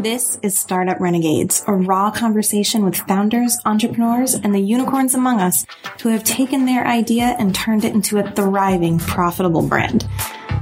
This 0.00 0.38
is 0.42 0.56
Startup 0.56 1.00
Renegades, 1.00 1.64
a 1.66 1.72
raw 1.72 2.12
conversation 2.12 2.84
with 2.84 2.94
founders, 2.94 3.58
entrepreneurs, 3.64 4.32
and 4.32 4.54
the 4.54 4.60
unicorns 4.60 5.12
among 5.12 5.40
us 5.40 5.66
who 6.02 6.10
have 6.10 6.22
taken 6.22 6.66
their 6.66 6.86
idea 6.86 7.34
and 7.36 7.52
turned 7.52 7.84
it 7.84 7.94
into 7.94 8.18
a 8.18 8.30
thriving, 8.30 9.00
profitable 9.00 9.66
brand. 9.66 10.08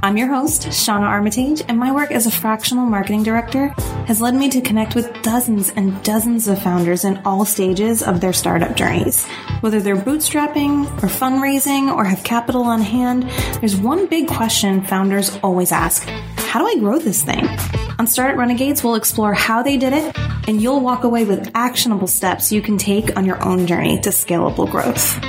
I'm 0.01 0.17
your 0.17 0.29
host, 0.29 0.63
Shauna 0.69 1.03
Armitage, 1.03 1.61
and 1.67 1.77
my 1.77 1.91
work 1.91 2.09
as 2.09 2.25
a 2.25 2.31
fractional 2.31 2.87
marketing 2.87 3.21
director 3.21 3.67
has 4.07 4.19
led 4.19 4.33
me 4.33 4.49
to 4.49 4.59
connect 4.59 4.95
with 4.95 5.21
dozens 5.21 5.69
and 5.69 6.01
dozens 6.03 6.47
of 6.47 6.59
founders 6.59 7.05
in 7.05 7.21
all 7.23 7.45
stages 7.45 8.01
of 8.01 8.21
their 8.21 8.33
startup 8.33 8.75
journeys. 8.75 9.27
Whether 9.59 9.79
they're 9.81 9.95
bootstrapping 9.95 10.87
or 11.03 11.09
fundraising 11.09 11.95
or 11.95 12.05
have 12.05 12.23
capital 12.23 12.63
on 12.63 12.81
hand, 12.81 13.29
there's 13.59 13.75
one 13.75 14.07
big 14.07 14.27
question 14.27 14.81
founders 14.83 15.37
always 15.43 15.71
ask. 15.71 16.09
How 16.57 16.63
do 16.63 16.75
I 16.75 16.79
grow 16.79 16.97
this 16.97 17.21
thing? 17.21 17.47
On 17.99 18.07
Startup 18.07 18.35
Renegades, 18.35 18.83
we'll 18.83 18.95
explore 18.95 19.31
how 19.31 19.61
they 19.61 19.77
did 19.77 19.93
it, 19.93 20.17
and 20.47 20.59
you'll 20.59 20.79
walk 20.79 21.03
away 21.03 21.23
with 21.23 21.51
actionable 21.53 22.07
steps 22.07 22.51
you 22.51 22.63
can 22.63 22.79
take 22.79 23.15
on 23.15 23.25
your 23.25 23.39
own 23.45 23.67
journey 23.67 24.01
to 24.01 24.09
scalable 24.09 24.67
growth. 24.67 25.19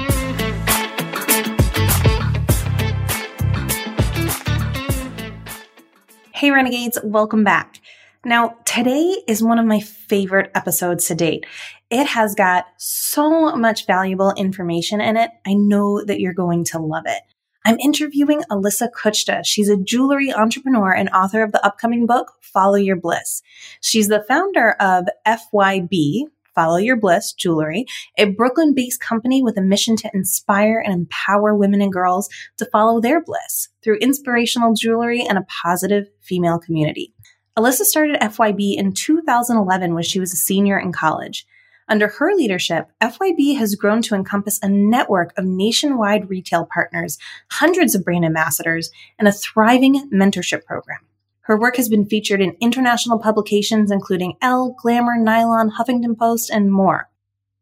Hey, 6.32 6.50
Renegades, 6.50 6.98
welcome 7.04 7.44
back. 7.44 7.78
Now, 8.24 8.56
today 8.64 9.22
is 9.28 9.42
one 9.42 9.58
of 9.58 9.66
my 9.66 9.80
favorite 9.80 10.50
episodes 10.54 11.08
to 11.08 11.14
date. 11.14 11.44
It 11.90 12.06
has 12.06 12.34
got 12.34 12.64
so 12.78 13.54
much 13.54 13.86
valuable 13.86 14.32
information 14.32 15.02
in 15.02 15.18
it. 15.18 15.30
I 15.46 15.52
know 15.52 16.02
that 16.02 16.20
you're 16.20 16.32
going 16.32 16.64
to 16.64 16.78
love 16.78 17.04
it. 17.04 17.20
I'm 17.64 17.78
interviewing 17.80 18.42
Alyssa 18.50 18.88
Kuchta. 18.90 19.42
She's 19.44 19.68
a 19.68 19.76
jewelry 19.76 20.32
entrepreneur 20.32 20.92
and 20.92 21.08
author 21.10 21.42
of 21.42 21.52
the 21.52 21.64
upcoming 21.64 22.06
book, 22.06 22.32
Follow 22.40 22.76
Your 22.76 22.96
Bliss. 22.96 23.42
She's 23.80 24.08
the 24.08 24.24
founder 24.26 24.72
of 24.80 25.06
FYB, 25.26 26.24
Follow 26.54 26.78
Your 26.78 26.96
Bliss 26.96 27.32
Jewelry, 27.32 27.84
a 28.16 28.26
Brooklyn 28.26 28.74
based 28.74 29.00
company 29.00 29.42
with 29.42 29.56
a 29.58 29.62
mission 29.62 29.96
to 29.96 30.10
inspire 30.14 30.82
and 30.84 30.94
empower 30.94 31.54
women 31.54 31.80
and 31.80 31.92
girls 31.92 32.28
to 32.56 32.66
follow 32.66 33.00
their 33.00 33.22
bliss 33.22 33.68
through 33.82 33.98
inspirational 33.98 34.74
jewelry 34.74 35.24
and 35.28 35.38
a 35.38 35.46
positive 35.62 36.08
female 36.20 36.58
community. 36.58 37.12
Alyssa 37.56 37.82
started 37.82 38.20
FYB 38.20 38.76
in 38.76 38.92
2011 38.92 39.94
when 39.94 40.02
she 40.04 40.20
was 40.20 40.32
a 40.32 40.36
senior 40.36 40.78
in 40.78 40.92
college. 40.92 41.46
Under 41.88 42.08
her 42.08 42.34
leadership, 42.34 42.90
FYB 43.00 43.56
has 43.56 43.74
grown 43.74 44.02
to 44.02 44.14
encompass 44.14 44.58
a 44.62 44.68
network 44.68 45.32
of 45.38 45.46
nationwide 45.46 46.28
retail 46.28 46.68
partners, 46.72 47.18
hundreds 47.50 47.94
of 47.94 48.04
brand 48.04 48.24
ambassadors, 48.24 48.90
and 49.18 49.26
a 49.26 49.32
thriving 49.32 50.10
mentorship 50.10 50.64
program. 50.64 51.00
Her 51.40 51.58
work 51.58 51.76
has 51.76 51.88
been 51.88 52.04
featured 52.04 52.42
in 52.42 52.58
international 52.60 53.18
publications 53.18 53.90
including 53.90 54.36
Elle, 54.42 54.76
Glamour, 54.82 55.16
Nylon, 55.16 55.70
Huffington 55.70 56.18
Post, 56.18 56.50
and 56.50 56.70
more. 56.70 57.08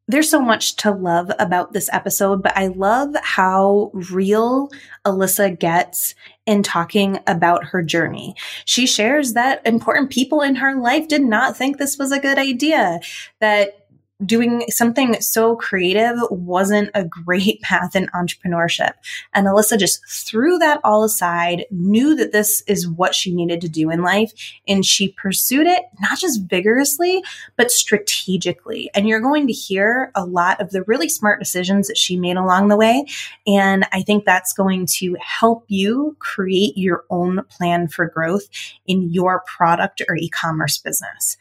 There's 0.09 0.31
so 0.31 0.41
much 0.41 0.77
to 0.77 0.93
love 0.93 1.33
about 1.39 1.73
this 1.73 1.89
episode, 1.93 2.41
but 2.41 2.57
I 2.57 2.69
love 2.69 3.15
how 3.23 3.91
real 3.93 4.71
Alyssa 5.05 5.59
gets 5.59 6.15
in 6.47 6.63
talking 6.63 7.19
about 7.27 7.65
her 7.67 7.83
journey. 7.83 8.37
She 8.65 8.87
shares 8.87 9.33
that 9.33 9.67
important 9.67 10.11
people 10.11 10.43
in 10.43 10.57
her 10.57 10.77
life 10.77 11.09
did 11.09 11.23
not 11.23 11.57
think 11.57 11.79
this 11.79 11.99
was 11.99 12.13
a 12.13 12.21
good 12.21 12.39
idea, 12.39 13.01
that 13.41 13.86
doing 14.25 14.65
something 14.69 15.21
so 15.21 15.57
creative 15.57 16.17
wasn't 16.31 16.91
a 16.95 17.05
great 17.05 17.61
path 17.63 17.95
in 17.95 18.07
entrepreneurship. 18.09 18.93
And 19.35 19.47
Alyssa 19.47 19.79
just 19.79 20.01
threw 20.09 20.59
that 20.59 20.81
all 20.85 21.05
aside, 21.05 21.67
knew 21.71 22.15
that 22.17 22.33
this 22.33 22.63
is 22.67 22.89
what 22.89 23.15
she 23.15 23.35
needed 23.35 23.61
to 23.61 23.69
do 23.69 23.91
in 23.91 24.03
life, 24.03 24.33
and 24.67 24.85
she 24.85 25.13
pursued 25.13 25.67
it 25.67 25.85
not 26.01 26.19
just 26.19 26.43
vigorously, 26.45 27.23
but 27.57 27.71
strategically. 27.71 28.91
And 28.95 29.09
you're 29.09 29.21
going 29.21 29.47
to 29.47 29.53
hear 29.53 30.11
a 30.15 30.25
lot 30.25 30.61
of 30.61 30.71
the 30.71 30.83
really 30.85 31.09
smart 31.09 31.39
decisions 31.39 31.89
that 31.89 31.99
she 31.99 32.17
made 32.17 32.37
along 32.37 32.69
the 32.69 32.77
way. 32.77 33.07
And 33.47 33.87
I 33.93 34.03
think 34.03 34.25
that's 34.25 34.53
going 34.53 34.87
to 34.99 35.17
help 35.21 35.65
you 35.69 36.17
create 36.19 36.77
your 36.77 37.05
own 37.11 37.43
plan 37.49 37.89
for 37.89 38.09
growth 38.09 38.49
in 38.87 39.11
your 39.11 39.43
product 39.47 40.03
or 40.09 40.17
e-commerce 40.17 40.79
business. 40.79 41.37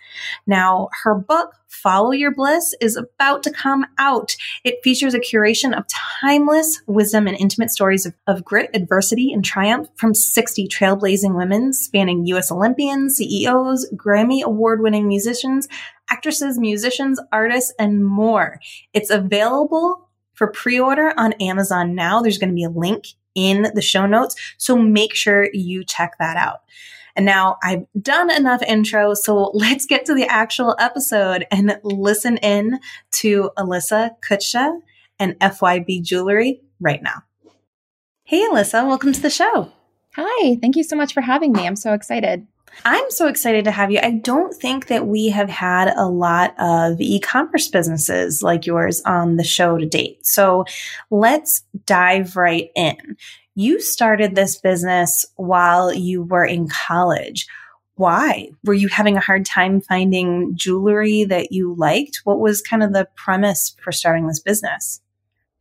Now, 0.46 0.90
her 1.04 1.16
book, 1.16 1.56
Follow 1.82 2.12
Your 2.12 2.34
Bliss 2.34 2.74
is 2.82 2.96
about 2.96 3.44
to 3.44 3.52
come 3.52 3.86
out. 3.98 4.36
It 4.64 4.80
features 4.84 5.14
a 5.14 5.20
curation 5.20 5.78
of 5.78 5.86
timeless 6.22 6.82
wisdom 6.88 7.28
and 7.28 7.38
intimate 7.38 7.70
stories 7.70 8.06
of, 8.06 8.14
of 8.28 8.44
grit, 8.44 8.70
adversity, 8.74 9.32
and 9.34 9.44
triumph 9.44 9.90
from 9.96 10.14
60 10.14 10.68
trailblazing 10.68 11.36
women 11.36 11.74
spanning 11.74 12.26
U.S. 12.28 12.52
Olympians, 12.52 13.18
CEOs, 13.18 13.92
Grammy 13.96 14.42
award 14.42 14.82
winning 14.82 15.08
musicians, 15.08 15.68
actresses, 16.10 16.58
musicians, 16.58 17.20
artists, 17.32 17.74
and 17.78 18.06
more. 18.06 18.60
It's 18.94 19.10
available 19.10 20.10
for 20.34 20.48
pre 20.48 20.80
order 20.80 21.14
on 21.18 21.34
Amazon 21.34 21.96
now. 21.96 22.22
There's 22.22 22.38
going 22.38 22.50
to 22.50 22.56
be 22.56 22.64
a 22.64 22.70
link 22.70 23.06
in 23.36 23.68
the 23.76 23.82
show 23.82 24.06
notes. 24.06 24.36
So 24.58 24.78
make 24.78 25.14
sure 25.14 25.50
you 25.54 25.84
check 25.84 26.14
that 26.20 26.38
out. 26.38 26.62
And 27.16 27.26
now 27.26 27.58
I've 27.64 27.86
done 28.00 28.30
enough 28.30 28.62
intro. 28.64 29.14
So 29.14 29.52
let's 29.54 29.86
get 29.86 30.06
to 30.06 30.14
the 30.14 30.26
actual 30.26 30.76
episode 30.80 31.46
and 31.52 31.80
listen 31.84 32.38
in 32.38 32.80
to 33.14 33.52
Alyssa 33.58 34.12
Kuchta 34.28 34.80
and 35.18 35.40
FYB 35.40 36.04
Jewelry 36.04 36.62
right 36.80 37.02
now. 37.02 37.24
Hey, 38.24 38.42
Alyssa, 38.42 38.86
welcome 38.86 39.14
to 39.14 39.22
the 39.22 39.30
show. 39.30 39.72
Hi, 40.16 40.58
thank 40.62 40.76
you 40.76 40.84
so 40.84 40.96
much 40.96 41.14
for 41.14 41.22
having 41.22 41.52
me. 41.54 41.66
I'm 41.66 41.76
so 41.76 41.94
excited. 41.94 42.48
I'm 42.84 43.10
so 43.10 43.28
excited 43.28 43.66
to 43.66 43.72
have 43.72 43.92
you. 43.92 44.00
I 44.02 44.12
don't 44.12 44.54
think 44.54 44.88
that 44.88 45.08
we 45.08 45.30
have 45.30 45.50
had 45.50 45.94
a 45.96 46.08
lot 46.08 46.54
of 46.60 47.00
e-commerce 47.00 47.70
businesses 47.70 48.44
like 48.44 48.66
yours 48.66 49.02
on 49.06 49.38
the 49.38 49.44
show 49.44 49.78
to 49.78 49.86
date. 49.86 50.26
So 50.26 50.66
let's 51.10 51.64
dive 51.86 52.36
right 52.36 52.70
in. 52.76 52.98
You 53.58 53.80
started 53.80 54.36
this 54.36 54.58
business 54.58 55.26
while 55.38 55.94
you 55.94 56.24
were 56.24 56.44
in 56.44 56.68
college. 56.68 57.48
Why? 57.96 58.50
Were 58.66 58.74
you 58.74 58.90
having 58.90 59.16
a 59.16 59.22
hard 59.22 59.46
time 59.46 59.80
finding 59.80 60.52
jewelry 60.56 61.24
that 61.24 61.54
you 61.54 61.74
liked? 61.78 62.20
What 62.26 62.42
was 62.42 62.62
kind 62.62 62.84
of 62.84 62.92
the 62.92 63.08
premise 63.16 63.74
for 63.82 63.94
starting 63.94 64.28
this 64.28 64.42
business? 64.42 65.00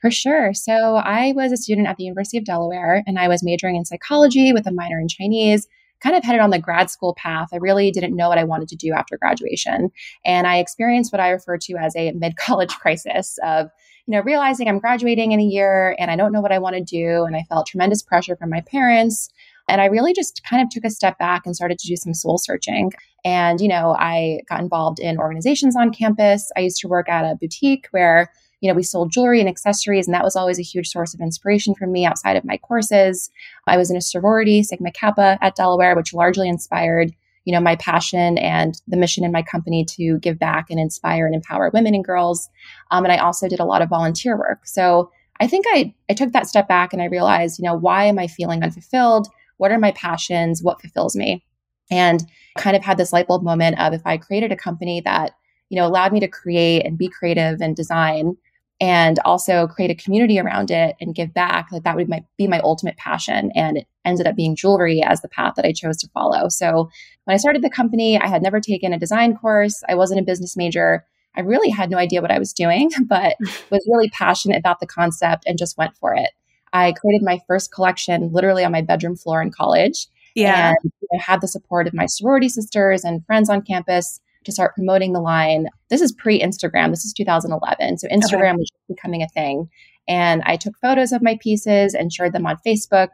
For 0.01 0.11
sure. 0.11 0.53
So, 0.55 0.97
I 0.97 1.33
was 1.37 1.53
a 1.53 1.57
student 1.57 1.87
at 1.87 1.97
the 1.97 2.03
University 2.03 2.37
of 2.37 2.45
Delaware 2.45 3.05
and 3.07 3.17
I 3.17 3.29
was 3.29 3.45
majoring 3.45 3.77
in 3.77 3.85
psychology 3.85 4.53
with 4.53 4.67
a 4.67 4.73
minor 4.73 4.99
in 4.99 5.07
Chinese 5.07 5.69
kind 6.05 6.15
of 6.15 6.23
headed 6.23 6.41
on 6.41 6.51
the 6.51 6.59
grad 6.59 6.91
school 6.91 7.15
path. 7.15 7.49
I 7.53 7.57
really 7.57 7.91
didn't 7.91 8.15
know 8.15 8.29
what 8.29 8.39
I 8.39 8.45
wanted 8.45 8.69
to 8.69 8.77
do 8.77 8.93
after 8.93 9.17
graduation. 9.17 9.91
And 10.25 10.47
I 10.47 10.59
experienced 10.59 11.13
what 11.13 11.21
I 11.21 11.31
refer 11.31 11.57
to 11.57 11.77
as 11.77 11.97
a 11.97 12.13
mid 12.13 12.37
college 12.37 12.75
crisis 12.81 13.39
of 13.43 13.71
you 14.07 14.13
know, 14.13 14.21
realizing 14.21 14.69
I'm 14.69 14.81
graduating 14.81 15.33
in 15.33 15.41
a 15.41 15.45
year 15.45 15.97
and 15.99 16.11
I 16.11 16.17
don't 16.17 16.31
know 16.31 16.43
what 16.43 16.53
I 16.53 16.59
want 16.59 16.77
to 16.77 16.83
do. 16.83 17.25
And 17.25 17.35
I 17.35 17.45
felt 17.49 17.67
tremendous 17.67 18.03
pressure 18.03 18.37
from 18.37 18.51
my 18.51 18.61
parents. 18.61 19.31
And 19.67 19.81
I 19.81 19.87
really 19.87 20.13
just 20.13 20.43
kind 20.45 20.63
of 20.63 20.69
took 20.69 20.85
a 20.85 20.91
step 20.91 21.19
back 21.19 21.47
and 21.47 21.57
started 21.57 21.79
to 21.79 21.89
do 21.89 21.97
some 21.97 22.13
soul 22.13 22.37
searching. 22.37 22.93
And, 23.25 23.63
you 23.63 23.69
know, 23.69 23.97
I 23.99 24.41
got 24.47 24.61
involved 24.61 24.99
in 24.99 25.19
organizations 25.19 25.75
on 25.75 25.91
campus. 25.91 26.53
I 26.55 26.61
used 26.61 26.81
to 26.83 26.89
work 26.89 27.09
at 27.09 27.25
a 27.25 27.35
boutique 27.35 27.87
where, 27.93 28.31
you 28.65 28.71
know, 28.71 28.75
we 28.75 28.83
sold 28.83 29.13
jewelry 29.13 29.41
and 29.41 29.49
accessories, 29.49 30.09
and 30.09 30.15
that 30.15 30.25
was 30.25 30.37
always 30.37 30.59
a 30.59 30.63
huge 30.63 30.89
source 30.89 31.13
of 31.13 31.21
inspiration 31.21 31.75
for 31.75 31.87
me 31.87 32.07
outside 32.07 32.35
of 32.35 32.47
my 32.47 32.57
courses. 32.57 33.29
I 33.67 33.77
was 33.77 33.91
in 33.91 33.97
a 33.99 34.01
sorority, 34.01 34.63
Sigma 34.63 34.91
Kappa 34.91 35.37
at 35.43 35.55
Delaware, 35.55 35.95
which 35.95 36.15
largely 36.15 36.49
inspired 36.49 37.13
you 37.45 37.53
know, 37.53 37.61
my 37.61 37.77
passion 37.77 38.39
and 38.39 38.81
the 38.89 38.97
mission 38.97 39.23
in 39.23 39.31
my 39.31 39.43
company 39.43 39.85
to 39.85 40.19
give 40.21 40.39
back 40.39 40.71
and 40.71 40.81
inspire 40.81 41.27
and 41.27 41.35
empower 41.35 41.71
women 41.75 41.95
and 41.95 42.03
girls. 42.03 42.49
Um, 42.91 43.05
and 43.05 43.13
I 43.13 43.19
also 43.19 43.49
did 43.49 43.61
a 43.61 43.67
lot 43.67 43.83
of 43.83 43.91
volunteer 43.91 44.35
work. 44.39 44.67
So 44.67 45.11
I 45.41 45.47
think 45.47 45.67
I, 45.69 45.95
I 46.09 46.15
took 46.15 46.33
that 46.33 46.47
step 46.47 46.69
back 46.69 46.95
and 46.95 47.03
I 47.03 47.07
realized, 47.07 47.59
you 47.59 47.67
know, 47.67 47.75
why 47.75 48.05
am 48.07 48.19
I 48.19 48.29
feeling 48.29 48.63
unfulfilled? 48.63 49.29
What 49.59 49.73
are 49.73 49.79
my 49.79 49.93
passions? 49.93 50.63
What 50.63 50.81
fulfills 50.81 51.15
me? 51.15 51.45
And 51.91 52.25
kind 52.57 52.77
of 52.77 52.83
had 52.83 52.97
this 52.97 53.13
light 53.13 53.27
bulb 53.27 53.43
moment 53.43 53.79
of 53.79 53.93
if 53.93 54.01
I 54.07 54.17
created 54.17 54.51
a 54.51 54.57
company 54.57 55.03
that, 55.03 55.33
you 55.69 55.77
know, 55.77 55.87
allowed 55.87 56.15
me 56.15 56.21
to 56.21 56.29
create 56.29 56.87
and 56.87 56.97
be 56.97 57.11
creative 57.11 57.61
and 57.61 57.77
design 57.77 58.39
and 58.81 59.19
also 59.25 59.67
create 59.67 59.91
a 59.91 60.03
community 60.03 60.39
around 60.39 60.71
it 60.71 60.97
and 61.01 61.15
give 61.15 61.33
back 61.33 61.71
like 61.71 61.85
that 61.85 61.97
would 61.97 62.09
my, 62.09 62.25
be 62.37 62.49
my 62.49 62.61
ultimate 62.61 62.97
passion. 62.97 63.53
And 63.55 63.79
it 63.79 63.87
ended 64.05 64.27
up 64.27 64.37
being 64.37 64.57
jewelry 64.57 65.03
as 65.03 65.21
the 65.21 65.29
path 65.29 65.55
that 65.57 65.65
i 65.65 65.73
chose 65.73 65.97
to 65.99 66.09
follow. 66.09 66.49
So 66.49 66.91
when 67.25 67.35
i 67.35 67.39
started 67.39 67.63
the 67.63 67.71
company 67.71 68.21
i 68.21 68.27
had 68.27 68.43
never 68.43 68.61
taken 68.61 68.93
a 68.93 68.99
design 68.99 69.37
course. 69.37 69.83
I 69.89 69.95
wasn't 69.95 70.21
a 70.21 70.25
business 70.25 70.57
major. 70.57 71.05
I 71.37 71.41
really 71.41 71.71
had 71.71 71.91
no 71.91 71.99
idea 71.99 72.23
what 72.23 72.31
i 72.31 72.39
was 72.39 72.53
doing 72.53 72.91
but 73.07 73.37
was 73.71 73.89
really 73.91 74.11
passionate 74.11 74.59
about 74.59 74.81
the 74.81 74.87
concept 74.87 75.45
and 75.47 75.59
just 75.59 75.79
went 75.79 75.97
for 75.97 76.15
it. 76.15 76.31
I 76.73 76.93
created 76.93 77.25
my 77.25 77.39
first 77.47 77.73
collection 77.73 78.33
literally 78.33 78.65
on 78.65 78.73
my 78.73 78.83
bedroom 78.83 79.17
floor 79.17 79.41
in 79.41 79.53
college. 79.53 80.09
Yeah. 80.35 80.71
And 80.83 80.93
I 81.15 81.23
had 81.23 81.41
the 81.41 81.47
support 81.47 81.87
of 81.87 81.95
my 81.95 82.07
sorority 82.07 82.49
sisters 82.49 83.05
and 83.05 83.25
friends 83.25 83.49
on 83.49 83.63
campus 83.63 84.21
to 84.45 84.53
start 84.53 84.75
promoting 84.75 85.13
the 85.13 85.21
line. 85.21 85.69
This 85.89 86.01
is 86.01 86.13
pre 86.13 86.41
Instagram. 86.41 86.91
This 86.91 87.05
is 87.05 87.13
2011. 87.13 87.99
So 87.99 88.09
Instagram 88.09 88.53
okay. 88.53 88.59
was 88.59 88.71
becoming 88.89 89.23
a 89.23 89.29
thing. 89.29 89.69
And 90.07 90.43
I 90.45 90.57
took 90.57 90.75
photos 90.79 91.13
of 91.13 91.23
my 91.23 91.39
pieces 91.41 91.95
and 91.95 92.13
shared 92.13 92.33
them 92.33 92.47
on 92.47 92.59
Facebook. 92.67 93.09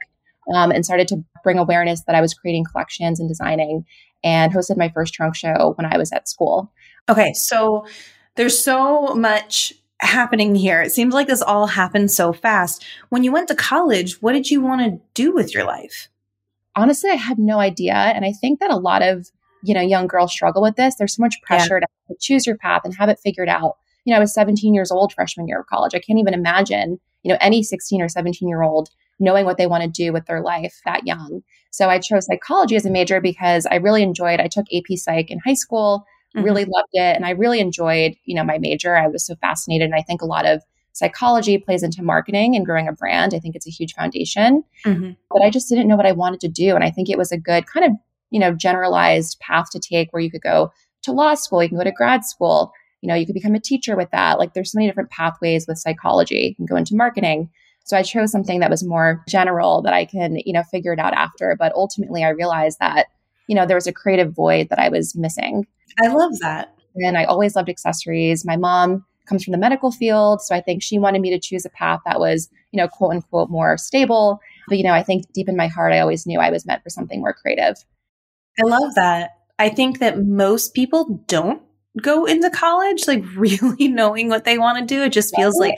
um, 0.54 0.72
and 0.72 0.84
started 0.84 1.06
to 1.08 1.22
bring 1.44 1.58
awareness 1.58 2.02
that 2.04 2.16
I 2.16 2.20
was 2.20 2.34
creating 2.34 2.64
collections 2.64 3.20
and 3.20 3.28
designing 3.28 3.84
and 4.24 4.52
hosted 4.52 4.76
my 4.76 4.88
first 4.88 5.14
trunk 5.14 5.36
show 5.36 5.74
when 5.76 5.86
I 5.86 5.96
was 5.96 6.12
at 6.12 6.28
school. 6.28 6.72
Okay, 7.08 7.32
so 7.34 7.86
there's 8.36 8.62
so 8.62 9.14
much 9.14 9.72
happening 10.00 10.54
here. 10.54 10.80
It 10.80 10.92
seems 10.92 11.14
like 11.14 11.26
this 11.26 11.42
all 11.42 11.66
happened 11.66 12.10
so 12.10 12.32
fast. 12.32 12.84
When 13.10 13.22
you 13.22 13.32
went 13.32 13.48
to 13.48 13.54
college, 13.54 14.20
what 14.22 14.32
did 14.32 14.50
you 14.50 14.60
want 14.60 14.80
to 14.80 15.00
do 15.14 15.32
with 15.32 15.54
your 15.54 15.64
life? 15.64 16.08
Honestly, 16.76 17.10
I 17.10 17.16
had 17.16 17.38
no 17.38 17.58
idea. 17.58 17.94
And 17.94 18.24
I 18.24 18.32
think 18.32 18.60
that 18.60 18.70
a 18.70 18.76
lot 18.76 19.02
of, 19.02 19.30
you 19.62 19.74
know, 19.74 19.80
young 19.80 20.06
girls 20.06 20.32
struggle 20.32 20.62
with 20.62 20.76
this. 20.76 20.96
There's 20.96 21.16
so 21.16 21.22
much 21.22 21.40
pressure 21.42 21.80
yeah. 21.80 21.86
to 22.08 22.16
choose 22.20 22.46
your 22.46 22.56
path 22.56 22.82
and 22.84 22.94
have 22.96 23.08
it 23.08 23.18
figured 23.22 23.48
out. 23.48 23.76
You 24.04 24.12
know, 24.12 24.16
I 24.16 24.20
was 24.20 24.34
17 24.34 24.74
years 24.74 24.90
old 24.90 25.12
freshman 25.12 25.46
year 25.46 25.60
of 25.60 25.66
college. 25.66 25.94
I 25.94 26.00
can't 26.00 26.18
even 26.18 26.34
imagine, 26.34 26.98
you 27.22 27.32
know, 27.32 27.38
any 27.40 27.62
16 27.62 28.00
or 28.00 28.08
17 28.08 28.48
year 28.48 28.62
old 28.62 28.90
knowing 29.18 29.44
what 29.44 29.58
they 29.58 29.66
want 29.66 29.82
to 29.82 29.88
do 29.88 30.12
with 30.12 30.24
their 30.26 30.40
life 30.40 30.80
that 30.86 31.06
young. 31.06 31.42
So 31.70 31.90
I 31.90 31.98
chose 31.98 32.26
psychology 32.26 32.76
as 32.76 32.86
a 32.86 32.90
major 32.90 33.20
because 33.20 33.66
I 33.66 33.74
really 33.74 34.02
enjoyed, 34.02 34.40
I 34.40 34.48
took 34.48 34.66
AP 34.72 34.96
Psych 34.96 35.30
in 35.30 35.38
high 35.44 35.54
school 35.54 36.06
mm-hmm. 36.34 36.44
really 36.44 36.64
loved 36.64 36.88
it. 36.92 37.16
And 37.16 37.24
I 37.24 37.30
really 37.30 37.60
enjoyed, 37.60 38.14
you 38.24 38.34
know, 38.34 38.44
my 38.44 38.58
major. 38.58 38.96
I 38.96 39.08
was 39.08 39.26
so 39.26 39.34
fascinated. 39.36 39.86
And 39.86 39.94
I 39.94 40.02
think 40.02 40.22
a 40.22 40.26
lot 40.26 40.46
of 40.46 40.62
psychology 40.92 41.58
plays 41.58 41.82
into 41.82 42.02
marketing 42.02 42.56
and 42.56 42.66
growing 42.66 42.88
a 42.88 42.92
brand. 42.92 43.34
I 43.34 43.38
think 43.38 43.54
it's 43.56 43.66
a 43.66 43.70
huge 43.70 43.94
foundation. 43.94 44.64
Mm-hmm. 44.84 45.12
But 45.30 45.42
I 45.42 45.50
just 45.50 45.68
didn't 45.68 45.88
know 45.88 45.96
what 45.96 46.06
I 46.06 46.12
wanted 46.12 46.40
to 46.40 46.48
do. 46.48 46.74
And 46.74 46.84
I 46.84 46.90
think 46.90 47.08
it 47.08 47.18
was 47.18 47.32
a 47.32 47.38
good 47.38 47.66
kind 47.66 47.86
of, 47.86 47.92
you 48.30 48.40
know, 48.40 48.52
generalized 48.52 49.38
path 49.40 49.66
to 49.72 49.80
take 49.80 50.12
where 50.12 50.22
you 50.22 50.30
could 50.30 50.42
go 50.42 50.72
to 51.02 51.12
law 51.12 51.34
school, 51.34 51.62
you 51.62 51.68
can 51.68 51.78
go 51.78 51.84
to 51.84 51.92
grad 51.92 52.24
school, 52.24 52.72
you 53.00 53.08
know, 53.08 53.14
you 53.14 53.26
could 53.26 53.34
become 53.34 53.54
a 53.54 53.60
teacher 53.60 53.96
with 53.96 54.10
that. 54.10 54.38
Like 54.38 54.54
there's 54.54 54.72
so 54.72 54.76
many 54.76 54.88
different 54.88 55.10
pathways 55.10 55.66
with 55.66 55.78
psychology. 55.78 56.48
You 56.50 56.54
can 56.54 56.66
go 56.66 56.76
into 56.76 56.94
marketing. 56.94 57.50
So 57.84 57.96
I 57.96 58.02
chose 58.02 58.30
something 58.30 58.60
that 58.60 58.70
was 58.70 58.84
more 58.84 59.24
general 59.26 59.82
that 59.82 59.94
I 59.94 60.04
can, 60.04 60.36
you 60.44 60.52
know, 60.52 60.62
figure 60.62 60.92
it 60.92 60.98
out 60.98 61.14
after. 61.14 61.56
But 61.58 61.72
ultimately 61.74 62.22
I 62.22 62.28
realized 62.28 62.78
that, 62.78 63.06
you 63.48 63.56
know, 63.56 63.66
there 63.66 63.76
was 63.76 63.86
a 63.86 63.92
creative 63.92 64.34
void 64.34 64.68
that 64.68 64.78
I 64.78 64.90
was 64.90 65.16
missing. 65.16 65.66
I 66.02 66.08
love 66.08 66.38
that. 66.40 66.74
And 66.96 67.16
I 67.16 67.24
always 67.24 67.56
loved 67.56 67.68
accessories. 67.68 68.44
My 68.44 68.56
mom 68.56 69.04
comes 69.26 69.44
from 69.44 69.52
the 69.52 69.58
medical 69.58 69.90
field. 69.90 70.42
So 70.42 70.54
I 70.54 70.60
think 70.60 70.82
she 70.82 70.98
wanted 70.98 71.22
me 71.22 71.30
to 71.30 71.38
choose 71.38 71.64
a 71.64 71.70
path 71.70 72.00
that 72.04 72.20
was, 72.20 72.50
you 72.72 72.76
know, 72.76 72.88
quote 72.88 73.12
unquote, 73.12 73.48
more 73.48 73.78
stable. 73.78 74.40
But, 74.68 74.76
you 74.78 74.84
know, 74.84 74.92
I 74.92 75.02
think 75.02 75.32
deep 75.32 75.48
in 75.48 75.56
my 75.56 75.68
heart, 75.68 75.92
I 75.92 76.00
always 76.00 76.26
knew 76.26 76.38
I 76.38 76.50
was 76.50 76.66
meant 76.66 76.82
for 76.82 76.90
something 76.90 77.20
more 77.20 77.32
creative. 77.32 77.76
I 78.58 78.62
love 78.62 78.94
that. 78.94 79.30
I 79.58 79.68
think 79.68 79.98
that 79.98 80.22
most 80.22 80.74
people 80.74 81.22
don't 81.26 81.62
go 82.00 82.24
into 82.24 82.50
college 82.50 83.06
like 83.06 83.24
really 83.36 83.88
knowing 83.88 84.28
what 84.28 84.44
they 84.44 84.58
want 84.58 84.78
to 84.78 84.94
do. 84.94 85.02
It 85.02 85.12
just 85.12 85.34
feels 85.36 85.58
like 85.58 85.74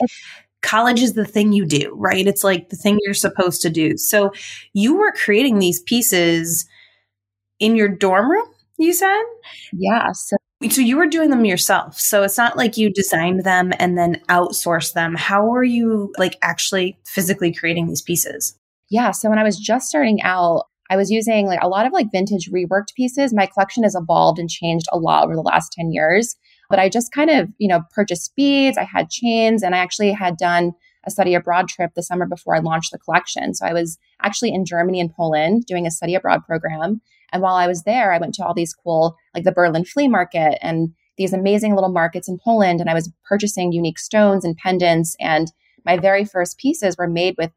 college 0.61 1.01
is 1.01 1.13
the 1.13 1.25
thing 1.25 1.51
you 1.53 1.65
do, 1.65 1.93
right? 1.95 2.25
It's 2.25 2.43
like 2.43 2.69
the 2.69 2.77
thing 2.77 2.99
you're 3.01 3.13
supposed 3.13 3.61
to 3.63 3.69
do. 3.69 3.97
So 3.97 4.31
you 4.73 4.95
were 4.95 5.11
creating 5.11 5.59
these 5.59 5.81
pieces 5.81 6.65
in 7.59 7.75
your 7.75 7.89
dorm 7.89 8.31
room? 8.31 8.47
you 8.77 8.93
said? 8.93 9.23
Yeah. 9.71 10.11
So, 10.11 10.37
so 10.69 10.81
you 10.81 10.97
were 10.97 11.07
doing 11.07 11.29
them 11.29 11.45
yourself. 11.45 11.99
So 11.99 12.23
it's 12.23 12.37
not 12.37 12.57
like 12.57 12.77
you 12.77 12.91
designed 12.91 13.43
them 13.43 13.71
and 13.79 13.97
then 13.97 14.21
outsourced 14.29 14.93
them. 14.93 15.15
How 15.15 15.45
were 15.45 15.63
you 15.63 16.13
like 16.17 16.37
actually 16.41 16.97
physically 17.05 17.53
creating 17.53 17.87
these 17.87 18.01
pieces? 18.01 18.57
Yeah. 18.89 19.11
So 19.11 19.29
when 19.29 19.39
I 19.39 19.43
was 19.43 19.57
just 19.57 19.87
starting 19.87 20.21
out, 20.21 20.67
I 20.89 20.97
was 20.97 21.09
using 21.09 21.47
like 21.47 21.61
a 21.61 21.67
lot 21.67 21.85
of 21.85 21.93
like 21.93 22.11
vintage 22.11 22.49
reworked 22.51 22.93
pieces. 22.95 23.33
My 23.33 23.45
collection 23.45 23.83
has 23.83 23.95
evolved 23.95 24.39
and 24.39 24.49
changed 24.49 24.87
a 24.91 24.97
lot 24.97 25.23
over 25.23 25.35
the 25.35 25.41
last 25.41 25.71
10 25.71 25.91
years. 25.91 26.35
But 26.69 26.79
I 26.79 26.89
just 26.89 27.11
kind 27.11 27.29
of, 27.29 27.49
you 27.57 27.67
know, 27.67 27.81
purchased 27.93 28.35
beads, 28.35 28.77
I 28.77 28.83
had 28.83 29.09
chains, 29.09 29.63
and 29.63 29.75
I 29.75 29.79
actually 29.79 30.11
had 30.11 30.37
done 30.37 30.73
a 31.05 31.11
study 31.11 31.35
abroad 31.35 31.67
trip 31.67 31.91
the 31.95 32.03
summer 32.03 32.25
before 32.25 32.55
I 32.55 32.59
launched 32.59 32.91
the 32.91 32.99
collection. 32.99 33.53
So 33.53 33.65
I 33.65 33.73
was 33.73 33.97
actually 34.21 34.53
in 34.53 34.65
Germany 34.65 34.99
and 34.99 35.13
Poland 35.13 35.65
doing 35.65 35.85
a 35.85 35.91
study 35.91 36.15
abroad 36.15 36.43
program. 36.45 37.01
And 37.31 37.41
while 37.41 37.55
I 37.55 37.67
was 37.67 37.83
there, 37.83 38.13
I 38.13 38.19
went 38.19 38.33
to 38.35 38.45
all 38.45 38.53
these 38.53 38.73
cool, 38.73 39.15
like 39.33 39.43
the 39.43 39.51
Berlin 39.51 39.85
flea 39.85 40.07
market 40.07 40.57
and 40.61 40.89
these 41.17 41.33
amazing 41.33 41.75
little 41.75 41.91
markets 41.91 42.29
in 42.29 42.39
Poland. 42.43 42.79
And 42.79 42.89
I 42.89 42.93
was 42.93 43.11
purchasing 43.27 43.71
unique 43.71 43.99
stones 43.99 44.45
and 44.45 44.55
pendants. 44.55 45.15
And 45.19 45.51
my 45.85 45.97
very 45.97 46.25
first 46.25 46.57
pieces 46.57 46.95
were 46.97 47.07
made 47.07 47.35
with, 47.37 47.51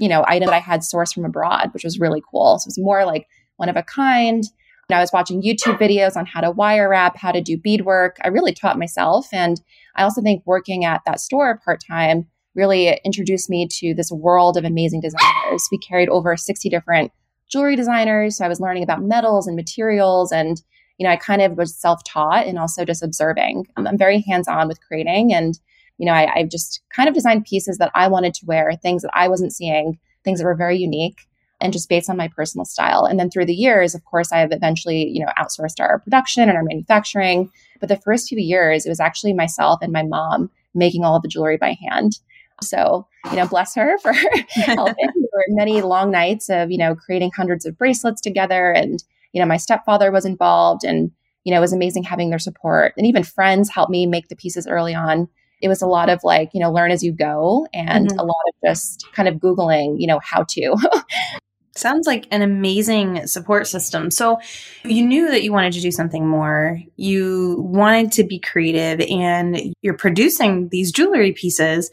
you 0.00 0.08
know, 0.08 0.24
item 0.26 0.46
that 0.46 0.54
I 0.54 0.60
had 0.60 0.80
sourced 0.80 1.14
from 1.14 1.24
abroad, 1.24 1.70
which 1.72 1.84
was 1.84 2.00
really 2.00 2.22
cool. 2.30 2.58
So 2.58 2.66
it 2.66 2.70
was 2.70 2.78
more 2.78 3.04
like 3.04 3.26
one 3.56 3.68
of 3.68 3.76
a 3.76 3.82
kind. 3.82 4.44
And 4.88 4.96
I 4.96 5.00
was 5.00 5.12
watching 5.12 5.42
YouTube 5.42 5.78
videos 5.78 6.16
on 6.16 6.26
how 6.26 6.40
to 6.40 6.50
wire 6.50 6.88
wrap, 6.88 7.16
how 7.16 7.30
to 7.30 7.40
do 7.40 7.56
beadwork. 7.56 8.16
I 8.24 8.28
really 8.28 8.52
taught 8.52 8.78
myself. 8.78 9.28
And 9.32 9.60
I 9.94 10.02
also 10.02 10.22
think 10.22 10.42
working 10.46 10.84
at 10.84 11.02
that 11.06 11.20
store 11.20 11.60
part 11.64 11.80
time 11.88 12.26
really 12.56 12.98
introduced 13.04 13.48
me 13.48 13.68
to 13.70 13.94
this 13.94 14.10
world 14.10 14.56
of 14.56 14.64
amazing 14.64 15.00
designers. 15.00 15.68
We 15.70 15.78
carried 15.78 16.08
over 16.08 16.36
60 16.36 16.68
different 16.68 17.12
jewelry 17.48 17.76
designers. 17.76 18.38
So 18.38 18.44
I 18.44 18.48
was 18.48 18.60
learning 18.60 18.82
about 18.82 19.02
metals 19.02 19.46
and 19.46 19.54
materials 19.54 20.32
and 20.32 20.60
you 20.98 21.04
know, 21.04 21.12
I 21.12 21.16
kind 21.16 21.40
of 21.40 21.56
was 21.56 21.74
self-taught 21.74 22.46
and 22.46 22.58
also 22.58 22.84
just 22.84 23.02
observing. 23.02 23.66
I'm 23.74 23.96
very 23.96 24.22
hands-on 24.28 24.68
with 24.68 24.82
creating 24.86 25.32
and 25.32 25.58
you 26.00 26.06
know, 26.06 26.12
I, 26.12 26.32
I've 26.34 26.48
just 26.48 26.80
kind 26.88 27.10
of 27.10 27.14
designed 27.14 27.44
pieces 27.44 27.76
that 27.76 27.90
I 27.94 28.08
wanted 28.08 28.32
to 28.34 28.46
wear, 28.46 28.72
things 28.72 29.02
that 29.02 29.10
I 29.12 29.28
wasn't 29.28 29.52
seeing, 29.52 29.98
things 30.24 30.38
that 30.38 30.46
were 30.46 30.54
very 30.54 30.78
unique 30.78 31.26
and 31.60 31.74
just 31.74 31.90
based 31.90 32.08
on 32.08 32.16
my 32.16 32.26
personal 32.26 32.64
style. 32.64 33.04
And 33.04 33.20
then 33.20 33.28
through 33.30 33.44
the 33.44 33.54
years, 33.54 33.94
of 33.94 34.02
course, 34.06 34.32
I 34.32 34.38
have 34.38 34.50
eventually, 34.50 35.06
you 35.10 35.22
know, 35.22 35.30
outsourced 35.38 35.78
our 35.78 35.98
production 35.98 36.48
and 36.48 36.56
our 36.56 36.64
manufacturing. 36.64 37.50
But 37.80 37.90
the 37.90 37.98
first 37.98 38.28
few 38.28 38.38
years, 38.38 38.86
it 38.86 38.88
was 38.88 38.98
actually 38.98 39.34
myself 39.34 39.80
and 39.82 39.92
my 39.92 40.02
mom 40.02 40.50
making 40.74 41.04
all 41.04 41.16
of 41.16 41.22
the 41.22 41.28
jewelry 41.28 41.58
by 41.58 41.76
hand. 41.86 42.18
So, 42.62 43.06
you 43.26 43.36
know, 43.36 43.46
bless 43.46 43.74
her 43.74 43.98
for 43.98 44.12
helping. 44.48 44.94
there 44.98 45.28
were 45.34 45.44
many 45.48 45.82
long 45.82 46.10
nights 46.10 46.48
of, 46.48 46.70
you 46.70 46.78
know, 46.78 46.94
creating 46.94 47.32
hundreds 47.36 47.66
of 47.66 47.76
bracelets 47.76 48.22
together. 48.22 48.72
And, 48.72 49.04
you 49.34 49.40
know, 49.42 49.46
my 49.46 49.58
stepfather 49.58 50.10
was 50.10 50.24
involved 50.24 50.82
and, 50.82 51.10
you 51.44 51.52
know, 51.52 51.58
it 51.58 51.60
was 51.60 51.74
amazing 51.74 52.04
having 52.04 52.30
their 52.30 52.38
support. 52.38 52.94
And 52.96 53.06
even 53.06 53.22
friends 53.22 53.68
helped 53.68 53.90
me 53.90 54.06
make 54.06 54.28
the 54.28 54.36
pieces 54.36 54.66
early 54.66 54.94
on. 54.94 55.28
It 55.60 55.68
was 55.68 55.82
a 55.82 55.86
lot 55.86 56.08
of 56.08 56.20
like, 56.24 56.50
you 56.54 56.60
know, 56.60 56.72
learn 56.72 56.90
as 56.90 57.02
you 57.02 57.12
go 57.12 57.66
and 57.72 58.08
mm-hmm. 58.08 58.18
a 58.18 58.22
lot 58.22 58.36
of 58.48 58.54
just 58.64 59.06
kind 59.12 59.28
of 59.28 59.36
Googling, 59.36 60.00
you 60.00 60.06
know, 60.06 60.20
how 60.22 60.44
to. 60.44 60.76
Sounds 61.76 62.06
like 62.06 62.26
an 62.32 62.42
amazing 62.42 63.26
support 63.28 63.66
system. 63.66 64.10
So 64.10 64.38
you 64.84 65.06
knew 65.06 65.30
that 65.30 65.44
you 65.44 65.52
wanted 65.52 65.72
to 65.74 65.80
do 65.80 65.92
something 65.92 66.26
more. 66.26 66.80
You 66.96 67.56
wanted 67.60 68.10
to 68.12 68.24
be 68.24 68.40
creative 68.40 69.00
and 69.08 69.74
you're 69.80 69.96
producing 69.96 70.68
these 70.70 70.90
jewelry 70.90 71.32
pieces. 71.32 71.90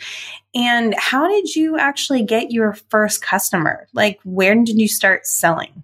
And 0.55 0.95
how 0.97 1.27
did 1.27 1.55
you 1.55 1.77
actually 1.77 2.23
get 2.23 2.51
your 2.51 2.73
first 2.89 3.21
customer? 3.21 3.87
Like, 3.93 4.19
when 4.25 4.63
did 4.63 4.79
you 4.79 4.87
start 4.87 5.27
selling? 5.27 5.83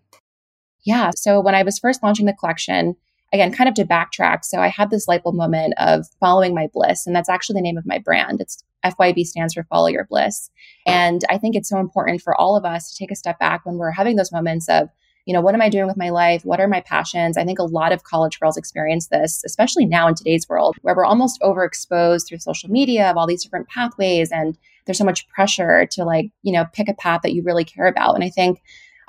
Yeah. 0.84 1.12
So 1.16 1.40
when 1.40 1.56
I 1.56 1.64
was 1.64 1.80
first 1.80 2.02
launching 2.02 2.26
the 2.26 2.34
collection, 2.34 2.96
again, 3.34 3.52
kind 3.52 3.68
of 3.68 3.74
to 3.76 3.84
backtrack. 3.84 4.46
So 4.46 4.60
I 4.60 4.68
had 4.68 4.92
this 4.92 5.08
light 5.08 5.24
bulb 5.24 5.36
moment 5.36 5.74
of 5.78 6.06
following 6.20 6.54
my 6.54 6.70
bliss, 6.72 7.06
and 7.06 7.16
that's 7.16 7.30
actually 7.30 7.56
the 7.56 7.64
name 7.64 7.78
of 7.78 7.86
my 7.86 7.98
brand. 7.98 8.40
It's 8.40 8.64
FYB 8.86 9.26
stands 9.26 9.56
for 9.56 9.64
Follow 9.64 9.88
Your 9.88 10.06
Bliss. 10.06 10.52
And 10.86 11.24
I 11.30 11.38
think 11.38 11.56
it's 11.56 11.70
so 11.70 11.80
important 11.80 12.22
for 12.22 12.40
all 12.40 12.56
of 12.56 12.64
us 12.64 12.92
to 12.92 12.98
take 12.98 13.12
a 13.12 13.16
step 13.16 13.40
back 13.40 13.66
when 13.66 13.78
we're 13.78 13.92
having 13.92 14.18
those 14.18 14.32
moments 14.32 14.70
of, 14.70 14.90
you 15.26 15.34
know, 15.34 15.42
what 15.42 15.56
am 15.56 15.62
I 15.62 15.70
doing 15.70 15.88
with 15.88 15.98
my 15.98 16.10
life? 16.10 16.44
What 16.44 16.60
are 16.60 16.68
my 16.68 16.82
passions? 16.82 17.38
I 17.38 17.46
think 17.46 17.58
a 17.58 17.64
lot 17.64 17.94
of 17.94 18.04
college 18.04 18.40
girls 18.40 18.58
experience 18.58 19.08
this, 19.08 19.42
especially 19.46 19.86
now 19.86 20.08
in 20.08 20.16
today's 20.16 20.48
world, 20.48 20.76
where 20.82 20.96
we're 20.96 21.06
almost 21.06 21.42
overexposed 21.42 22.28
through 22.28 22.40
social 22.40 22.70
media 22.70 23.10
of 23.10 23.18
all 23.18 23.26
these 23.26 23.42
different 23.42 23.70
pathways. 23.70 24.32
And 24.32 24.58
there's 24.86 24.98
so 24.98 25.06
much 25.06 25.28
pressure 25.30 25.88
to, 25.92 26.04
like, 26.04 26.30
you 26.44 26.52
know, 26.52 26.66
pick 26.74 26.90
a 26.90 26.94
path 26.94 27.22
that 27.24 27.34
you 27.34 27.42
really 27.42 27.64
care 27.64 27.88
about. 27.88 28.16
And 28.16 28.24
I 28.24 28.30
think 28.30 28.62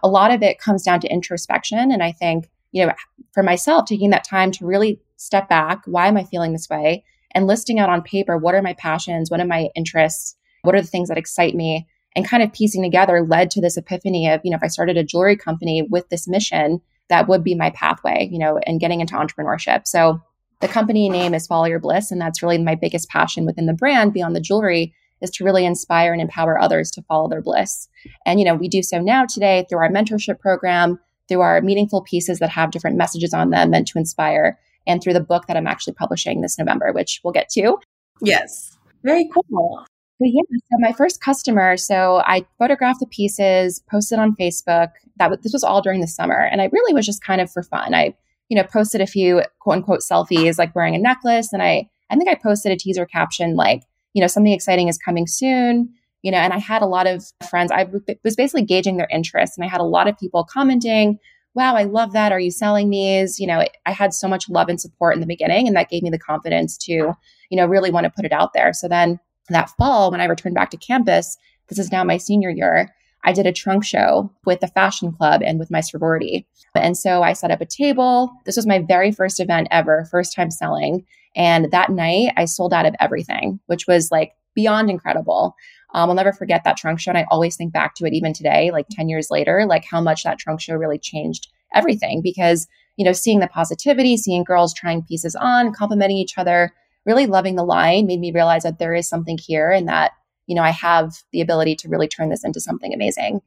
a 0.04 0.08
lot 0.08 0.30
of 0.30 0.40
it 0.40 0.60
comes 0.60 0.84
down 0.84 1.00
to 1.00 1.12
introspection. 1.12 1.90
And 1.90 2.02
I 2.02 2.12
think, 2.12 2.48
you 2.74 2.84
know, 2.84 2.92
for 3.32 3.42
myself, 3.42 3.86
taking 3.86 4.10
that 4.10 4.24
time 4.24 4.50
to 4.52 4.66
really 4.66 5.00
step 5.16 5.48
back, 5.48 5.80
why 5.86 6.08
am 6.08 6.18
I 6.18 6.24
feeling 6.24 6.52
this 6.52 6.68
way? 6.68 7.04
and 7.34 7.46
listing 7.46 7.78
out 7.78 7.90
on 7.90 8.02
paper 8.02 8.38
what 8.38 8.54
are 8.54 8.62
my 8.62 8.74
passions, 8.74 9.30
what 9.30 9.40
are 9.40 9.46
my 9.46 9.68
interests, 9.74 10.36
what 10.62 10.74
are 10.74 10.80
the 10.80 10.86
things 10.86 11.08
that 11.08 11.18
excite 11.18 11.54
me, 11.54 11.86
and 12.16 12.26
kind 12.26 12.42
of 12.42 12.52
piecing 12.52 12.82
together 12.82 13.26
led 13.26 13.50
to 13.50 13.60
this 13.60 13.76
epiphany 13.76 14.28
of, 14.30 14.40
you 14.44 14.50
know, 14.50 14.56
if 14.56 14.62
I 14.62 14.68
started 14.68 14.96
a 14.96 15.04
jewelry 15.04 15.36
company 15.36 15.82
with 15.82 16.08
this 16.08 16.28
mission, 16.28 16.80
that 17.10 17.28
would 17.28 17.44
be 17.44 17.54
my 17.54 17.70
pathway, 17.70 18.28
you 18.30 18.38
know, 18.38 18.58
and 18.66 18.80
getting 18.80 19.00
into 19.00 19.14
entrepreneurship. 19.14 19.86
So 19.86 20.22
the 20.60 20.68
company 20.68 21.08
name 21.10 21.34
is 21.34 21.46
Follow 21.46 21.66
Your 21.66 21.80
Bliss, 21.80 22.10
and 22.10 22.20
that's 22.20 22.42
really 22.42 22.58
my 22.58 22.76
biggest 22.76 23.08
passion 23.10 23.44
within 23.44 23.66
the 23.66 23.74
brand 23.74 24.14
beyond 24.14 24.34
the 24.34 24.40
jewelry 24.40 24.94
is 25.20 25.30
to 25.30 25.44
really 25.44 25.64
inspire 25.66 26.12
and 26.12 26.22
empower 26.22 26.58
others 26.58 26.90
to 26.92 27.02
follow 27.02 27.28
their 27.28 27.42
bliss. 27.42 27.88
And 28.26 28.38
you 28.38 28.44
know, 28.44 28.54
we 28.54 28.68
do 28.68 28.82
so 28.82 29.00
now 29.00 29.24
today 29.26 29.66
through 29.68 29.78
our 29.78 29.90
mentorship 29.90 30.38
program, 30.38 30.98
through 31.28 31.40
our 31.40 31.60
meaningful 31.60 32.02
pieces 32.02 32.38
that 32.38 32.50
have 32.50 32.70
different 32.70 32.96
messages 32.96 33.32
on 33.32 33.50
them 33.50 33.70
meant 33.70 33.88
to 33.88 33.98
inspire 33.98 34.58
and 34.86 35.02
through 35.02 35.14
the 35.14 35.20
book 35.20 35.46
that 35.46 35.56
I'm 35.56 35.66
actually 35.66 35.94
publishing 35.94 36.40
this 36.40 36.58
November, 36.58 36.92
which 36.92 37.20
we'll 37.24 37.32
get 37.32 37.48
to. 37.50 37.78
Yes. 38.20 38.76
Very 39.02 39.28
cool. 39.32 39.84
But 40.20 40.28
yeah, 40.28 40.42
so 40.50 40.78
my 40.78 40.92
first 40.92 41.20
customer, 41.20 41.76
so 41.76 42.22
I 42.24 42.46
photographed 42.58 43.00
the 43.00 43.06
pieces, 43.06 43.82
posted 43.90 44.18
on 44.18 44.36
Facebook. 44.36 44.90
That 45.16 45.30
was, 45.30 45.40
this 45.42 45.52
was 45.52 45.64
all 45.64 45.82
during 45.82 46.00
the 46.00 46.06
summer, 46.06 46.40
and 46.40 46.62
I 46.62 46.70
really 46.72 46.94
was 46.94 47.04
just 47.04 47.22
kind 47.22 47.40
of 47.40 47.50
for 47.50 47.62
fun. 47.62 47.94
I, 47.94 48.14
you 48.48 48.56
know, 48.56 48.62
posted 48.62 49.00
a 49.00 49.06
few 49.06 49.42
quote 49.58 49.78
unquote 49.78 50.00
selfies, 50.00 50.58
like 50.58 50.74
wearing 50.74 50.94
a 50.94 50.98
necklace, 50.98 51.52
and 51.52 51.62
I, 51.62 51.88
I 52.10 52.16
think 52.16 52.28
I 52.28 52.36
posted 52.36 52.70
a 52.70 52.76
teaser 52.76 53.06
caption 53.06 53.56
like, 53.56 53.82
you 54.12 54.20
know, 54.20 54.28
something 54.28 54.52
exciting 54.52 54.88
is 54.88 54.98
coming 54.98 55.26
soon. 55.26 55.92
You 56.24 56.30
know, 56.30 56.38
and 56.38 56.54
I 56.54 56.58
had 56.58 56.80
a 56.80 56.86
lot 56.86 57.06
of 57.06 57.22
friends, 57.50 57.70
I 57.70 57.86
was 58.24 58.34
basically 58.34 58.62
gauging 58.62 58.96
their 58.96 59.08
interest 59.10 59.58
and 59.58 59.64
I 59.64 59.68
had 59.68 59.82
a 59.82 59.84
lot 59.84 60.08
of 60.08 60.18
people 60.18 60.42
commenting, 60.42 61.18
wow, 61.54 61.76
I 61.76 61.82
love 61.82 62.14
that. 62.14 62.32
Are 62.32 62.40
you 62.40 62.50
selling 62.50 62.88
these? 62.88 63.38
You 63.38 63.46
know, 63.46 63.62
I 63.84 63.92
had 63.92 64.14
so 64.14 64.26
much 64.26 64.48
love 64.48 64.70
and 64.70 64.80
support 64.80 65.14
in 65.14 65.20
the 65.20 65.26
beginning 65.26 65.68
and 65.68 65.76
that 65.76 65.90
gave 65.90 66.02
me 66.02 66.08
the 66.08 66.18
confidence 66.18 66.78
to, 66.78 66.92
you 66.92 67.56
know, 67.58 67.66
really 67.66 67.90
want 67.90 68.04
to 68.04 68.10
put 68.10 68.24
it 68.24 68.32
out 68.32 68.54
there. 68.54 68.72
So 68.72 68.88
then 68.88 69.20
that 69.50 69.68
fall, 69.76 70.10
when 70.10 70.22
I 70.22 70.24
returned 70.24 70.54
back 70.54 70.70
to 70.70 70.78
campus, 70.78 71.36
this 71.68 71.78
is 71.78 71.92
now 71.92 72.04
my 72.04 72.16
senior 72.16 72.48
year, 72.48 72.90
I 73.22 73.34
did 73.34 73.46
a 73.46 73.52
trunk 73.52 73.84
show 73.84 74.32
with 74.46 74.60
the 74.60 74.68
fashion 74.68 75.12
club 75.12 75.42
and 75.44 75.58
with 75.58 75.70
my 75.70 75.82
sorority. 75.82 76.46
And 76.74 76.96
so 76.96 77.22
I 77.22 77.34
set 77.34 77.50
up 77.50 77.60
a 77.60 77.66
table. 77.66 78.32
This 78.46 78.56
was 78.56 78.66
my 78.66 78.78
very 78.78 79.12
first 79.12 79.40
event 79.40 79.68
ever, 79.70 80.06
first 80.10 80.34
time 80.34 80.50
selling. 80.50 81.04
And 81.36 81.70
that 81.70 81.90
night 81.90 82.32
I 82.38 82.46
sold 82.46 82.72
out 82.72 82.86
of 82.86 82.94
everything, 82.98 83.60
which 83.66 83.86
was 83.86 84.10
like 84.10 84.32
beyond 84.54 84.88
incredible. 84.88 85.54
Um, 85.94 86.10
I'll 86.10 86.16
never 86.16 86.32
forget 86.32 86.62
that 86.64 86.76
trunk 86.76 87.00
show. 87.00 87.10
And 87.10 87.18
I 87.18 87.26
always 87.30 87.56
think 87.56 87.72
back 87.72 87.94
to 87.96 88.04
it 88.04 88.12
even 88.12 88.32
today, 88.32 88.70
like 88.70 88.86
10 88.90 89.08
years 89.08 89.28
later, 89.30 89.64
like 89.66 89.84
how 89.88 90.00
much 90.00 90.24
that 90.24 90.38
trunk 90.38 90.60
show 90.60 90.74
really 90.74 90.98
changed 90.98 91.48
everything 91.74 92.20
because, 92.22 92.66
you 92.96 93.04
know, 93.04 93.12
seeing 93.12 93.40
the 93.40 93.48
positivity, 93.48 94.16
seeing 94.16 94.44
girls 94.44 94.74
trying 94.74 95.02
pieces 95.02 95.36
on, 95.36 95.72
complimenting 95.72 96.18
each 96.18 96.36
other, 96.36 96.72
really 97.06 97.26
loving 97.26 97.54
the 97.54 97.64
line 97.64 98.06
made 98.06 98.20
me 98.20 98.32
realize 98.32 98.64
that 98.64 98.78
there 98.78 98.94
is 98.94 99.08
something 99.08 99.38
here 99.38 99.70
and 99.70 99.88
that 99.88 100.12
you 100.46 100.54
know, 100.54 100.62
I 100.62 100.70
have 100.70 101.14
the 101.32 101.40
ability 101.40 101.74
to 101.76 101.88
really 101.88 102.08
turn 102.08 102.28
this 102.28 102.44
into 102.44 102.60
something 102.60 102.92
amazing. 102.92 103.40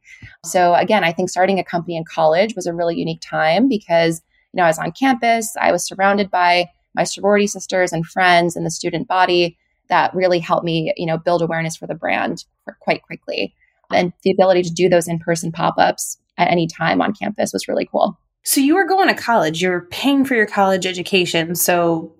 So 0.44 0.74
again, 0.74 1.04
I 1.04 1.12
think 1.12 1.30
starting 1.30 1.58
a 1.58 1.64
company 1.64 1.96
in 1.96 2.04
college 2.04 2.54
was 2.56 2.66
a 2.66 2.74
really 2.74 2.96
unique 2.96 3.20
time 3.20 3.68
because, 3.68 4.20
you 4.52 4.58
know, 4.58 4.64
I 4.64 4.68
was 4.68 4.78
on 4.78 4.92
campus, 4.92 5.54
I 5.60 5.70
was 5.70 5.86
surrounded 5.86 6.30
by 6.30 6.70
my 6.94 7.04
sorority 7.04 7.46
sisters 7.46 7.92
and 7.92 8.04
friends 8.04 8.56
and 8.56 8.66
the 8.66 8.70
student 8.70 9.06
body 9.06 9.56
that 9.88 10.14
really 10.14 10.38
helped 10.38 10.64
me, 10.64 10.92
you 10.96 11.06
know, 11.06 11.18
build 11.18 11.42
awareness 11.42 11.76
for 11.76 11.86
the 11.86 11.94
brand 11.94 12.44
quite 12.80 13.02
quickly. 13.02 13.54
And 13.90 14.12
the 14.22 14.30
ability 14.30 14.62
to 14.64 14.70
do 14.70 14.88
those 14.88 15.08
in-person 15.08 15.52
pop-ups 15.52 16.18
at 16.36 16.50
any 16.50 16.66
time 16.66 17.00
on 17.00 17.14
campus 17.14 17.52
was 17.52 17.68
really 17.68 17.88
cool. 17.90 18.18
So 18.44 18.60
you 18.60 18.74
were 18.74 18.86
going 18.86 19.08
to 19.08 19.14
college, 19.14 19.62
you're 19.62 19.82
paying 19.90 20.24
for 20.24 20.34
your 20.34 20.46
college 20.46 20.86
education. 20.86 21.54
So 21.54 22.14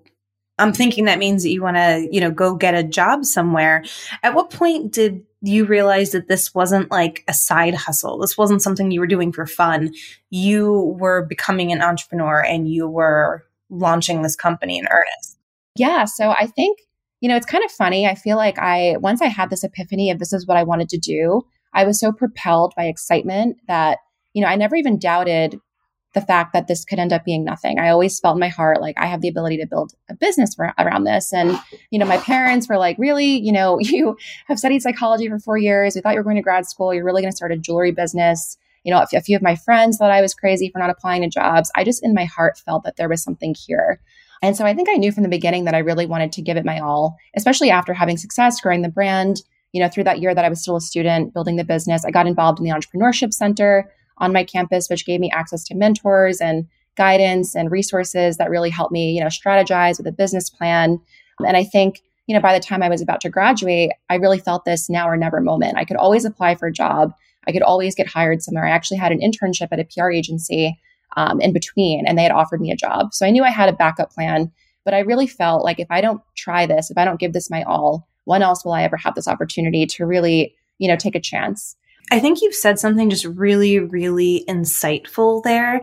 I'm 0.57 0.73
thinking 0.73 1.05
that 1.05 1.19
means 1.19 1.43
that 1.43 1.49
you 1.49 1.61
want 1.61 1.77
to, 1.77 2.07
you 2.11 2.19
know, 2.19 2.31
go 2.31 2.55
get 2.55 2.75
a 2.75 2.83
job 2.83 3.23
somewhere. 3.23 3.83
At 4.23 4.35
what 4.35 4.49
point 4.49 4.91
did 4.91 5.23
you 5.41 5.63
realize 5.63 6.11
that 6.11 6.27
this 6.27 6.53
wasn't 6.53 6.91
like 6.91 7.23
a 7.27 7.33
side 7.33 7.73
hustle? 7.73 8.17
This 8.17 8.37
wasn't 8.37 8.61
something 8.61 8.91
you 8.91 8.99
were 8.99 9.07
doing 9.07 9.31
for 9.31 9.45
fun. 9.45 9.93
You 10.29 10.97
were 10.99 11.25
becoming 11.25 11.71
an 11.71 11.81
entrepreneur 11.81 12.43
and 12.43 12.69
you 12.69 12.87
were 12.87 13.45
launching 13.69 14.21
this 14.21 14.35
company 14.35 14.77
in 14.77 14.87
earnest. 14.87 15.37
Yeah. 15.75 16.05
So 16.05 16.31
I 16.31 16.47
think, 16.47 16.79
you 17.21 17.29
know, 17.29 17.35
it's 17.35 17.45
kind 17.45 17.63
of 17.63 17.71
funny. 17.71 18.07
I 18.07 18.15
feel 18.15 18.37
like 18.37 18.57
I, 18.57 18.95
once 18.99 19.21
I 19.21 19.27
had 19.27 19.49
this 19.49 19.63
epiphany 19.63 20.11
of 20.11 20.19
this 20.19 20.33
is 20.33 20.47
what 20.47 20.57
I 20.57 20.63
wanted 20.63 20.89
to 20.89 20.97
do, 20.97 21.41
I 21.73 21.85
was 21.85 21.99
so 21.99 22.11
propelled 22.11 22.73
by 22.75 22.85
excitement 22.85 23.57
that, 23.67 23.99
you 24.33 24.41
know, 24.41 24.47
I 24.47 24.55
never 24.55 24.75
even 24.75 24.97
doubted 24.99 25.59
the 26.15 26.21
fact 26.21 26.53
that 26.53 26.67
this 26.67 26.85
could 26.85 26.97
end 26.97 27.13
up 27.13 27.23
being 27.23 27.43
nothing. 27.43 27.77
I 27.77 27.89
always 27.89 28.19
felt 28.19 28.35
in 28.35 28.39
my 28.39 28.47
heart 28.47 28.81
like 28.81 28.95
I 28.97 29.05
have 29.05 29.21
the 29.21 29.27
ability 29.27 29.57
to 29.57 29.67
build 29.67 29.93
a 30.09 30.15
business 30.15 30.55
around 30.79 31.03
this. 31.03 31.31
And, 31.31 31.59
you 31.91 31.99
know, 31.99 32.05
my 32.05 32.17
parents 32.17 32.67
were 32.67 32.79
like, 32.79 32.97
really, 32.97 33.39
you 33.39 33.51
know, 33.51 33.77
you 33.79 34.17
have 34.47 34.57
studied 34.57 34.81
psychology 34.81 35.27
for 35.27 35.39
four 35.39 35.57
years. 35.57 35.95
We 35.95 36.01
thought 36.01 36.13
you 36.13 36.19
were 36.19 36.23
going 36.23 36.37
to 36.37 36.41
grad 36.41 36.65
school. 36.65 36.93
You're 36.93 37.05
really 37.05 37.21
going 37.21 37.31
to 37.31 37.37
start 37.37 37.51
a 37.51 37.57
jewelry 37.57 37.91
business. 37.91 38.57
You 38.83 38.93
know, 38.93 39.05
a 39.13 39.21
few 39.21 39.35
of 39.35 39.43
my 39.43 39.55
friends 39.55 39.97
thought 39.97 40.09
I 40.09 40.21
was 40.21 40.33
crazy 40.33 40.69
for 40.69 40.79
not 40.79 40.89
applying 40.89 41.21
to 41.21 41.29
jobs. 41.29 41.69
I 41.75 41.83
just 41.83 42.03
in 42.03 42.13
my 42.13 42.25
heart 42.25 42.57
felt 42.57 42.85
that 42.85 42.95
there 42.95 43.09
was 43.09 43.21
something 43.21 43.53
here. 43.53 43.99
And 44.41 44.55
so 44.55 44.65
I 44.65 44.73
think 44.73 44.89
I 44.89 44.93
knew 44.93 45.11
from 45.11 45.23
the 45.23 45.29
beginning 45.29 45.65
that 45.65 45.75
I 45.75 45.79
really 45.79 46.05
wanted 46.05 46.31
to 46.33 46.41
give 46.41 46.57
it 46.57 46.65
my 46.65 46.79
all, 46.79 47.17
especially 47.35 47.69
after 47.69 47.93
having 47.93 48.17
success 48.17 48.61
growing 48.61 48.81
the 48.81 48.89
brand. 48.89 49.41
You 49.71 49.81
know, 49.81 49.89
through 49.89 50.05
that 50.05 50.19
year 50.19 50.33
that 50.33 50.45
I 50.45 50.49
was 50.49 50.61
still 50.61 50.77
a 50.77 50.81
student 50.81 51.33
building 51.33 51.55
the 51.55 51.63
business, 51.63 52.03
I 52.03 52.09
got 52.09 52.25
involved 52.25 52.59
in 52.59 52.65
the 52.65 52.71
entrepreneurship 52.71 53.33
center 53.33 53.91
on 54.17 54.33
my 54.33 54.43
campus, 54.43 54.89
which 54.89 55.05
gave 55.05 55.19
me 55.19 55.29
access 55.31 55.63
to 55.65 55.75
mentors 55.75 56.41
and 56.41 56.67
guidance 56.95 57.55
and 57.55 57.71
resources 57.71 58.37
that 58.37 58.49
really 58.49 58.69
helped 58.69 58.91
me, 58.91 59.11
you 59.11 59.21
know, 59.21 59.27
strategize 59.27 59.97
with 59.97 60.07
a 60.07 60.11
business 60.11 60.49
plan. 60.49 60.99
And 61.45 61.55
I 61.55 61.63
think, 61.63 62.01
you 62.27 62.35
know, 62.35 62.41
by 62.41 62.53
the 62.53 62.63
time 62.63 62.83
I 62.83 62.89
was 62.89 63.01
about 63.01 63.21
to 63.21 63.29
graduate, 63.29 63.91
I 64.09 64.15
really 64.15 64.39
felt 64.39 64.65
this 64.65 64.89
now 64.89 65.07
or 65.07 65.15
never 65.15 65.39
moment. 65.39 65.77
I 65.77 65.85
could 65.85 65.97
always 65.97 66.25
apply 66.25 66.55
for 66.55 66.67
a 66.67 66.73
job. 66.73 67.13
I 67.47 67.51
could 67.51 67.61
always 67.61 67.95
get 67.95 68.07
hired 68.07 68.41
somewhere. 68.41 68.65
I 68.65 68.71
actually 68.71 68.97
had 68.97 69.11
an 69.11 69.21
internship 69.21 69.69
at 69.71 69.79
a 69.79 69.85
PR 69.85 70.09
agency 70.11 70.77
um, 71.19 71.39
in 71.41 71.51
between, 71.53 72.05
and 72.07 72.17
they 72.17 72.23
had 72.23 72.31
offered 72.31 72.61
me 72.61 72.71
a 72.71 72.81
job. 72.85 73.13
So 73.13 73.25
I 73.25 73.31
knew 73.31 73.43
I 73.43 73.49
had 73.49 73.69
a 73.69 73.73
backup 73.73 74.11
plan. 74.11 74.51
But 74.85 74.93
I 74.93 74.99
really 74.99 75.27
felt 75.27 75.63
like 75.63 75.79
if 75.79 75.91
I 75.91 76.01
don't 76.01 76.21
try 76.35 76.65
this, 76.65 76.89
if 76.89 76.97
I 76.97 77.05
don't 77.05 77.19
give 77.19 77.33
this 77.33 77.51
my 77.51 77.63
all, 77.63 78.07
when 78.23 78.41
else 78.41 78.63
will 78.63 78.71
I 78.71 78.83
ever 78.83 78.97
have 78.97 79.13
this 79.13 79.27
opportunity 79.27 79.85
to 79.85 80.05
really, 80.05 80.55
you 80.79 80.87
know, 80.87 80.95
take 80.95 81.15
a 81.15 81.19
chance? 81.19 81.75
I 82.11 82.19
think 82.19 82.41
you've 82.41 82.55
said 82.55 82.79
something 82.79 83.09
just 83.09 83.25
really, 83.25 83.77
really 83.79 84.45
insightful 84.47 85.43
there. 85.43 85.81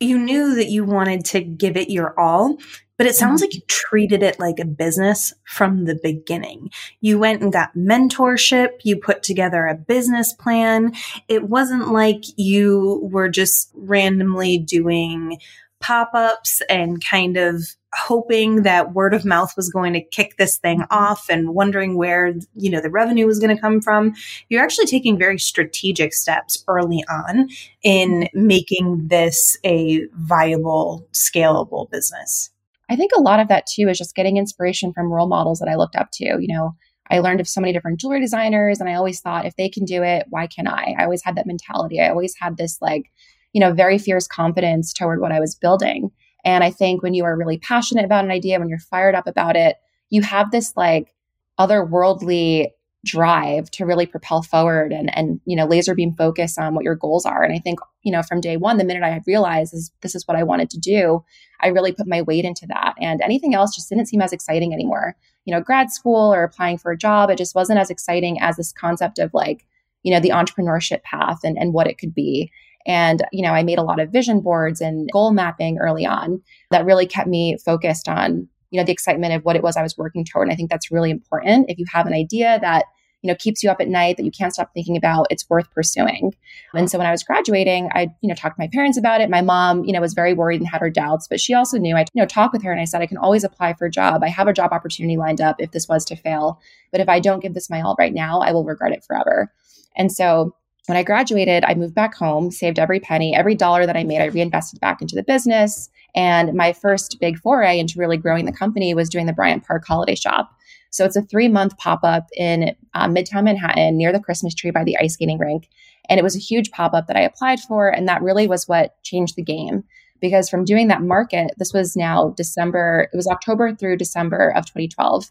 You 0.00 0.18
knew 0.18 0.56
that 0.56 0.68
you 0.68 0.84
wanted 0.84 1.24
to 1.26 1.40
give 1.40 1.76
it 1.76 1.90
your 1.90 2.18
all, 2.18 2.58
but 2.98 3.06
it 3.06 3.14
sounds 3.14 3.40
like 3.40 3.54
you 3.54 3.62
treated 3.68 4.22
it 4.22 4.38
like 4.38 4.58
a 4.58 4.66
business 4.66 5.32
from 5.44 5.84
the 5.84 5.98
beginning. 6.02 6.70
You 7.00 7.18
went 7.18 7.40
and 7.40 7.52
got 7.52 7.74
mentorship. 7.74 8.80
You 8.82 8.96
put 8.98 9.22
together 9.22 9.66
a 9.66 9.74
business 9.74 10.32
plan. 10.32 10.92
It 11.28 11.44
wasn't 11.44 11.92
like 11.92 12.24
you 12.36 13.08
were 13.10 13.28
just 13.28 13.70
randomly 13.74 14.58
doing 14.58 15.38
pop 15.80 16.10
ups 16.12 16.60
and 16.68 17.02
kind 17.04 17.36
of 17.36 17.62
hoping 17.94 18.62
that 18.62 18.94
word 18.94 19.14
of 19.14 19.24
mouth 19.24 19.56
was 19.56 19.70
going 19.70 19.92
to 19.92 20.00
kick 20.00 20.36
this 20.36 20.58
thing 20.58 20.80
mm-hmm. 20.80 20.94
off 20.94 21.26
and 21.30 21.54
wondering 21.54 21.96
where 21.96 22.34
you 22.54 22.70
know 22.70 22.80
the 22.80 22.90
revenue 22.90 23.26
was 23.26 23.38
going 23.38 23.54
to 23.54 23.60
come 23.60 23.80
from 23.80 24.12
you're 24.48 24.62
actually 24.62 24.86
taking 24.86 25.16
very 25.16 25.38
strategic 25.38 26.12
steps 26.12 26.64
early 26.68 27.02
on 27.08 27.48
in 27.82 28.22
mm-hmm. 28.22 28.46
making 28.46 29.08
this 29.08 29.56
a 29.64 30.04
viable 30.14 31.08
scalable 31.12 31.88
business 31.90 32.50
i 32.90 32.96
think 32.96 33.12
a 33.16 33.20
lot 33.20 33.40
of 33.40 33.48
that 33.48 33.66
too 33.66 33.88
is 33.88 33.98
just 33.98 34.14
getting 34.14 34.36
inspiration 34.36 34.92
from 34.92 35.12
role 35.12 35.28
models 35.28 35.58
that 35.58 35.68
i 35.68 35.76
looked 35.76 35.96
up 35.96 36.08
to 36.12 36.24
you 36.24 36.48
know 36.48 36.74
I 37.10 37.20
learned 37.20 37.40
of 37.40 37.48
so 37.48 37.60
many 37.60 37.72
different 37.72 38.00
jewelry 38.00 38.20
designers 38.20 38.80
and 38.80 38.88
I 38.88 38.94
always 38.94 39.20
thought 39.20 39.46
if 39.46 39.56
they 39.56 39.68
can 39.68 39.84
do 39.84 40.02
it, 40.02 40.26
why 40.28 40.46
can't 40.46 40.68
I? 40.68 40.94
I 40.98 41.04
always 41.04 41.22
had 41.24 41.36
that 41.36 41.46
mentality. 41.46 42.00
I 42.00 42.10
always 42.10 42.34
had 42.38 42.56
this 42.56 42.78
like, 42.80 43.10
you 43.52 43.60
know, 43.60 43.72
very 43.72 43.98
fierce 43.98 44.26
confidence 44.26 44.92
toward 44.92 45.20
what 45.20 45.32
I 45.32 45.40
was 45.40 45.54
building. 45.54 46.10
And 46.44 46.62
I 46.62 46.70
think 46.70 47.02
when 47.02 47.14
you 47.14 47.24
are 47.24 47.36
really 47.36 47.58
passionate 47.58 48.04
about 48.04 48.24
an 48.24 48.30
idea, 48.30 48.58
when 48.58 48.68
you're 48.68 48.78
fired 48.78 49.14
up 49.14 49.26
about 49.26 49.56
it, 49.56 49.76
you 50.10 50.22
have 50.22 50.50
this 50.50 50.72
like 50.76 51.14
otherworldly 51.58 52.68
drive 53.04 53.70
to 53.70 53.86
really 53.86 54.06
propel 54.06 54.42
forward 54.42 54.92
and 54.92 55.16
and 55.16 55.40
you 55.44 55.56
know 55.56 55.66
laser 55.66 55.94
beam 55.94 56.14
focus 56.14 56.58
on 56.58 56.74
what 56.74 56.84
your 56.84 56.96
goals 56.96 57.24
are. 57.24 57.42
And 57.44 57.54
i 57.54 57.58
think 57.58 57.78
you 58.02 58.10
know 58.10 58.22
from 58.22 58.40
day 58.40 58.56
one 58.56 58.76
the 58.76 58.84
minute 58.84 59.04
i 59.04 59.10
had 59.10 59.22
realized 59.26 59.72
is 59.72 59.92
this 60.02 60.14
is 60.14 60.26
what 60.26 60.36
i 60.36 60.42
wanted 60.42 60.68
to 60.70 60.78
do 60.78 61.24
i 61.60 61.68
really 61.68 61.92
put 61.92 62.08
my 62.08 62.22
weight 62.22 62.44
into 62.44 62.66
that. 62.66 62.94
And 63.00 63.20
anything 63.22 63.54
else 63.54 63.74
just 63.74 63.88
didn't 63.88 64.06
seem 64.06 64.20
as 64.20 64.32
exciting 64.32 64.72
anymore. 64.72 65.16
You 65.44 65.54
know 65.54 65.60
grad 65.60 65.90
school 65.90 66.34
or 66.34 66.42
applying 66.42 66.78
for 66.78 66.90
a 66.90 66.98
job 66.98 67.30
it 67.30 67.38
just 67.38 67.54
wasn't 67.54 67.78
as 67.78 67.90
exciting 67.90 68.40
as 68.40 68.56
this 68.56 68.72
concept 68.72 69.18
of 69.18 69.32
like 69.32 69.64
you 70.02 70.12
know 70.12 70.20
the 70.20 70.30
entrepreneurship 70.30 71.02
path 71.02 71.38
and 71.44 71.56
and 71.56 71.72
what 71.72 71.86
it 71.86 71.98
could 71.98 72.14
be. 72.14 72.50
And, 72.86 73.22
you 73.32 73.42
know, 73.42 73.52
I 73.52 73.62
made 73.62 73.78
a 73.78 73.82
lot 73.82 74.00
of 74.00 74.10
vision 74.10 74.40
boards 74.40 74.80
and 74.80 75.10
goal 75.12 75.32
mapping 75.32 75.78
early 75.78 76.06
on 76.06 76.40
that 76.70 76.86
really 76.86 77.06
kept 77.06 77.28
me 77.28 77.58
focused 77.62 78.08
on, 78.08 78.48
you 78.70 78.78
know, 78.78 78.84
the 78.84 78.92
excitement 78.92 79.32
of 79.34 79.44
what 79.44 79.56
it 79.56 79.62
was 79.62 79.76
I 79.76 79.82
was 79.82 79.96
working 79.96 80.24
toward. 80.24 80.48
And 80.48 80.52
I 80.52 80.56
think 80.56 80.70
that's 80.70 80.90
really 80.90 81.10
important. 81.10 81.70
If 81.70 81.78
you 81.78 81.86
have 81.92 82.06
an 82.06 82.12
idea 82.12 82.58
that, 82.60 82.84
you 83.22 83.28
know, 83.28 83.34
keeps 83.34 83.64
you 83.64 83.70
up 83.70 83.80
at 83.80 83.88
night 83.88 84.16
that 84.16 84.24
you 84.24 84.30
can't 84.30 84.52
stop 84.52 84.70
thinking 84.72 84.96
about, 84.96 85.26
it's 85.30 85.48
worth 85.50 85.68
pursuing. 85.72 86.34
And 86.72 86.88
so 86.88 86.98
when 86.98 87.06
I 87.06 87.10
was 87.10 87.24
graduating, 87.24 87.88
I, 87.92 88.08
you 88.20 88.28
know, 88.28 88.34
talked 88.34 88.56
to 88.56 88.62
my 88.62 88.68
parents 88.72 88.96
about 88.96 89.20
it. 89.20 89.28
My 89.28 89.42
mom, 89.42 89.84
you 89.84 89.92
know, 89.92 90.00
was 90.00 90.14
very 90.14 90.34
worried 90.34 90.60
and 90.60 90.68
had 90.68 90.80
her 90.80 90.90
doubts, 90.90 91.26
but 91.26 91.40
she 91.40 91.52
also 91.52 91.78
knew 91.78 91.96
I, 91.96 92.04
you 92.12 92.22
know, 92.22 92.26
talked 92.26 92.52
with 92.52 92.62
her 92.62 92.70
and 92.70 92.80
I 92.80 92.84
said, 92.84 93.02
I 93.02 93.06
can 93.06 93.16
always 93.16 93.42
apply 93.42 93.74
for 93.74 93.86
a 93.86 93.90
job. 93.90 94.22
I 94.22 94.28
have 94.28 94.46
a 94.46 94.52
job 94.52 94.72
opportunity 94.72 95.16
lined 95.16 95.40
up 95.40 95.56
if 95.58 95.72
this 95.72 95.88
was 95.88 96.04
to 96.06 96.16
fail. 96.16 96.60
But 96.92 97.00
if 97.00 97.08
I 97.08 97.18
don't 97.18 97.40
give 97.40 97.54
this 97.54 97.70
my 97.70 97.80
all 97.80 97.96
right 97.98 98.14
now, 98.14 98.40
I 98.40 98.52
will 98.52 98.64
regret 98.64 98.92
it 98.92 99.04
forever. 99.04 99.52
And 99.96 100.12
so 100.12 100.54
when 100.88 100.96
I 100.96 101.02
graduated, 101.02 101.64
I 101.64 101.74
moved 101.74 101.94
back 101.94 102.14
home, 102.14 102.50
saved 102.50 102.78
every 102.78 102.98
penny, 102.98 103.36
every 103.36 103.54
dollar 103.54 103.84
that 103.84 103.96
I 103.96 104.04
made, 104.04 104.22
I 104.22 104.26
reinvested 104.26 104.80
back 104.80 105.02
into 105.02 105.14
the 105.14 105.22
business. 105.22 105.90
And 106.14 106.54
my 106.54 106.72
first 106.72 107.18
big 107.20 107.38
foray 107.38 107.78
into 107.78 107.98
really 107.98 108.16
growing 108.16 108.46
the 108.46 108.52
company 108.52 108.94
was 108.94 109.10
doing 109.10 109.26
the 109.26 109.34
Bryant 109.34 109.66
Park 109.66 109.84
Holiday 109.86 110.14
Shop. 110.14 110.50
So 110.88 111.04
it's 111.04 111.14
a 111.14 111.20
three 111.20 111.48
month 111.48 111.76
pop 111.76 112.00
up 112.04 112.28
in 112.34 112.74
uh, 112.94 113.06
Midtown 113.06 113.44
Manhattan 113.44 113.98
near 113.98 114.12
the 114.12 114.20
Christmas 114.20 114.54
tree 114.54 114.70
by 114.70 114.82
the 114.82 114.96
ice 114.96 115.12
skating 115.12 115.38
rink. 115.38 115.68
And 116.08 116.18
it 116.18 116.22
was 116.22 116.34
a 116.34 116.40
huge 116.40 116.70
pop 116.70 116.94
up 116.94 117.06
that 117.08 117.18
I 117.18 117.20
applied 117.20 117.60
for. 117.60 117.90
And 117.90 118.08
that 118.08 118.22
really 118.22 118.48
was 118.48 118.66
what 118.66 118.94
changed 119.02 119.36
the 119.36 119.42
game. 119.42 119.84
Because 120.20 120.48
from 120.48 120.64
doing 120.64 120.88
that 120.88 121.02
market, 121.02 121.52
this 121.58 121.74
was 121.74 121.96
now 121.96 122.30
December, 122.30 123.10
it 123.12 123.16
was 123.16 123.28
October 123.28 123.74
through 123.74 123.98
December 123.98 124.54
of 124.56 124.64
2012 124.64 125.30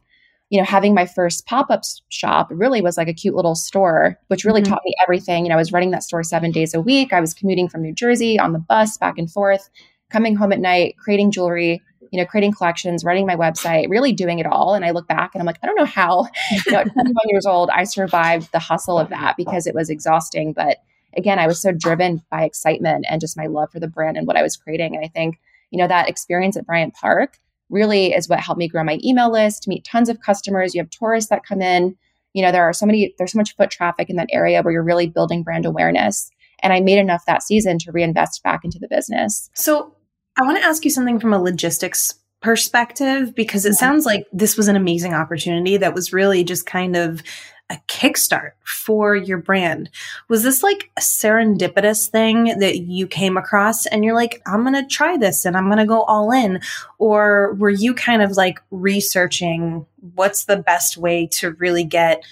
you 0.50 0.58
know, 0.58 0.66
having 0.66 0.94
my 0.94 1.06
first 1.06 1.46
pop 1.46 1.70
up 1.70 1.84
shop 2.10 2.48
really 2.50 2.82
was 2.82 2.98
like 2.98 3.10
a 3.10 3.13
cute 3.13 3.36
little 3.36 3.56
store, 3.56 4.18
which 4.27 4.46
really 4.46 4.62
mm-hmm. 4.62 4.72
taught 4.72 4.82
me 4.86 4.94
everything. 5.04 5.46
You 5.46 5.50
know, 5.50 5.56
I 5.56 5.60
was 5.60 5.74
running 5.74 5.92
that 5.92 6.04
store 6.04 6.24
seven 6.24 6.51
days 6.51 6.74
a 6.74 6.82
week. 6.82 7.12
I 7.12 7.20
was 7.20 7.34
commuting 7.34 7.68
from 7.68 7.82
New 7.82 7.94
Jersey 7.94 8.39
on 8.39 8.54
the 8.54 8.60
bus 8.60 8.98
back 8.98 9.18
and 9.18 9.30
forth, 9.30 9.70
coming 10.10 10.36
home 10.36 10.54
at 10.54 10.60
night, 10.60 10.96
creating 10.98 11.32
jewelry, 11.32 11.82
you 12.12 12.20
know, 12.20 12.25
creating 12.25 12.54
collections, 12.54 13.04
running 13.04 13.25
my 13.25 13.36
website, 13.36 13.89
really 13.89 14.13
doing 14.13 14.39
it 14.39 14.46
all. 14.46 14.74
And 14.74 14.86
I 14.86 14.92
look 14.92 15.08
back 15.08 15.32
and 15.34 15.42
I'm 15.42 15.46
like, 15.46 15.60
I 15.62 15.66
don't 15.66 15.75
know 15.75 15.86
how, 15.86 16.27
you 16.66 16.72
know, 16.72 16.80
at 16.80 16.94
21 16.94 17.13
years 17.25 17.46
old, 17.46 17.70
I 17.70 17.84
survived 17.84 18.51
the 18.54 18.60
hustle 18.60 18.98
of 18.98 19.10
that 19.10 19.36
because 19.36 19.68
it 19.68 19.75
was 19.75 19.89
exhausting. 19.89 20.54
But 20.54 20.77
again, 21.18 21.39
I 21.39 21.48
was 21.48 21.62
so 21.62 21.74
driven 21.74 22.22
by 22.32 22.44
excitement 22.44 23.06
and 23.10 23.20
just 23.20 23.36
my 23.36 23.48
love 23.48 23.72
for 23.72 23.82
the 23.82 23.88
brand 23.88 24.16
and 24.16 24.25
what 24.25 24.38
I 24.38 24.44
was 24.44 24.56
creating. 24.56 24.96
And 24.96 25.04
I 25.04 25.10
think, 25.10 25.39
you 25.72 25.77
know, 25.77 25.88
that 25.88 26.08
experience 26.08 26.56
at 26.56 26.66
Bryant 26.66 26.94
Park 26.94 27.38
really 27.69 28.13
is 28.13 28.29
what 28.29 28.39
helped 28.39 28.59
me 28.59 28.67
grow 28.67 28.83
my 28.83 29.00
email 29.03 29.31
list, 29.31 29.67
meet 29.67 29.83
tons 29.83 30.09
of 30.09 30.21
customers. 30.21 30.74
You 30.74 30.81
have 30.81 30.89
tourists 30.89 31.29
that 31.29 31.45
come 31.45 31.62
in. 31.62 31.95
You 32.33 32.43
know, 32.43 32.51
there 32.51 32.63
are 32.63 32.74
so 32.74 32.86
many, 32.86 33.13
there's 33.17 33.31
so 33.31 33.39
much 33.39 33.55
foot 33.55 33.71
traffic 33.71 34.09
in 34.09 34.15
that 34.17 34.29
area 34.31 34.62
where 34.62 34.71
you're 34.71 34.83
really 34.83 35.07
building 35.07 35.43
brand 35.43 35.65
awareness. 35.65 36.29
And 36.62 36.74
I 36.74 36.79
made 36.79 37.00
enough 37.00 37.25
that 37.25 37.43
season 37.43 37.77
to 37.79 37.91
reinvest 37.91 38.43
back 38.43 38.63
into 38.63 38.79
the 38.79 38.88
business. 38.88 39.50
So 39.53 39.93
I 40.38 40.43
want 40.43 40.57
to 40.57 40.65
ask 40.65 40.86
you 40.86 40.91
something 40.91 41.19
from 41.19 41.33
a 41.33 41.41
logistics 41.41 42.15
perspective 42.41 43.34
because 43.36 43.65
it 43.65 43.74
sounds 43.74 44.06
like 44.06 44.25
this 44.32 44.58
was 44.58 44.67
an 44.67 44.75
amazing 44.75 45.13
opportunity 45.13 45.77
that 45.77 45.94
was 45.94 46.13
really 46.13 46.44
just 46.44 46.65
kind 46.65 46.96
of 46.96 47.24
a 47.70 47.77
kickstart 47.88 48.51
for 48.63 49.15
your 49.15 49.38
brand. 49.38 49.89
Was 50.29 50.44
this 50.44 50.63
like 50.63 50.89
a 50.98 51.01
serendipitous 51.01 52.08
thing 52.08 52.60
that 52.60 52.79
you 52.79 53.08
came 53.08 53.36
across 53.36 53.86
and 53.86 54.06
you're 54.06 54.15
like, 54.15 54.41
I'm 54.46 54.62
going 54.62 54.82
to 54.82 54.88
try 54.88 55.17
this 55.17 55.44
and 55.46 55.58
I'm 55.58 55.65
going 55.65 55.79
to 55.79 55.86
go 55.86 56.03
all 56.03 56.32
in? 56.32 56.62
Or 56.98 57.56
were 57.56 57.70
you 57.70 57.94
kind 57.94 58.22
of 58.22 58.32
like 58.32 58.60
researching 58.72 59.86
what's 60.15 60.46
the 60.46 60.58
best 60.58 60.98
way 60.98 61.27
to 61.34 61.51
really 61.53 61.84
get 61.84 62.24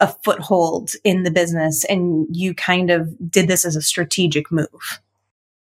a 0.00 0.08
foothold 0.24 0.92
in 1.04 1.24
the 1.24 1.30
business 1.30 1.84
and 1.84 2.26
you 2.30 2.54
kind 2.54 2.90
of 2.90 3.30
did 3.30 3.48
this 3.48 3.66
as 3.66 3.76
a 3.76 3.82
strategic 3.82 4.50
move? 4.50 5.00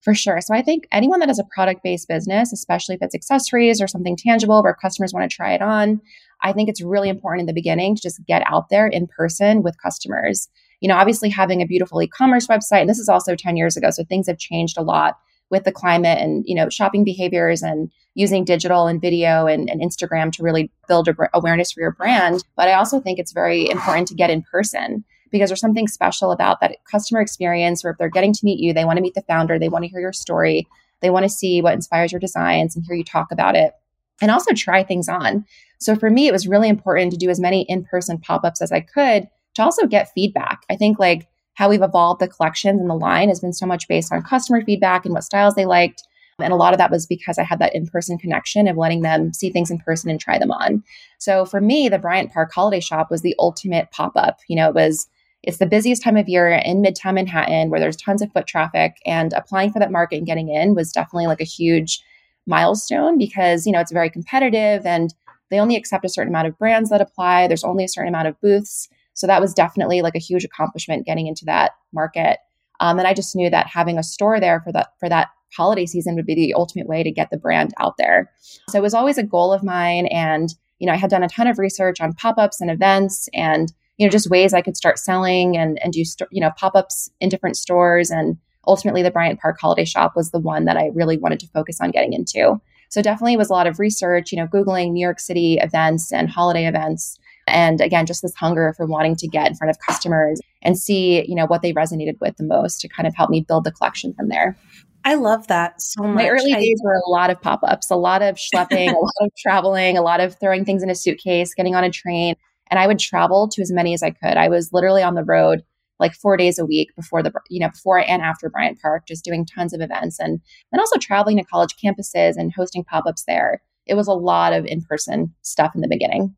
For 0.07 0.15
sure. 0.15 0.39
So 0.39 0.53
I 0.53 0.61
think 0.61 0.87
anyone 0.93 1.19
that 1.19 1.27
has 1.27 1.37
a 1.37 1.43
product 1.43 1.83
based 1.83 2.07
business, 2.07 2.53
especially 2.53 2.95
if 2.95 3.01
it's 3.01 3.13
accessories 3.13 3.81
or 3.81 3.89
something 3.89 4.15
tangible 4.15 4.63
where 4.63 4.73
customers 4.73 5.11
want 5.11 5.29
to 5.29 5.35
try 5.35 5.51
it 5.51 5.61
on, 5.61 5.99
I 6.41 6.53
think 6.53 6.69
it's 6.69 6.81
really 6.81 7.09
important 7.09 7.41
in 7.41 7.45
the 7.45 7.53
beginning 7.53 7.93
to 7.93 8.01
just 8.01 8.25
get 8.25 8.41
out 8.45 8.69
there 8.69 8.87
in 8.87 9.07
person 9.07 9.63
with 9.63 9.75
customers. 9.83 10.47
You 10.79 10.87
know, 10.87 10.95
obviously 10.95 11.27
having 11.27 11.61
a 11.61 11.65
beautiful 11.65 12.01
e-commerce 12.01 12.47
website, 12.47 12.79
and 12.79 12.89
this 12.89 12.99
is 12.99 13.09
also 13.09 13.35
10 13.35 13.57
years 13.57 13.75
ago, 13.75 13.89
so 13.89 14.05
things 14.05 14.27
have 14.27 14.37
changed 14.37 14.77
a 14.77 14.81
lot 14.81 15.17
with 15.49 15.65
the 15.65 15.73
climate 15.73 16.19
and, 16.19 16.45
you 16.47 16.55
know, 16.55 16.69
shopping 16.69 17.03
behaviors 17.03 17.61
and 17.61 17.91
using 18.15 18.45
digital 18.45 18.87
and 18.87 19.01
video 19.01 19.45
and, 19.45 19.69
and 19.69 19.81
Instagram 19.81 20.31
to 20.31 20.41
really 20.41 20.71
build 20.87 21.09
awareness 21.33 21.73
for 21.73 21.81
your 21.81 21.91
brand. 21.91 22.45
But 22.55 22.69
I 22.69 22.75
also 22.75 23.01
think 23.01 23.19
it's 23.19 23.33
very 23.33 23.69
important 23.69 24.07
to 24.07 24.15
get 24.15 24.29
in 24.29 24.41
person 24.41 25.03
because 25.31 25.49
there's 25.49 25.59
something 25.59 25.87
special 25.87 26.31
about 26.31 26.59
that 26.61 26.77
customer 26.89 27.21
experience 27.21 27.83
or 27.83 27.91
if 27.91 27.97
they're 27.97 28.09
getting 28.09 28.33
to 28.33 28.45
meet 28.45 28.59
you, 28.59 28.73
they 28.73 28.85
want 28.85 28.97
to 28.97 29.01
meet 29.01 29.13
the 29.13 29.21
founder, 29.21 29.59
they 29.59 29.69
want 29.69 29.83
to 29.83 29.89
hear 29.89 29.99
your 29.99 30.13
story, 30.13 30.67
they 31.01 31.09
want 31.09 31.23
to 31.23 31.29
see 31.29 31.61
what 31.61 31.73
inspires 31.73 32.11
your 32.11 32.19
designs 32.19 32.75
and 32.75 32.85
hear 32.85 32.95
you 32.95 33.03
talk 33.03 33.31
about 33.31 33.55
it 33.55 33.73
and 34.21 34.31
also 34.31 34.53
try 34.53 34.83
things 34.83 35.07
on. 35.07 35.45
So 35.79 35.95
for 35.95 36.09
me, 36.09 36.27
it 36.27 36.33
was 36.33 36.47
really 36.47 36.69
important 36.69 37.11
to 37.11 37.17
do 37.17 37.29
as 37.29 37.39
many 37.39 37.63
in 37.63 37.83
person 37.85 38.17
pop 38.17 38.43
ups 38.43 38.61
as 38.61 38.71
I 38.71 38.81
could 38.81 39.27
to 39.55 39.63
also 39.63 39.85
get 39.85 40.11
feedback. 40.13 40.63
I 40.69 40.75
think 40.75 40.99
like 40.99 41.27
how 41.53 41.69
we've 41.69 41.81
evolved 41.81 42.21
the 42.21 42.27
collections 42.27 42.79
and 42.79 42.89
the 42.89 42.95
line 42.95 43.29
has 43.29 43.39
been 43.39 43.53
so 43.53 43.65
much 43.65 43.87
based 43.87 44.13
on 44.13 44.21
customer 44.23 44.63
feedback 44.63 45.05
and 45.05 45.13
what 45.13 45.23
styles 45.23 45.55
they 45.55 45.65
liked. 45.65 46.03
And 46.39 46.53
a 46.53 46.55
lot 46.55 46.73
of 46.73 46.77
that 46.77 46.91
was 46.91 47.07
because 47.07 47.39
I 47.39 47.43
had 47.43 47.57
that 47.59 47.73
in 47.73 47.87
person 47.87 48.17
connection 48.19 48.67
of 48.67 48.77
letting 48.77 49.01
them 49.01 49.33
see 49.33 49.49
things 49.49 49.71
in 49.71 49.79
person 49.79 50.11
and 50.11 50.19
try 50.19 50.37
them 50.37 50.51
on. 50.51 50.83
So 51.17 51.45
for 51.45 51.59
me, 51.59 51.89
the 51.89 51.97
Bryant 51.97 52.31
Park 52.31 52.51
Holiday 52.53 52.79
Shop 52.79 53.09
was 53.09 53.23
the 53.23 53.35
ultimate 53.39 53.89
pop 53.89 54.11
up. 54.15 54.39
You 54.47 54.55
know, 54.55 54.69
it 54.69 54.75
was 54.75 55.07
it's 55.47 55.59
the 55.59 55.65
busiest 55.65 56.03
time 56.03 56.17
of 56.17 56.27
year 56.27 56.49
in 56.49 56.83
Midtown 56.83 57.13
Manhattan 57.13 57.69
where 57.69 57.79
there's 57.79 57.95
tons 57.95 58.21
of 58.21 58.29
foot 58.33 58.47
traffic, 58.47 58.97
and 59.05 59.31
applying 59.31 59.71
for 59.71 59.79
that 59.79 59.93
market 59.93 60.17
and 60.17 60.27
getting 60.27 60.49
in 60.49 60.75
was 60.75 60.91
definitely 60.91 61.25
like 61.25 61.39
a 61.39 61.45
huge 61.45 62.03
milestone 62.45 63.17
because 63.17 63.65
you 63.65 63.71
know 63.71 63.79
it's 63.79 63.91
very 63.91 64.09
competitive 64.09 64.85
and 64.85 65.13
they 65.49 65.59
only 65.59 65.77
accept 65.77 66.03
a 66.03 66.09
certain 66.09 66.33
amount 66.33 66.47
of 66.47 66.57
brands 66.57 66.89
that 66.89 66.99
apply. 66.99 67.47
There's 67.47 67.63
only 67.63 67.85
a 67.85 67.87
certain 67.87 68.09
amount 68.09 68.27
of 68.27 68.39
booths, 68.41 68.89
so 69.13 69.25
that 69.25 69.39
was 69.39 69.53
definitely 69.53 70.01
like 70.01 70.15
a 70.15 70.19
huge 70.19 70.43
accomplishment 70.43 71.05
getting 71.05 71.27
into 71.27 71.45
that 71.45 71.71
market. 71.93 72.39
Um, 72.81 72.99
and 72.99 73.07
I 73.07 73.13
just 73.13 73.33
knew 73.33 73.49
that 73.49 73.67
having 73.67 73.97
a 73.97 74.03
store 74.03 74.41
there 74.41 74.59
for 74.59 74.73
that 74.73 74.89
for 74.99 75.07
that 75.07 75.29
holiday 75.55 75.85
season 75.85 76.15
would 76.15 76.25
be 76.25 76.35
the 76.35 76.55
ultimate 76.55 76.89
way 76.89 77.03
to 77.03 77.11
get 77.11 77.29
the 77.29 77.37
brand 77.37 77.73
out 77.79 77.95
there. 77.97 78.29
So 78.69 78.77
it 78.77 78.81
was 78.81 78.93
always 78.93 79.17
a 79.17 79.23
goal 79.23 79.53
of 79.53 79.63
mine, 79.63 80.07
and 80.07 80.53
you 80.79 80.87
know 80.87 80.93
I 80.93 80.97
had 80.97 81.09
done 81.09 81.23
a 81.23 81.29
ton 81.29 81.47
of 81.47 81.57
research 81.57 82.01
on 82.01 82.11
pop 82.11 82.37
ups 82.37 82.59
and 82.59 82.69
events 82.69 83.29
and 83.33 83.71
you 83.97 84.05
know, 84.05 84.11
just 84.11 84.29
ways 84.29 84.53
I 84.53 84.61
could 84.61 84.77
start 84.77 84.99
selling 84.99 85.57
and, 85.57 85.79
and 85.83 85.91
do, 85.91 86.05
st- 86.05 86.29
you 86.31 86.41
know, 86.41 86.51
pop 86.57 86.75
ups 86.75 87.09
in 87.19 87.29
different 87.29 87.57
stores. 87.57 88.11
And 88.11 88.37
ultimately, 88.67 89.01
the 89.01 89.11
Bryant 89.11 89.39
Park 89.39 89.57
Holiday 89.59 89.85
Shop 89.85 90.13
was 90.15 90.31
the 90.31 90.39
one 90.39 90.65
that 90.65 90.77
I 90.77 90.91
really 90.93 91.17
wanted 91.17 91.39
to 91.41 91.47
focus 91.47 91.79
on 91.81 91.91
getting 91.91 92.13
into. 92.13 92.59
So 92.89 93.01
definitely 93.01 93.37
was 93.37 93.49
a 93.49 93.53
lot 93.53 93.67
of 93.67 93.79
research, 93.79 94.31
you 94.31 94.37
know, 94.37 94.47
Googling 94.47 94.91
New 94.91 95.01
York 95.03 95.19
City 95.19 95.57
events 95.61 96.13
and 96.13 96.29
holiday 96.29 96.67
events. 96.67 97.19
And 97.47 97.81
again, 97.81 98.05
just 98.05 98.21
this 98.21 98.35
hunger 98.35 98.73
for 98.75 98.85
wanting 98.85 99.15
to 99.17 99.27
get 99.27 99.47
in 99.47 99.55
front 99.55 99.71
of 99.71 99.79
customers 99.79 100.39
and 100.61 100.77
see, 100.77 101.25
you 101.27 101.35
know, 101.35 101.45
what 101.45 101.61
they 101.61 101.73
resonated 101.73 102.19
with 102.19 102.37
the 102.37 102.43
most 102.43 102.81
to 102.81 102.87
kind 102.87 103.07
of 103.07 103.15
help 103.15 103.29
me 103.29 103.41
build 103.41 103.63
the 103.63 103.71
collection 103.71 104.13
from 104.13 104.29
there. 104.29 104.57
I 105.05 105.15
love 105.15 105.47
that 105.47 105.81
so 105.81 106.03
much. 106.03 106.15
My 106.15 106.29
early 106.29 106.53
days 106.53 106.81
were 106.83 107.01
a 107.05 107.09
lot 107.09 107.29
of 107.29 107.41
pop 107.41 107.61
ups, 107.63 107.89
a 107.89 107.95
lot 107.95 108.21
of 108.21 108.35
schlepping, 108.35 108.89
a 108.93 108.97
lot 108.97 109.13
of 109.21 109.31
traveling, 109.37 109.97
a 109.97 110.01
lot 110.01 110.19
of 110.19 110.37
throwing 110.39 110.65
things 110.65 110.83
in 110.83 110.89
a 110.89 110.95
suitcase, 110.95 111.53
getting 111.53 111.75
on 111.75 111.85
a 111.85 111.89
train. 111.89 112.35
And 112.69 112.79
I 112.79 112.87
would 112.87 112.99
travel 112.99 113.47
to 113.49 113.61
as 113.61 113.71
many 113.71 113.93
as 113.93 114.03
I 114.03 114.11
could. 114.11 114.37
I 114.37 114.49
was 114.49 114.73
literally 114.73 115.03
on 115.03 115.15
the 115.15 115.23
road 115.23 115.63
like 115.99 116.13
four 116.13 116.37
days 116.37 116.59
a 116.59 116.65
week 116.65 116.95
before 116.95 117.23
the, 117.23 117.31
you 117.49 117.59
know, 117.59 117.69
before 117.69 117.99
and 117.99 118.21
after 118.21 118.49
Bryant 118.49 118.79
Park, 118.81 119.07
just 119.07 119.23
doing 119.23 119.45
tons 119.45 119.73
of 119.73 119.81
events 119.81 120.19
and 120.19 120.39
then 120.71 120.79
also 120.79 120.99
traveling 120.99 121.37
to 121.37 121.43
college 121.43 121.75
campuses 121.83 122.35
and 122.35 122.53
hosting 122.53 122.83
pop 122.83 123.05
ups 123.07 123.23
there. 123.27 123.61
It 123.85 123.95
was 123.95 124.07
a 124.07 124.13
lot 124.13 124.53
of 124.53 124.65
in 124.65 124.81
person 124.81 125.33
stuff 125.41 125.71
in 125.73 125.81
the 125.81 125.87
beginning. 125.87 126.35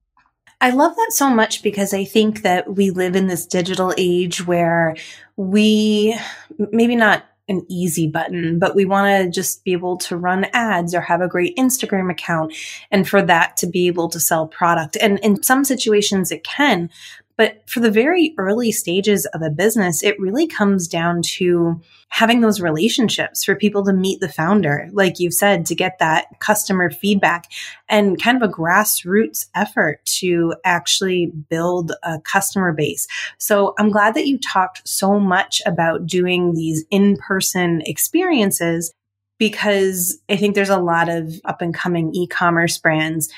I 0.62 0.72
love 0.72 0.96
that 0.96 1.12
so 1.12 1.30
much 1.30 1.63
because 1.63 1.94
I 1.94 2.04
think 2.04 2.42
that 2.42 2.76
we 2.76 2.89
live 2.89 3.15
in 3.15 3.28
this 3.28 3.46
digital 3.46 3.94
age 3.98 4.46
where 4.46 4.96
we 5.38 6.18
maybe 6.58 6.96
not 6.96 7.24
an 7.50 7.66
easy 7.68 8.08
button, 8.08 8.60
but 8.60 8.76
we 8.76 8.86
want 8.86 9.08
to 9.26 9.30
just 9.30 9.64
be 9.64 9.74
able 9.74 9.98
to 9.98 10.16
run 10.16 10.46
ads 10.54 10.94
or 10.94 11.02
have 11.02 11.20
a 11.20 11.28
great 11.28 11.58
Instagram 11.58 12.12
account 12.12 12.54
and 12.92 13.10
for 13.10 13.22
that 13.24 13.58
to 13.58 13.68
be 13.68 13.88
able 13.88 14.08
to 14.10 14.20
sell 14.20 14.48
product. 14.48 14.96
And 15.02 15.20
in 15.20 15.44
some 15.44 15.66
situations 15.66 16.32
it 16.32 16.44
can, 16.44 16.90
but 17.39 17.63
for 17.69 17.80
the 17.80 17.89
very 17.89 18.36
early 18.38 18.69
stages 18.69 19.25
of 19.28 19.41
a 19.41 19.49
business, 19.49 20.04
it 20.04 20.19
really 20.19 20.45
comes 20.45 20.89
down 20.89 21.21
to 21.21 21.80
having 22.10 22.41
those 22.41 22.60
relationships 22.60 23.45
for 23.45 23.56
people 23.56 23.82
to 23.86 23.93
meet 23.93 24.19
the 24.19 24.28
founder, 24.28 24.89
like 24.91 25.21
you've 25.21 25.34
said, 25.34 25.65
to 25.67 25.73
get 25.73 25.99
that 25.99 26.25
customer 26.39 26.91
feedback 26.91 27.49
and 27.88 28.21
kind 28.21 28.36
of 28.36 28.43
a 28.43 28.52
grassroots 28.52 29.45
effort 29.56 30.04
to 30.04 30.54
actually 30.65 31.32
build 31.49 31.93
a 32.04 32.19
customer 32.19 32.73
base. 32.73 33.08
So 33.38 33.73
I'm 33.80 33.89
glad 33.89 34.15
that 34.15 34.28
you 34.28 34.38
talked 34.38 34.86
so 34.86 35.17
much 35.17 35.62
about 35.65 36.06
doing 36.06 36.56
these 36.56 36.84
in 36.91 37.15
person 37.25 37.82
experiences 37.86 38.91
because 39.38 40.19
I 40.30 40.36
think 40.36 40.56
there's 40.56 40.67
a 40.67 40.78
lot 40.78 41.08
of 41.08 41.39
up 41.45 41.62
and 41.62 41.73
coming 41.73 42.13
e-commerce 42.13 42.78
brands 42.78 43.32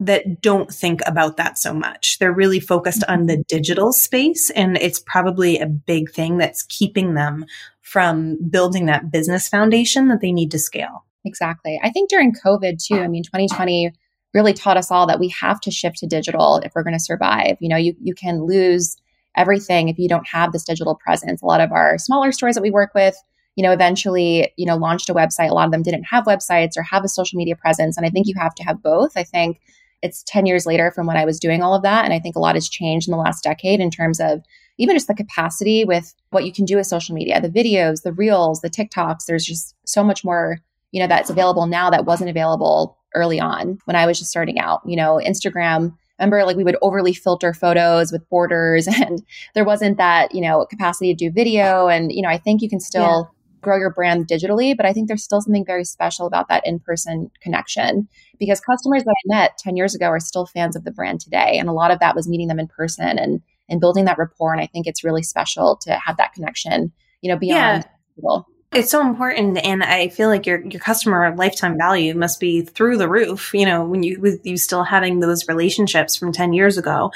that 0.00 0.40
don't 0.40 0.72
think 0.72 1.00
about 1.06 1.36
that 1.36 1.58
so 1.58 1.74
much. 1.74 2.18
They're 2.18 2.32
really 2.32 2.58
focused 2.58 3.04
on 3.06 3.26
the 3.26 3.44
digital 3.48 3.92
space, 3.92 4.50
and 4.50 4.76
it's 4.78 4.98
probably 4.98 5.58
a 5.58 5.66
big 5.66 6.10
thing 6.10 6.38
that's 6.38 6.62
keeping 6.64 7.14
them 7.14 7.44
from 7.82 8.38
building 8.48 8.86
that 8.86 9.10
business 9.10 9.48
foundation 9.48 10.08
that 10.08 10.20
they 10.20 10.32
need 10.32 10.50
to 10.52 10.58
scale. 10.58 11.04
Exactly. 11.24 11.78
I 11.82 11.90
think 11.90 12.08
during 12.08 12.32
COVID 12.32 12.82
too, 12.82 13.00
I 13.00 13.08
mean, 13.08 13.24
2020 13.24 13.92
really 14.32 14.52
taught 14.54 14.76
us 14.76 14.90
all 14.90 15.06
that 15.06 15.18
we 15.18 15.28
have 15.28 15.60
to 15.60 15.70
shift 15.70 15.98
to 15.98 16.06
digital 16.06 16.58
if 16.58 16.72
we're 16.74 16.84
going 16.84 16.94
to 16.94 17.00
survive. 17.00 17.56
You 17.60 17.68
know, 17.68 17.76
you, 17.76 17.94
you 18.00 18.14
can 18.14 18.44
lose 18.44 18.96
everything 19.36 19.88
if 19.88 19.98
you 19.98 20.08
don't 20.08 20.26
have 20.26 20.52
this 20.52 20.64
digital 20.64 20.94
presence. 20.94 21.42
A 21.42 21.46
lot 21.46 21.60
of 21.60 21.72
our 21.72 21.98
smaller 21.98 22.32
stores 22.32 22.54
that 22.54 22.62
we 22.62 22.70
work 22.70 22.92
with, 22.94 23.16
you 23.56 23.62
know, 23.62 23.72
eventually, 23.72 24.52
you 24.56 24.66
know, 24.66 24.76
launched 24.76 25.10
a 25.10 25.14
website. 25.14 25.50
A 25.50 25.54
lot 25.54 25.66
of 25.66 25.72
them 25.72 25.82
didn't 25.82 26.04
have 26.04 26.24
websites 26.24 26.76
or 26.76 26.82
have 26.82 27.04
a 27.04 27.08
social 27.08 27.36
media 27.36 27.56
presence. 27.56 27.96
And 27.96 28.06
I 28.06 28.10
think 28.10 28.26
you 28.26 28.34
have 28.38 28.54
to 28.54 28.62
have 28.62 28.82
both. 28.82 29.16
I 29.16 29.24
think 29.24 29.60
it's 30.02 30.22
10 30.24 30.46
years 30.46 30.66
later 30.66 30.90
from 30.90 31.06
when 31.06 31.16
I 31.16 31.24
was 31.24 31.38
doing 31.38 31.62
all 31.62 31.74
of 31.74 31.82
that. 31.82 32.04
And 32.04 32.14
I 32.14 32.18
think 32.18 32.36
a 32.36 32.40
lot 32.40 32.54
has 32.54 32.68
changed 32.68 33.08
in 33.08 33.12
the 33.12 33.18
last 33.18 33.44
decade 33.44 33.80
in 33.80 33.90
terms 33.90 34.20
of 34.20 34.42
even 34.78 34.96
just 34.96 35.08
the 35.08 35.14
capacity 35.14 35.84
with 35.84 36.14
what 36.30 36.44
you 36.44 36.52
can 36.52 36.64
do 36.64 36.76
with 36.76 36.86
social 36.86 37.14
media, 37.14 37.40
the 37.40 37.50
videos, 37.50 38.02
the 38.02 38.12
reels, 38.12 38.60
the 38.60 38.70
TikToks. 38.70 39.26
There's 39.26 39.44
just 39.44 39.74
so 39.84 40.02
much 40.02 40.24
more, 40.24 40.58
you 40.90 41.00
know, 41.00 41.06
that's 41.06 41.30
available 41.30 41.66
now 41.66 41.90
that 41.90 42.06
wasn't 42.06 42.30
available 42.30 42.96
early 43.14 43.38
on 43.38 43.78
when 43.84 43.96
I 43.96 44.06
was 44.06 44.18
just 44.18 44.30
starting 44.30 44.58
out. 44.58 44.80
You 44.86 44.96
know, 44.96 45.20
Instagram, 45.22 45.94
remember 46.18 46.44
like 46.44 46.56
we 46.56 46.64
would 46.64 46.76
overly 46.80 47.12
filter 47.12 47.52
photos 47.52 48.10
with 48.10 48.28
borders 48.30 48.86
and 49.00 49.22
there 49.54 49.64
wasn't 49.64 49.98
that, 49.98 50.34
you 50.34 50.40
know, 50.40 50.64
capacity 50.66 51.14
to 51.14 51.28
do 51.28 51.30
video. 51.30 51.88
And, 51.88 52.10
you 52.10 52.22
know, 52.22 52.30
I 52.30 52.38
think 52.38 52.62
you 52.62 52.70
can 52.70 52.80
still 52.80 53.30
grow 53.60 53.76
your 53.76 53.90
brand 53.90 54.26
digitally, 54.26 54.76
but 54.76 54.86
I 54.86 54.92
think 54.92 55.08
there's 55.08 55.24
still 55.24 55.40
something 55.40 55.64
very 55.64 55.84
special 55.84 56.26
about 56.26 56.48
that 56.48 56.66
in 56.66 56.78
person 56.78 57.30
connection 57.42 58.08
because 58.38 58.60
customers 58.60 59.04
that 59.04 59.10
I 59.10 59.22
met 59.26 59.58
10 59.58 59.76
years 59.76 59.94
ago 59.94 60.06
are 60.06 60.20
still 60.20 60.46
fans 60.46 60.76
of 60.76 60.84
the 60.84 60.90
brand 60.90 61.20
today. 61.20 61.58
And 61.58 61.68
a 61.68 61.72
lot 61.72 61.90
of 61.90 61.98
that 62.00 62.16
was 62.16 62.28
meeting 62.28 62.48
them 62.48 62.60
in 62.60 62.68
person 62.68 63.18
and, 63.18 63.42
and 63.68 63.80
building 63.80 64.06
that 64.06 64.18
rapport. 64.18 64.52
And 64.52 64.60
I 64.60 64.66
think 64.66 64.86
it's 64.86 65.04
really 65.04 65.22
special 65.22 65.76
to 65.82 65.94
have 65.94 66.16
that 66.16 66.32
connection, 66.32 66.92
you 67.20 67.30
know, 67.30 67.38
beyond 67.38 67.84
yeah. 67.84 68.40
It's 68.72 68.90
so 68.90 69.04
important, 69.04 69.58
and 69.64 69.82
I 69.82 70.08
feel 70.08 70.28
like 70.28 70.46
your 70.46 70.64
your 70.64 70.80
customer 70.80 71.34
lifetime 71.34 71.76
value 71.76 72.14
must 72.14 72.38
be 72.38 72.62
through 72.62 72.98
the 72.98 73.08
roof. 73.08 73.50
You 73.52 73.66
know, 73.66 73.84
when 73.84 74.04
you 74.04 74.20
with 74.20 74.46
you 74.46 74.56
still 74.56 74.84
having 74.84 75.18
those 75.18 75.48
relationships 75.48 76.14
from 76.14 76.30
ten 76.30 76.52
years 76.52 76.78
ago. 76.78 77.10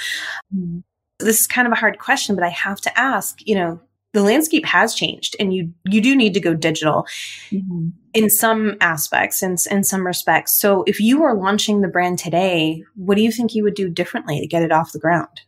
Mm-hmm. 0.52 0.80
This 1.20 1.42
is 1.42 1.46
kind 1.46 1.68
of 1.68 1.72
a 1.72 1.76
hard 1.76 2.00
question, 2.00 2.34
but 2.34 2.42
I 2.42 2.48
have 2.48 2.80
to 2.80 2.98
ask. 2.98 3.38
You 3.46 3.54
know, 3.54 3.80
the 4.14 4.22
landscape 4.22 4.64
has 4.64 4.94
changed, 4.94 5.36
and 5.38 5.52
you 5.52 5.74
you 5.84 6.00
do 6.00 6.16
need 6.16 6.32
to 6.34 6.40
go 6.40 6.54
digital 6.54 7.06
mm-hmm. 7.50 7.88
in 8.14 8.30
some 8.30 8.76
aspects, 8.80 9.42
and 9.42 9.58
in, 9.70 9.78
in 9.78 9.84
some 9.84 10.06
respects. 10.06 10.58
So, 10.58 10.84
if 10.86 11.00
you 11.00 11.20
were 11.20 11.34
launching 11.34 11.82
the 11.82 11.88
brand 11.88 12.18
today, 12.18 12.82
what 12.94 13.16
do 13.16 13.22
you 13.22 13.32
think 13.32 13.54
you 13.54 13.64
would 13.64 13.74
do 13.74 13.90
differently 13.90 14.40
to 14.40 14.46
get 14.46 14.62
it 14.62 14.72
off 14.72 14.92
the 14.92 15.00
ground? 15.00 15.42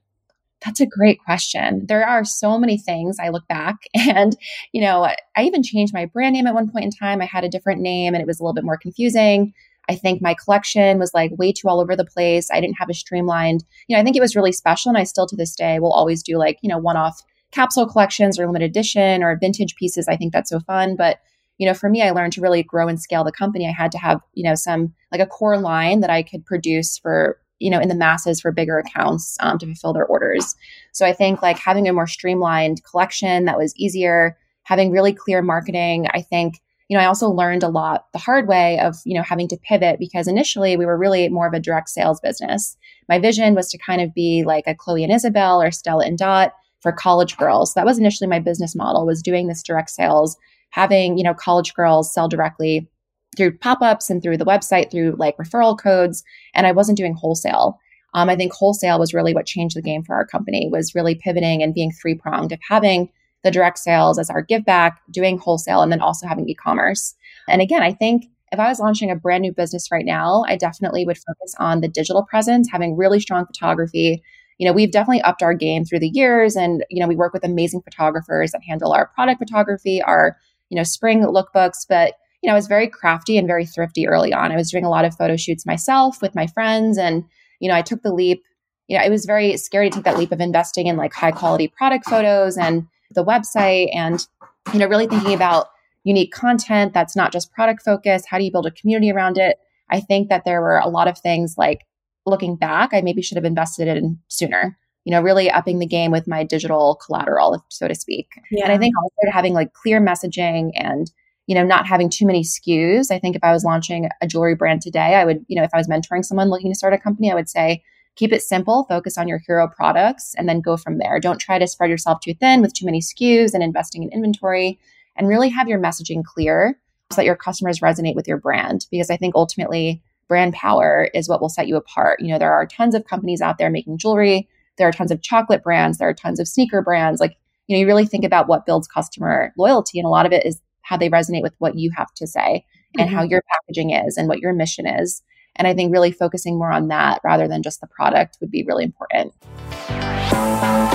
That's 0.65 0.81
a 0.81 0.87
great 0.87 1.21
question. 1.25 1.87
There 1.87 2.07
are 2.07 2.25
so 2.25 2.59
many 2.59 2.77
things 2.77 3.19
I 3.21 3.29
look 3.29 3.47
back 3.47 3.77
and, 3.95 4.37
you 4.73 4.81
know, 4.81 5.05
I 5.05 5.43
even 5.43 5.63
changed 5.63 5.95
my 5.95 6.07
brand 6.07 6.35
name 6.35 6.47
at 6.47 6.55
one 6.55 6.71
point 6.71 6.87
in 6.87 6.91
time. 6.91 7.21
I 7.21 7.27
had 7.27 7.45
a 7.45 7.49
different 7.49 7.83
name 7.83 8.15
and 8.15 8.23
it 8.23 8.27
was 8.27 8.41
a 8.41 8.43
little 8.43 8.55
bit 8.55 8.65
more 8.65 8.79
confusing. 8.79 9.53
I 9.89 9.95
think 9.95 10.21
my 10.21 10.35
collection 10.35 10.99
was 10.99 11.13
like 11.15 11.31
way 11.39 11.53
too 11.53 11.69
all 11.69 11.79
over 11.79 11.95
the 11.95 12.07
place. 12.07 12.49
I 12.51 12.61
didn't 12.61 12.79
have 12.79 12.89
a 12.89 12.95
streamlined, 12.95 13.65
you 13.87 13.95
know, 13.95 14.01
I 14.01 14.03
think 14.03 14.17
it 14.17 14.21
was 14.21 14.35
really 14.35 14.51
special. 14.51 14.89
And 14.89 14.99
I 14.99 15.05
still 15.05 15.27
to 15.27 15.37
this 15.37 15.55
day 15.55 15.79
will 15.79 15.93
always 15.93 16.23
do 16.23 16.39
like, 16.39 16.59
you 16.63 16.69
know, 16.69 16.79
one 16.79 16.97
off 16.97 17.23
capsule 17.53 17.87
collections 17.87 18.39
or 18.39 18.47
limited 18.47 18.71
edition 18.71 19.23
or 19.23 19.37
vintage 19.37 19.77
pieces. 19.77 20.09
I 20.09 20.17
think 20.17 20.33
that's 20.33 20.51
so 20.51 20.61
fun. 20.61 20.97
But, 20.97 21.21
you 21.59 21.67
know, 21.67 21.75
for 21.75 21.89
me, 21.89 22.03
I 22.03 22.11
learned 22.11 22.33
to 22.35 22.41
really 22.41 22.63
grow 22.63 22.89
and 22.89 23.01
scale 23.01 23.25
the 23.25 23.33
company. 23.33 23.67
I 23.67 23.73
had 23.73 23.93
to 23.93 23.99
have, 23.99 24.21
you 24.35 24.45
know, 24.45 24.55
some 24.55 24.95
like 25.13 25.21
a 25.21 25.27
core 25.27 25.59
line 25.59 26.01
that 26.01 26.11
I 26.11 26.23
could 26.23 26.45
produce 26.45 26.99
for 26.99 27.39
you 27.59 27.71
know 27.71 27.81
in 27.81 27.89
the 27.89 27.95
masses 27.95 28.41
for 28.41 28.53
bigger 28.53 28.79
accounts 28.79 29.37
um, 29.41 29.59
to 29.59 29.67
fulfill 29.67 29.93
their 29.93 30.07
orders 30.07 30.55
so 30.93 31.07
i 31.07 31.13
think 31.13 31.43
like 31.43 31.59
having 31.59 31.89
a 31.89 31.93
more 31.93 32.07
streamlined 32.07 32.83
collection 32.85 33.45
that 33.45 33.59
was 33.59 33.75
easier 33.77 34.37
having 34.65 34.91
really 34.91 35.13
clear 35.13 35.43
marketing 35.43 36.07
i 36.13 36.21
think 36.21 36.61
you 36.89 36.97
know 36.97 37.03
i 37.03 37.07
also 37.07 37.29
learned 37.29 37.63
a 37.63 37.69
lot 37.69 38.07
the 38.13 38.19
hard 38.19 38.49
way 38.49 38.79
of 38.81 38.97
you 39.05 39.15
know 39.15 39.23
having 39.23 39.49
to 39.49 39.57
pivot 39.57 39.99
because 39.99 40.29
initially 40.29 40.77
we 40.77 40.87
were 40.87 40.99
really 40.99 41.29
more 41.29 41.47
of 41.47 41.55
a 41.55 41.61
direct 41.61 41.89
sales 41.89 42.21
business 42.21 42.77
my 43.09 43.19
vision 43.19 43.55
was 43.55 43.71
to 43.71 43.79
kind 43.79 44.01
of 44.01 44.15
be 44.15 44.45
like 44.45 44.65
a 44.67 44.75
chloe 44.75 45.05
and 45.05 45.13
isabel 45.13 45.63
or 45.63 45.71
stella 45.71 46.05
and 46.05 46.19
dot 46.19 46.53
for 46.81 46.93
college 46.93 47.37
girls. 47.37 47.73
So 47.73 47.81
that 47.81 47.87
was 47.87 47.99
initially 47.99 48.29
my 48.29 48.39
business 48.39 48.75
model 48.75 49.07
was 49.07 49.23
doing 49.23 49.49
this 49.49 49.63
direct 49.63 49.91
sales 49.91 50.37
having 50.71 51.17
you 51.17 51.25
know 51.25 51.35
college 51.35 51.75
girls 51.75 52.13
sell 52.13 52.29
directly 52.29 52.89
through 53.37 53.57
pop-ups 53.59 54.09
and 54.09 54.23
through 54.23 54.37
the 54.37 54.45
website 54.45 54.91
through 54.91 55.15
like 55.19 55.37
referral 55.37 55.79
codes 55.79 56.23
and 56.55 56.67
i 56.67 56.73
wasn't 56.73 56.99
doing 56.99 57.15
wholesale. 57.15 57.79
Um, 58.15 58.29
i 58.29 58.37
think 58.37 58.53
wholesale 58.53 58.99
was 58.99 59.15
really 59.15 59.35
what 59.35 59.47
changed 59.47 59.77
the 59.77 59.83
game 59.83 60.03
for 60.03 60.15
our 60.15 60.27
company 60.27 60.69
was 60.71 60.95
really 60.95 61.15
pivoting 61.15 61.63
and 61.63 61.75
being 61.75 61.93
three-pronged 61.93 62.53
of 62.53 62.61
having 62.69 63.11
the 63.43 63.51
direct 63.51 63.79
sales 63.79 64.19
as 64.19 64.31
our 64.31 64.43
give 64.43 64.65
back 64.65 65.01
doing 65.11 65.39
wholesale 65.39 65.83
and 65.83 65.93
then 65.93 66.01
also 66.01 66.27
having 66.27 66.49
e-commerce. 66.49 67.15
And 67.49 67.63
again 67.63 67.83
i 67.83 67.93
think 67.93 68.27
if 68.53 68.61
i 68.61 68.69
was 68.69 68.81
launching 68.81 69.11
a 69.11 69.17
brand 69.17 69.43
new 69.43 69.53
business 69.53 69.91
right 69.91 70.05
now 70.05 70.45
i 70.47 70.57
definitely 70.57 71.05
would 71.05 71.19
focus 71.19 71.55
on 71.59 71.81
the 71.81 71.89
digital 71.89 72.25
presence 72.25 72.69
having 72.71 72.97
really 72.97 73.21
strong 73.21 73.47
photography 73.47 74.23
you 74.59 74.67
know 74.67 74.73
we've 74.73 74.93
definitely 74.93 75.23
upped 75.23 75.43
our 75.43 75.55
game 75.55 75.85
through 75.85 76.01
the 76.01 76.11
years 76.13 76.57
and 76.57 76.85
you 76.91 77.01
know 77.01 77.09
we 77.09 77.17
work 77.17 77.33
with 77.33 77.45
amazing 77.45 77.83
photographers 77.83 78.53
that 78.53 78.63
handle 78.67 78.93
our 78.93 79.07
product 79.09 79.39
photography 79.39 80.03
our 80.03 80.37
you 80.69 80.77
know 80.77 80.83
spring 80.83 81.23
lookbooks 81.23 81.87
but 81.89 82.15
you 82.47 82.49
know, 82.49 82.55
I 82.55 82.59
was 82.59 82.69
very 82.69 82.87
crafty 82.87 83.39
and 83.39 83.47
very 83.49 83.67
thrifty 83.67 84.07
early 84.07 84.33
on. 84.33 84.53
I 84.53 84.57
was 84.57 84.71
doing 84.71 84.85
a 84.85 84.89
lot 84.89 85.05
of 85.05 85.17
photo 85.17 85.37
shoots 85.37 85.67
myself 85.67 86.23
with 86.23 86.35
my 86.37 86.47
friends. 86.47 86.97
And, 86.99 87.25
you 87.59 87.69
know, 87.69 87.75
I 87.75 87.83
took 87.83 88.03
the 88.03 88.13
leap. 88.13 88.43
You 88.87 88.97
know, 88.97 89.05
it 89.05 89.11
was 89.11 89.25
very 89.25 89.57
scary 89.57 89.91
to 89.91 89.97
take 89.97 90.05
that 90.05 90.17
leap 90.17 90.31
of 90.31 90.41
investing 90.41 90.87
in 90.87 90.97
like 90.97 91.13
high 91.13 91.33
quality 91.33 91.67
product 91.67 92.05
photos 92.09 92.57
and 92.57 92.87
the 93.11 93.25
website 93.25 93.89
and, 93.93 94.25
you 94.73 94.79
know, 94.79 94.87
really 94.87 95.09
thinking 95.09 95.35
about 95.35 95.67
unique 96.05 96.33
content 96.33 96.95
that's 96.95 97.17
not 97.17 97.33
just 97.33 97.53
product 97.53 97.83
focused. 97.83 98.27
How 98.29 98.39
do 98.39 98.45
you 98.45 98.53
build 98.53 98.67
a 98.67 98.71
community 98.71 99.11
around 99.11 99.39
it? 99.39 99.57
I 99.91 99.99
think 99.99 100.29
that 100.29 100.45
there 100.45 100.61
were 100.61 100.79
a 100.79 100.89
lot 100.89 101.09
of 101.09 101.19
things 101.19 101.57
like 101.59 101.81
looking 102.27 102.57
back, 102.57 102.91
I 102.93 103.01
maybe 103.01 103.23
should 103.23 103.37
have 103.37 103.45
invested 103.45 103.89
in 103.89 104.19
sooner 104.29 104.77
you 105.07 105.13
know, 105.13 105.23
really 105.23 105.49
upping 105.49 105.79
the 105.79 105.87
game 105.87 106.11
with 106.11 106.27
my 106.27 106.43
digital 106.43 106.97
collateral, 106.97 107.65
so 107.69 107.87
to 107.87 107.95
speak. 107.95 108.27
Yeah. 108.51 108.65
And 108.65 108.73
I 108.73 108.77
think 108.77 108.93
also 109.01 109.33
having 109.33 109.55
like 109.55 109.73
clear 109.73 110.01
messaging 110.01 110.73
and 110.75 111.09
you 111.47 111.55
know, 111.55 111.65
not 111.65 111.87
having 111.87 112.11
too 112.11 112.27
many 112.27 112.43
SKUs. 112.43 113.11
I 113.11 113.19
think 113.19 113.37
if 113.37 113.45
I 113.45 113.53
was 113.53 113.65
launching 113.65 114.09
a 114.21 114.27
jewelry 114.27 114.55
brand 114.55 114.83
today, 114.83 115.15
I 115.15 115.25
would, 115.25 115.45
you 115.49 115.57
know, 115.57 115.63
if 115.63 115.71
I 115.73 115.79
was 115.79 115.89
mentoring 115.89 116.25
someone 116.25 116.51
looking 116.51 116.73
to 116.73 116.77
start 116.77 116.93
a 116.93 116.99
company, 116.99 117.31
I 117.31 117.35
would 117.35 117.49
say, 117.49 117.83
keep 118.17 118.33
it 118.33 118.43
simple, 118.43 118.85
focus 118.89 119.17
on 119.17 119.29
your 119.29 119.41
hero 119.47 119.69
products, 119.69 120.35
and 120.37 120.49
then 120.49 120.61
go 120.61 120.77
from 120.77 120.99
there. 120.99 121.21
Don't 121.21 121.39
try 121.39 121.59
to 121.59 121.69
spread 121.69 121.91
yourself 121.91 122.19
too 122.21 122.35
thin 122.35 122.63
with 122.63 122.73
too 122.73 122.85
many 122.85 123.01
SKUs 123.01 123.55
and 123.55 123.63
investing 123.63 124.03
in 124.03 124.11
inventory, 124.11 124.81
and 125.15 125.29
really 125.29 125.49
have 125.51 125.69
your 125.69 125.79
messaging 125.79 126.25
clear 126.25 126.81
so 127.13 127.17
that 127.17 127.27
your 127.27 127.37
customers 127.37 127.79
resonate 127.79 128.17
with 128.17 128.27
your 128.27 128.39
brand. 128.39 128.87
Because 128.91 129.11
I 129.11 129.17
think 129.17 129.37
ultimately, 129.37 130.03
brand 130.29 130.55
power 130.55 131.09
is 131.15 131.29
what 131.29 131.41
will 131.41 131.49
set 131.49 131.69
you 131.69 131.77
apart. 131.77 132.21
You 132.21 132.29
know, 132.29 132.39
there 132.39 132.53
are 132.53 132.67
tons 132.67 132.95
of 132.95 133.05
companies 133.05 133.41
out 133.41 133.59
there 133.59 133.71
making 133.71 133.99
jewelry. 133.99 134.49
There 134.79 134.89
are 134.89 134.93
tons 134.93 135.11
of 135.11 135.23
chocolate 135.23 135.63
brands. 135.63 135.99
There 135.99 136.09
are 136.09 136.15
tons 136.15 136.41
of 136.41 136.49
sneaker 136.49 136.83
brands. 136.83 137.21
Like, 137.21 137.37
you 137.67 137.77
know, 137.77 137.81
you 137.81 137.87
really 137.87 138.07
think 138.07 138.25
about 138.25 138.49
what 138.49 138.67
builds 138.67 138.89
customer 138.89 139.53
loyalty. 139.57 139.99
And 139.99 140.07
a 140.07 140.11
lot 140.11 140.27
of 140.27 140.33
it 140.33 140.45
is 140.45 140.61
how 140.83 140.97
they 140.97 141.09
resonate 141.09 141.43
with 141.43 141.55
what 141.59 141.77
you 141.77 141.91
have 141.97 142.13
to 142.15 142.27
say 142.27 142.65
and 142.97 143.09
mm-hmm. 143.09 143.17
how 143.17 143.23
your 143.25 143.43
packaging 143.51 143.91
is 143.91 144.17
and 144.17 144.29
what 144.29 144.41
your 144.41 144.53
mission 144.53 144.87
is. 144.87 145.23
And 145.57 145.67
I 145.67 145.75
think 145.75 145.93
really 145.93 146.13
focusing 146.13 146.59
more 146.59 146.71
on 146.71 146.89
that 146.89 147.21
rather 147.25 147.49
than 147.49 147.63
just 147.63 147.81
the 147.81 147.87
product 147.87 148.37
would 148.41 148.51
be 148.51 148.65
really 148.65 148.85
important. 148.85 149.33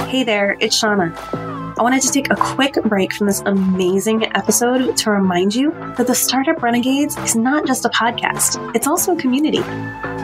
Hey 0.08 0.24
there, 0.24 0.56
it's 0.60 0.80
Shauna. 0.80 1.40
I 1.78 1.84
wanted 1.84 2.02
to 2.04 2.12
take 2.12 2.30
a 2.30 2.36
quick 2.36 2.76
break 2.84 3.14
from 3.14 3.28
this 3.28 3.42
amazing 3.46 4.26
episode 4.36 4.98
to 4.98 5.12
remind 5.12 5.56
you 5.56 5.72
that 5.98 6.06
the 6.06 6.14
Startup 6.14 6.62
Renegades 6.62 7.18
is 7.18 7.36
not 7.36 7.66
just 7.66 7.86
a 7.86 7.90
podcast, 7.90 8.76
it's 8.76 8.88
also 8.88 9.14
a 9.14 9.18
community. 9.18 9.64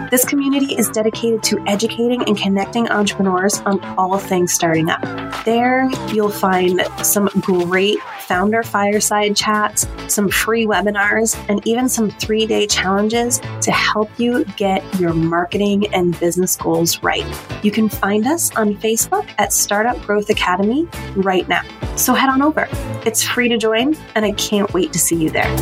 This 0.09 0.23
community 0.23 0.73
is 0.73 0.87
dedicated 0.87 1.43
to 1.43 1.59
educating 1.67 2.23
and 2.23 2.37
connecting 2.37 2.89
entrepreneurs 2.89 3.59
on 3.65 3.83
all 3.97 4.17
things 4.17 4.53
starting 4.53 4.89
up. 4.89 5.01
There, 5.43 5.89
you'll 6.13 6.29
find 6.29 6.81
some 7.03 7.27
great 7.41 7.99
founder 8.21 8.63
fireside 8.63 9.35
chats, 9.35 9.85
some 10.07 10.29
free 10.29 10.65
webinars, 10.65 11.37
and 11.49 11.65
even 11.67 11.89
some 11.89 12.09
three 12.09 12.45
day 12.45 12.67
challenges 12.67 13.39
to 13.61 13.71
help 13.71 14.09
you 14.17 14.45
get 14.55 14.81
your 14.97 15.13
marketing 15.13 15.93
and 15.93 16.17
business 16.21 16.55
goals 16.55 17.03
right. 17.03 17.25
You 17.61 17.71
can 17.71 17.89
find 17.89 18.25
us 18.27 18.55
on 18.55 18.75
Facebook 18.75 19.29
at 19.39 19.51
Startup 19.51 20.01
Growth 20.03 20.29
Academy 20.29 20.87
right 21.17 21.47
now. 21.49 21.63
So 21.97 22.13
head 22.13 22.29
on 22.29 22.41
over. 22.41 22.69
It's 23.05 23.23
free 23.23 23.49
to 23.49 23.57
join, 23.57 23.97
and 24.15 24.23
I 24.23 24.31
can't 24.33 24.73
wait 24.73 24.93
to 24.93 24.99
see 24.99 25.15
you 25.15 25.29
there. 25.31 25.53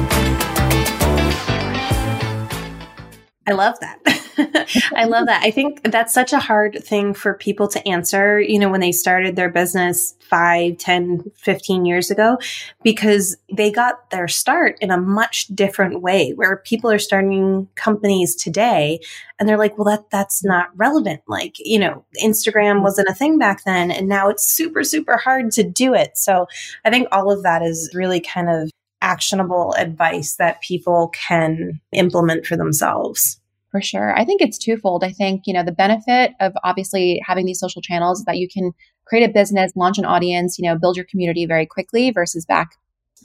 I 3.48 3.54
love 3.54 3.80
that. 3.80 4.00
I 4.96 5.06
love 5.06 5.28
that. 5.28 5.42
I 5.44 5.52
think 5.52 5.82
that's 5.84 6.14
such 6.14 6.34
a 6.34 6.40
hard 6.40 6.84
thing 6.84 7.14
for 7.14 7.34
people 7.34 7.68
to 7.70 7.88
answer, 7.88 8.40
you 8.40 8.60
know, 8.60 8.70
when 8.70 8.82
they 8.82 8.92
started 8.92 9.36
their 9.36 9.50
business 9.50 10.16
5, 10.22 10.78
10, 10.78 11.32
15 11.36 11.86
years 11.86 12.12
ago, 12.12 12.38
because 12.84 13.38
they 13.52 13.72
got 13.72 14.10
their 14.10 14.28
start 14.28 14.78
in 14.82 14.92
a 14.92 14.98
much 14.98 15.48
different 15.48 16.02
way 16.02 16.32
where 16.32 16.58
people 16.58 16.92
are 16.92 17.00
starting 17.00 17.68
companies 17.76 18.36
today 18.36 19.00
and 19.40 19.48
they're 19.48 19.58
like, 19.58 19.78
well, 19.78 19.86
that, 19.86 20.10
that's 20.10 20.44
not 20.44 20.70
relevant. 20.76 21.22
Like, 21.28 21.56
you 21.60 21.80
know, 21.80 22.06
Instagram 22.24 22.82
wasn't 22.82 23.10
a 23.10 23.14
thing 23.14 23.38
back 23.38 23.64
then 23.64 23.92
and 23.92 24.08
now 24.08 24.30
it's 24.30 24.48
super, 24.48 24.84
super 24.84 25.18
hard 25.18 25.52
to 25.52 25.64
do 25.64 25.94
it. 25.94 26.18
So 26.18 26.48
I 26.84 26.90
think 26.90 27.08
all 27.12 27.32
of 27.32 27.44
that 27.44 27.62
is 27.62 27.92
really 27.94 28.20
kind 28.20 28.50
of 28.50 28.70
actionable 29.02 29.74
advice 29.78 30.36
that 30.36 30.62
people 30.62 31.10
can 31.10 31.80
implement 31.92 32.46
for 32.46 32.58
themselves. 32.58 33.40
For 33.76 33.82
sure. 33.82 34.18
I 34.18 34.24
think 34.24 34.40
it's 34.40 34.58
twofold. 34.58 35.04
I 35.04 35.12
think, 35.12 35.42
you 35.46 35.54
know, 35.54 35.62
the 35.62 35.74
benefit 35.74 36.32
of 36.40 36.54
obviously 36.64 37.22
having 37.28 37.46
these 37.46 37.60
social 37.60 37.82
channels 37.82 38.20
is 38.20 38.26
that 38.26 38.38
you 38.38 38.48
can 38.48 38.72
create 39.04 39.30
a 39.30 39.34
business, 39.34 39.74
launch 39.76 39.98
an 39.98 40.06
audience, 40.06 40.58
you 40.58 40.64
know, 40.64 40.80
build 40.80 40.96
your 40.96 41.04
community 41.04 41.46
very 41.46 41.66
quickly 41.66 42.10
versus 42.10 42.46
back 42.46 42.70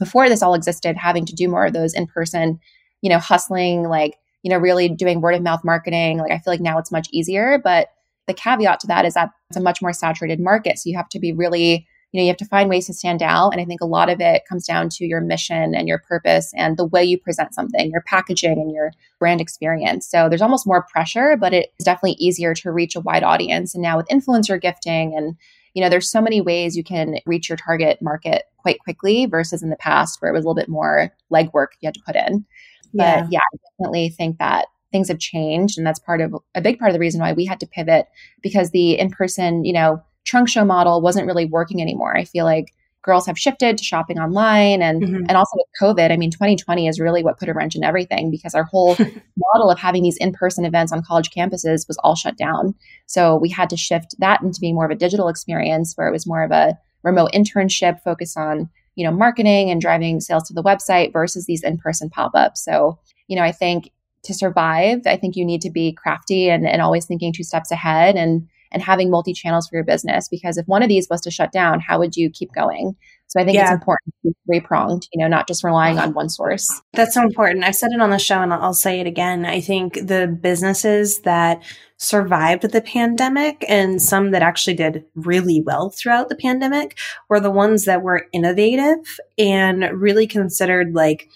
before 0.00 0.28
this 0.28 0.42
all 0.42 0.54
existed, 0.54 0.96
having 0.96 1.24
to 1.26 1.36
do 1.36 1.46
more 1.46 1.66
of 1.66 1.72
those 1.72 1.94
in 1.94 2.08
person, 2.08 2.58
you 3.00 3.08
know, 3.08 3.20
hustling, 3.20 3.84
like, 3.84 4.16
you 4.42 4.50
know, 4.50 4.58
really 4.58 4.88
doing 4.88 5.20
word 5.20 5.36
of 5.36 5.42
mouth 5.42 5.60
marketing. 5.62 6.18
Like, 6.18 6.32
I 6.32 6.38
feel 6.38 6.52
like 6.52 6.60
now 6.60 6.78
it's 6.78 6.90
much 6.90 7.06
easier. 7.12 7.60
But 7.62 7.86
the 8.26 8.34
caveat 8.34 8.80
to 8.80 8.88
that 8.88 9.04
is 9.04 9.14
that 9.14 9.30
it's 9.50 9.56
a 9.56 9.60
much 9.60 9.80
more 9.80 9.92
saturated 9.92 10.40
market. 10.40 10.80
So 10.80 10.90
you 10.90 10.96
have 10.96 11.10
to 11.10 11.20
be 11.20 11.32
really 11.32 11.86
you 12.12 12.18
know 12.18 12.24
you 12.24 12.28
have 12.28 12.36
to 12.36 12.44
find 12.44 12.68
ways 12.68 12.86
to 12.86 12.94
stand 12.94 13.22
out 13.22 13.50
and 13.50 13.60
i 13.60 13.64
think 13.64 13.80
a 13.80 13.86
lot 13.86 14.08
of 14.10 14.20
it 14.20 14.42
comes 14.48 14.66
down 14.66 14.88
to 14.88 15.04
your 15.04 15.20
mission 15.20 15.74
and 15.74 15.86
your 15.86 15.98
purpose 15.98 16.52
and 16.56 16.76
the 16.76 16.86
way 16.86 17.04
you 17.04 17.18
present 17.18 17.54
something 17.54 17.90
your 17.90 18.02
packaging 18.02 18.52
and 18.52 18.72
your 18.72 18.92
brand 19.18 19.40
experience. 19.40 20.08
So 20.08 20.28
there's 20.28 20.42
almost 20.42 20.66
more 20.66 20.86
pressure 20.90 21.36
but 21.38 21.52
it's 21.52 21.84
definitely 21.84 22.16
easier 22.18 22.54
to 22.54 22.72
reach 22.72 22.96
a 22.96 23.00
wide 23.00 23.22
audience. 23.22 23.74
And 23.74 23.82
now 23.82 23.96
with 23.96 24.08
influencer 24.08 24.60
gifting 24.60 25.14
and 25.16 25.36
you 25.74 25.82
know 25.82 25.88
there's 25.88 26.10
so 26.10 26.20
many 26.20 26.40
ways 26.40 26.76
you 26.76 26.82
can 26.82 27.16
reach 27.26 27.48
your 27.48 27.56
target 27.56 27.98
market 28.02 28.44
quite 28.58 28.80
quickly 28.80 29.26
versus 29.26 29.62
in 29.62 29.70
the 29.70 29.76
past 29.76 30.20
where 30.20 30.30
it 30.30 30.34
was 30.34 30.44
a 30.44 30.48
little 30.48 30.60
bit 30.60 30.68
more 30.68 31.12
legwork 31.32 31.68
you 31.80 31.86
had 31.86 31.94
to 31.94 32.02
put 32.04 32.16
in. 32.16 32.44
Yeah. 32.92 33.22
but 33.22 33.32
yeah 33.32 33.38
i 33.38 33.56
definitely 33.78 34.08
think 34.08 34.38
that 34.38 34.66
things 34.90 35.06
have 35.06 35.20
changed 35.20 35.78
and 35.78 35.86
that's 35.86 36.00
part 36.00 36.20
of 36.20 36.34
a 36.56 36.60
big 36.60 36.80
part 36.80 36.88
of 36.88 36.94
the 36.94 36.98
reason 36.98 37.20
why 37.20 37.32
we 37.32 37.44
had 37.44 37.60
to 37.60 37.66
pivot 37.66 38.06
because 38.42 38.72
the 38.72 38.98
in-person 38.98 39.64
you 39.64 39.72
know 39.72 40.02
trunk 40.24 40.48
show 40.48 40.64
model 40.64 41.00
wasn't 41.00 41.26
really 41.26 41.46
working 41.46 41.80
anymore. 41.80 42.16
I 42.16 42.24
feel 42.24 42.44
like 42.44 42.72
girls 43.02 43.26
have 43.26 43.38
shifted 43.38 43.78
to 43.78 43.84
shopping 43.84 44.18
online 44.18 44.82
and 44.82 45.02
mm-hmm. 45.02 45.24
and 45.28 45.32
also 45.32 45.56
with 45.56 45.66
covid 45.80 46.12
i 46.12 46.16
mean 46.16 46.30
2020 46.30 46.86
is 46.86 47.00
really 47.00 47.22
what 47.22 47.38
put 47.38 47.48
a 47.48 47.54
wrench 47.54 47.74
in 47.74 47.84
everything 47.84 48.30
because 48.30 48.54
our 48.54 48.64
whole 48.64 48.94
model 49.54 49.70
of 49.70 49.78
having 49.78 50.02
these 50.02 50.16
in-person 50.18 50.64
events 50.64 50.92
on 50.92 51.02
college 51.02 51.30
campuses 51.30 51.88
was 51.88 51.98
all 52.02 52.14
shut 52.14 52.36
down 52.36 52.74
so 53.06 53.36
we 53.36 53.48
had 53.48 53.70
to 53.70 53.76
shift 53.76 54.14
that 54.18 54.42
into 54.42 54.60
being 54.60 54.74
more 54.74 54.84
of 54.84 54.90
a 54.90 54.96
digital 54.96 55.28
experience 55.28 55.94
where 55.94 56.08
it 56.08 56.12
was 56.12 56.26
more 56.26 56.42
of 56.42 56.50
a 56.50 56.76
remote 57.02 57.30
internship 57.32 58.00
focused 58.02 58.36
on 58.36 58.68
you 58.96 59.04
know 59.04 59.12
marketing 59.12 59.70
and 59.70 59.80
driving 59.80 60.20
sales 60.20 60.46
to 60.46 60.54
the 60.54 60.62
website 60.62 61.12
versus 61.12 61.46
these 61.46 61.62
in-person 61.62 62.10
pop-ups 62.10 62.62
so 62.64 62.98
you 63.28 63.36
know 63.36 63.42
i 63.42 63.52
think 63.52 63.90
to 64.22 64.34
survive 64.34 65.00
i 65.06 65.16
think 65.16 65.36
you 65.36 65.44
need 65.44 65.62
to 65.62 65.70
be 65.70 65.92
crafty 65.92 66.50
and, 66.50 66.66
and 66.66 66.82
always 66.82 67.06
thinking 67.06 67.32
two 67.32 67.44
steps 67.44 67.70
ahead 67.70 68.16
and 68.16 68.46
and 68.72 68.82
having 68.82 69.10
multi 69.10 69.32
channels 69.32 69.68
for 69.68 69.76
your 69.76 69.84
business. 69.84 70.28
Because 70.28 70.56
if 70.58 70.66
one 70.66 70.82
of 70.82 70.88
these 70.88 71.08
was 71.10 71.20
to 71.22 71.30
shut 71.30 71.52
down, 71.52 71.80
how 71.80 71.98
would 71.98 72.16
you 72.16 72.30
keep 72.30 72.52
going? 72.52 72.96
So 73.30 73.40
I 73.40 73.44
think 73.44 73.54
yeah. 73.54 73.62
it's 73.62 73.70
important 73.70 74.12
to 74.12 74.30
be 74.30 74.34
three 74.44 74.60
pronged, 74.60 75.08
you 75.12 75.22
know, 75.22 75.28
not 75.28 75.46
just 75.46 75.62
relying 75.62 75.98
on 75.98 76.14
one 76.14 76.28
source. 76.28 76.68
That's 76.94 77.14
so 77.14 77.22
important. 77.22 77.62
I've 77.62 77.76
said 77.76 77.92
it 77.92 78.00
on 78.00 78.10
the 78.10 78.18
show 78.18 78.42
and 78.42 78.52
I'll 78.52 78.74
say 78.74 78.98
it 78.98 79.06
again. 79.06 79.46
I 79.46 79.60
think 79.60 79.94
the 79.94 80.26
businesses 80.26 81.20
that 81.20 81.62
survived 81.96 82.62
the 82.62 82.80
pandemic 82.80 83.64
and 83.68 84.02
some 84.02 84.32
that 84.32 84.42
actually 84.42 84.74
did 84.74 85.04
really 85.14 85.62
well 85.64 85.90
throughout 85.90 86.28
the 86.28 86.34
pandemic 86.34 86.98
were 87.28 87.38
the 87.38 87.52
ones 87.52 87.84
that 87.84 88.02
were 88.02 88.26
innovative 88.32 89.20
and 89.38 89.84
really 89.92 90.26
considered 90.26 90.92
like 90.92 91.28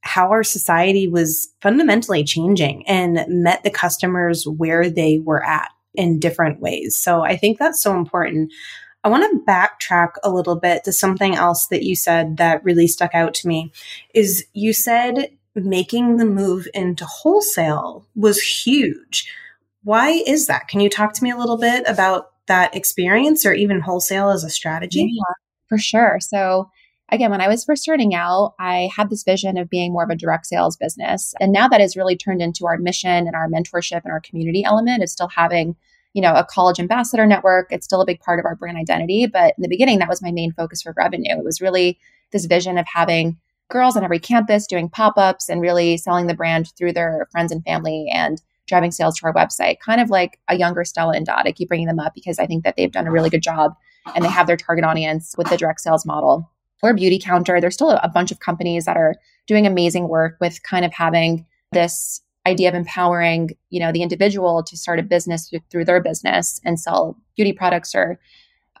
how 0.00 0.30
our 0.30 0.42
society 0.42 1.06
was 1.06 1.48
fundamentally 1.60 2.24
changing 2.24 2.86
and 2.88 3.24
met 3.28 3.62
the 3.62 3.70
customers 3.70 4.46
where 4.48 4.88
they 4.88 5.18
were 5.18 5.44
at 5.44 5.70
in 5.96 6.18
different 6.18 6.60
ways. 6.60 6.96
So 6.96 7.22
I 7.22 7.36
think 7.36 7.58
that's 7.58 7.82
so 7.82 7.96
important. 7.96 8.52
I 9.04 9.08
want 9.08 9.30
to 9.30 9.50
backtrack 9.50 10.14
a 10.24 10.30
little 10.30 10.56
bit 10.56 10.84
to 10.84 10.92
something 10.92 11.36
else 11.36 11.68
that 11.68 11.84
you 11.84 11.94
said 11.94 12.38
that 12.38 12.64
really 12.64 12.88
stuck 12.88 13.14
out 13.14 13.34
to 13.34 13.48
me 13.48 13.72
is 14.14 14.44
you 14.52 14.72
said 14.72 15.30
making 15.54 16.16
the 16.16 16.24
move 16.24 16.66
into 16.74 17.04
wholesale 17.04 18.06
was 18.14 18.42
huge. 18.42 19.32
Why 19.84 20.10
is 20.26 20.48
that? 20.48 20.68
Can 20.68 20.80
you 20.80 20.90
talk 20.90 21.12
to 21.14 21.22
me 21.22 21.30
a 21.30 21.36
little 21.36 21.56
bit 21.56 21.84
about 21.86 22.32
that 22.46 22.74
experience 22.74 23.46
or 23.46 23.52
even 23.52 23.80
wholesale 23.80 24.30
as 24.30 24.44
a 24.44 24.50
strategy? 24.50 25.08
Yeah, 25.08 25.34
for 25.68 25.78
sure. 25.78 26.18
So 26.20 26.70
again, 27.10 27.30
when 27.30 27.40
I 27.40 27.48
was 27.48 27.64
first 27.64 27.82
starting 27.82 28.14
out, 28.14 28.54
I 28.58 28.90
had 28.94 29.10
this 29.10 29.22
vision 29.22 29.56
of 29.56 29.70
being 29.70 29.92
more 29.92 30.04
of 30.04 30.10
a 30.10 30.16
direct 30.16 30.46
sales 30.46 30.76
business. 30.76 31.34
And 31.40 31.52
now 31.52 31.68
that 31.68 31.80
has 31.80 31.96
really 31.96 32.16
turned 32.16 32.42
into 32.42 32.66
our 32.66 32.78
mission 32.78 33.26
and 33.26 33.34
our 33.34 33.48
mentorship 33.48 34.02
and 34.04 34.12
our 34.12 34.20
community 34.20 34.64
element 34.64 35.02
of 35.02 35.08
still 35.08 35.28
having, 35.28 35.76
you 36.14 36.22
know, 36.22 36.34
a 36.34 36.44
college 36.44 36.80
ambassador 36.80 37.26
network. 37.26 37.68
It's 37.70 37.84
still 37.84 38.00
a 38.00 38.06
big 38.06 38.20
part 38.20 38.38
of 38.38 38.44
our 38.44 38.56
brand 38.56 38.76
identity. 38.76 39.26
But 39.26 39.54
in 39.56 39.62
the 39.62 39.68
beginning, 39.68 39.98
that 40.00 40.08
was 40.08 40.22
my 40.22 40.32
main 40.32 40.52
focus 40.52 40.82
for 40.82 40.94
revenue. 40.96 41.38
It 41.38 41.44
was 41.44 41.60
really 41.60 41.98
this 42.32 42.46
vision 42.46 42.78
of 42.78 42.86
having 42.92 43.38
girls 43.68 43.96
on 43.96 44.04
every 44.04 44.18
campus 44.18 44.66
doing 44.66 44.88
pop-ups 44.88 45.48
and 45.48 45.60
really 45.60 45.96
selling 45.96 46.26
the 46.26 46.34
brand 46.34 46.72
through 46.76 46.92
their 46.92 47.26
friends 47.30 47.50
and 47.52 47.64
family 47.64 48.08
and 48.12 48.40
driving 48.66 48.90
sales 48.90 49.16
to 49.16 49.26
our 49.26 49.34
website, 49.34 49.78
kind 49.78 50.00
of 50.00 50.10
like 50.10 50.40
a 50.48 50.56
younger 50.56 50.84
Stella 50.84 51.14
and 51.14 51.26
Dot. 51.26 51.46
I 51.46 51.52
keep 51.52 51.68
bringing 51.68 51.86
them 51.86 52.00
up 52.00 52.14
because 52.14 52.38
I 52.38 52.46
think 52.46 52.64
that 52.64 52.76
they've 52.76 52.90
done 52.90 53.06
a 53.06 53.12
really 53.12 53.30
good 53.30 53.42
job 53.42 53.74
and 54.14 54.24
they 54.24 54.28
have 54.28 54.46
their 54.46 54.56
target 54.56 54.84
audience 54.84 55.34
with 55.38 55.48
the 55.48 55.56
direct 55.56 55.80
sales 55.80 56.04
model 56.04 56.50
or 56.82 56.94
Beautycounter. 56.94 57.60
There's 57.60 57.74
still 57.74 57.90
a 57.90 58.08
bunch 58.08 58.30
of 58.30 58.40
companies 58.40 58.84
that 58.84 58.96
are 58.96 59.14
doing 59.46 59.66
amazing 59.66 60.08
work 60.08 60.36
with 60.40 60.62
kind 60.62 60.84
of 60.84 60.92
having 60.92 61.46
this 61.72 62.22
idea 62.46 62.68
of 62.68 62.74
empowering, 62.74 63.50
you 63.70 63.80
know, 63.80 63.92
the 63.92 64.02
individual 64.02 64.62
to 64.62 64.76
start 64.76 64.98
a 64.98 65.02
business 65.02 65.52
through 65.70 65.84
their 65.84 66.00
business 66.00 66.60
and 66.64 66.78
sell 66.78 67.16
beauty 67.34 67.52
products 67.52 67.94
or 67.94 68.18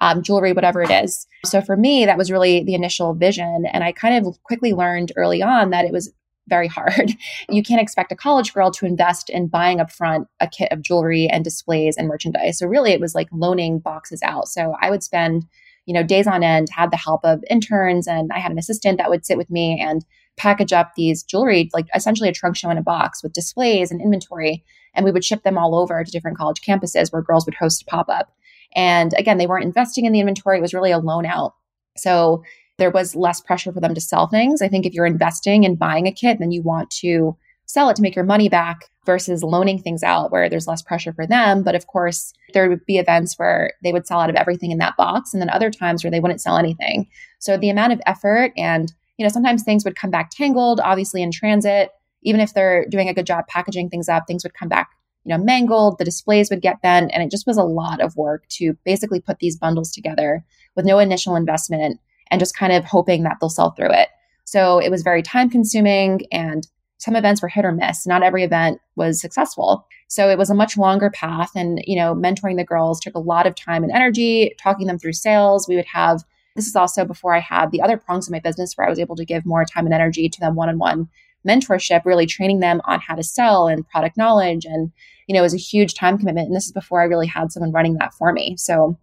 um, 0.00 0.22
jewelry, 0.22 0.52
whatever 0.52 0.82
it 0.82 0.90
is. 0.90 1.26
So 1.44 1.60
for 1.60 1.76
me, 1.76 2.04
that 2.04 2.18
was 2.18 2.30
really 2.30 2.62
the 2.62 2.74
initial 2.74 3.14
vision. 3.14 3.64
And 3.72 3.82
I 3.82 3.92
kind 3.92 4.26
of 4.26 4.40
quickly 4.42 4.72
learned 4.72 5.12
early 5.16 5.42
on 5.42 5.70
that 5.70 5.84
it 5.84 5.92
was 5.92 6.12
very 6.48 6.68
hard. 6.68 7.12
You 7.48 7.62
can't 7.62 7.80
expect 7.80 8.12
a 8.12 8.16
college 8.16 8.52
girl 8.52 8.70
to 8.72 8.86
invest 8.86 9.30
in 9.30 9.46
buying 9.46 9.78
upfront 9.78 10.26
a 10.40 10.48
kit 10.48 10.70
of 10.72 10.82
jewelry 10.82 11.28
and 11.28 11.44
displays 11.44 11.96
and 11.96 12.08
merchandise. 12.08 12.58
So 12.58 12.66
really 12.66 12.90
it 12.90 13.00
was 13.00 13.14
like 13.14 13.28
loaning 13.32 13.78
boxes 13.78 14.20
out. 14.22 14.48
So 14.48 14.74
I 14.80 14.90
would 14.90 15.02
spend 15.02 15.44
you 15.86 15.94
know, 15.94 16.02
days 16.02 16.26
on 16.26 16.42
end, 16.42 16.68
had 16.70 16.90
the 16.90 16.96
help 16.96 17.24
of 17.24 17.42
interns 17.48 18.06
and 18.06 18.30
I 18.34 18.38
had 18.38 18.52
an 18.52 18.58
assistant 18.58 18.98
that 18.98 19.08
would 19.08 19.24
sit 19.24 19.38
with 19.38 19.50
me 19.50 19.80
and 19.80 20.04
package 20.36 20.72
up 20.72 20.92
these 20.94 21.22
jewelry, 21.22 21.70
like 21.72 21.86
essentially 21.94 22.28
a 22.28 22.32
trunk 22.32 22.56
show 22.56 22.70
in 22.70 22.76
a 22.76 22.82
box 22.82 23.22
with 23.22 23.32
displays 23.32 23.90
and 23.90 24.00
inventory. 24.00 24.64
And 24.94 25.04
we 25.04 25.12
would 25.12 25.24
ship 25.24 25.42
them 25.42 25.56
all 25.56 25.74
over 25.74 26.02
to 26.02 26.10
different 26.10 26.36
college 26.36 26.60
campuses 26.60 27.12
where 27.12 27.22
girls 27.22 27.46
would 27.46 27.54
host 27.54 27.86
pop 27.86 28.08
up. 28.08 28.34
And 28.74 29.14
again, 29.16 29.38
they 29.38 29.46
weren't 29.46 29.64
investing 29.64 30.04
in 30.04 30.12
the 30.12 30.20
inventory. 30.20 30.58
It 30.58 30.62
was 30.62 30.74
really 30.74 30.90
a 30.90 30.98
loan 30.98 31.24
out. 31.24 31.54
So 31.96 32.42
there 32.78 32.90
was 32.90 33.16
less 33.16 33.40
pressure 33.40 33.72
for 33.72 33.80
them 33.80 33.94
to 33.94 34.00
sell 34.00 34.26
things. 34.26 34.60
I 34.60 34.68
think 34.68 34.84
if 34.84 34.92
you're 34.92 35.06
investing 35.06 35.64
in 35.64 35.76
buying 35.76 36.06
a 36.06 36.12
kit, 36.12 36.38
then 36.38 36.50
you 36.50 36.62
want 36.62 36.90
to 37.02 37.36
sell 37.66 37.88
it 37.88 37.96
to 37.96 38.02
make 38.02 38.14
your 38.14 38.24
money 38.24 38.48
back 38.48 38.90
versus 39.06 39.42
loaning 39.42 39.80
things 39.80 40.02
out 40.02 40.30
where 40.30 40.50
there's 40.50 40.66
less 40.66 40.82
pressure 40.82 41.12
for 41.12 41.26
them. 41.26 41.62
But 41.62 41.74
of 41.74 41.86
course, 41.86 42.32
there 42.52 42.68
would 42.68 42.84
be 42.84 42.98
events 42.98 43.38
where 43.38 43.72
they 43.82 43.92
would 43.92 44.06
sell 44.06 44.20
out 44.20 44.28
of 44.28 44.36
everything 44.36 44.72
in 44.72 44.78
that 44.78 44.96
box, 44.96 45.32
and 45.32 45.40
then 45.40 45.48
other 45.48 45.70
times 45.70 46.04
where 46.04 46.10
they 46.10 46.20
wouldn't 46.20 46.40
sell 46.40 46.58
anything. 46.58 47.08
So 47.38 47.56
the 47.56 47.70
amount 47.70 47.92
of 47.92 48.00
effort 48.04 48.52
and, 48.56 48.92
you 49.16 49.24
know, 49.24 49.30
sometimes 49.30 49.62
things 49.62 49.84
would 49.84 49.96
come 49.96 50.10
back 50.10 50.30
tangled, 50.30 50.80
obviously 50.80 51.22
in 51.22 51.30
transit. 51.30 51.90
Even 52.22 52.40
if 52.40 52.52
they're 52.52 52.86
doing 52.90 53.08
a 53.08 53.14
good 53.14 53.26
job 53.26 53.46
packaging 53.46 53.88
things 53.88 54.08
up, 54.08 54.24
things 54.26 54.42
would 54.42 54.54
come 54.54 54.68
back, 54.68 54.90
you 55.24 55.30
know, 55.30 55.42
mangled, 55.42 55.98
the 55.98 56.04
displays 56.04 56.50
would 56.50 56.60
get 56.60 56.82
bent. 56.82 57.12
And 57.14 57.22
it 57.22 57.30
just 57.30 57.46
was 57.46 57.56
a 57.56 57.62
lot 57.62 58.00
of 58.00 58.16
work 58.16 58.48
to 58.48 58.76
basically 58.84 59.20
put 59.20 59.38
these 59.38 59.56
bundles 59.56 59.92
together 59.92 60.44
with 60.74 60.84
no 60.84 60.98
initial 60.98 61.36
investment 61.36 62.00
and 62.30 62.40
just 62.40 62.56
kind 62.56 62.72
of 62.72 62.84
hoping 62.84 63.22
that 63.22 63.36
they'll 63.40 63.48
sell 63.48 63.70
through 63.70 63.92
it. 63.92 64.08
So 64.44 64.78
it 64.78 64.90
was 64.90 65.02
very 65.02 65.22
time 65.22 65.50
consuming 65.50 66.22
and 66.32 66.66
some 66.98 67.16
events 67.16 67.42
were 67.42 67.48
hit 67.48 67.64
or 67.64 67.72
miss. 67.72 68.06
Not 68.06 68.22
every 68.22 68.42
event 68.42 68.80
was 68.96 69.20
successful. 69.20 69.86
So 70.08 70.30
it 70.30 70.38
was 70.38 70.50
a 70.50 70.54
much 70.54 70.76
longer 70.76 71.10
path. 71.10 71.50
And, 71.54 71.80
you 71.84 71.96
know, 71.96 72.14
mentoring 72.14 72.56
the 72.56 72.64
girls 72.64 73.00
took 73.00 73.14
a 73.14 73.20
lot 73.20 73.46
of 73.46 73.54
time 73.54 73.82
and 73.82 73.92
energy, 73.92 74.54
talking 74.58 74.86
them 74.86 74.98
through 74.98 75.12
sales. 75.12 75.68
We 75.68 75.76
would 75.76 75.86
have, 75.86 76.22
this 76.54 76.66
is 76.66 76.76
also 76.76 77.04
before 77.04 77.34
I 77.34 77.40
had 77.40 77.70
the 77.70 77.82
other 77.82 77.96
prongs 77.96 78.26
of 78.26 78.32
my 78.32 78.40
business 78.40 78.74
where 78.74 78.86
I 78.86 78.90
was 78.90 78.98
able 78.98 79.16
to 79.16 79.24
give 79.24 79.44
more 79.44 79.64
time 79.64 79.84
and 79.84 79.94
energy 79.94 80.28
to 80.28 80.40
them 80.40 80.54
one 80.54 80.68
on 80.68 80.78
one 80.78 81.08
mentorship, 81.46 82.04
really 82.04 82.26
training 82.26 82.60
them 82.60 82.80
on 82.86 83.00
how 83.00 83.14
to 83.14 83.22
sell 83.22 83.68
and 83.68 83.88
product 83.88 84.16
knowledge. 84.16 84.64
And, 84.64 84.90
you 85.26 85.34
know, 85.34 85.40
it 85.40 85.42
was 85.42 85.54
a 85.54 85.58
huge 85.58 85.94
time 85.94 86.18
commitment. 86.18 86.48
And 86.48 86.56
this 86.56 86.66
is 86.66 86.72
before 86.72 87.00
I 87.00 87.04
really 87.04 87.26
had 87.26 87.52
someone 87.52 87.72
running 87.72 87.94
that 87.94 88.14
for 88.14 88.32
me. 88.32 88.56
So 88.56 88.98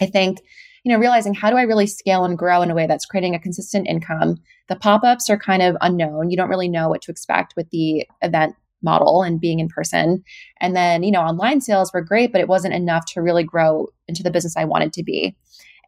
I 0.00 0.06
think 0.06 0.42
you 0.86 0.92
know, 0.92 1.00
realizing 1.00 1.34
how 1.34 1.50
do 1.50 1.56
I 1.56 1.62
really 1.62 1.88
scale 1.88 2.24
and 2.24 2.38
grow 2.38 2.62
in 2.62 2.70
a 2.70 2.74
way 2.74 2.86
that's 2.86 3.06
creating 3.06 3.34
a 3.34 3.40
consistent 3.40 3.88
income. 3.88 4.36
The 4.68 4.76
pop 4.76 5.02
ups 5.02 5.28
are 5.28 5.36
kind 5.36 5.60
of 5.60 5.76
unknown. 5.80 6.30
You 6.30 6.36
don't 6.36 6.48
really 6.48 6.68
know 6.68 6.88
what 6.88 7.02
to 7.02 7.10
expect 7.10 7.54
with 7.56 7.68
the 7.70 8.06
event 8.22 8.54
model 8.84 9.24
and 9.24 9.40
being 9.40 9.58
in 9.58 9.66
person. 9.66 10.22
And 10.60 10.76
then, 10.76 11.02
you 11.02 11.10
know, 11.10 11.22
online 11.22 11.60
sales 11.60 11.92
were 11.92 12.02
great, 12.02 12.30
but 12.30 12.40
it 12.40 12.46
wasn't 12.46 12.74
enough 12.74 13.04
to 13.06 13.20
really 13.20 13.42
grow 13.42 13.88
into 14.06 14.22
the 14.22 14.30
business 14.30 14.56
I 14.56 14.64
wanted 14.64 14.92
to 14.92 15.02
be. 15.02 15.34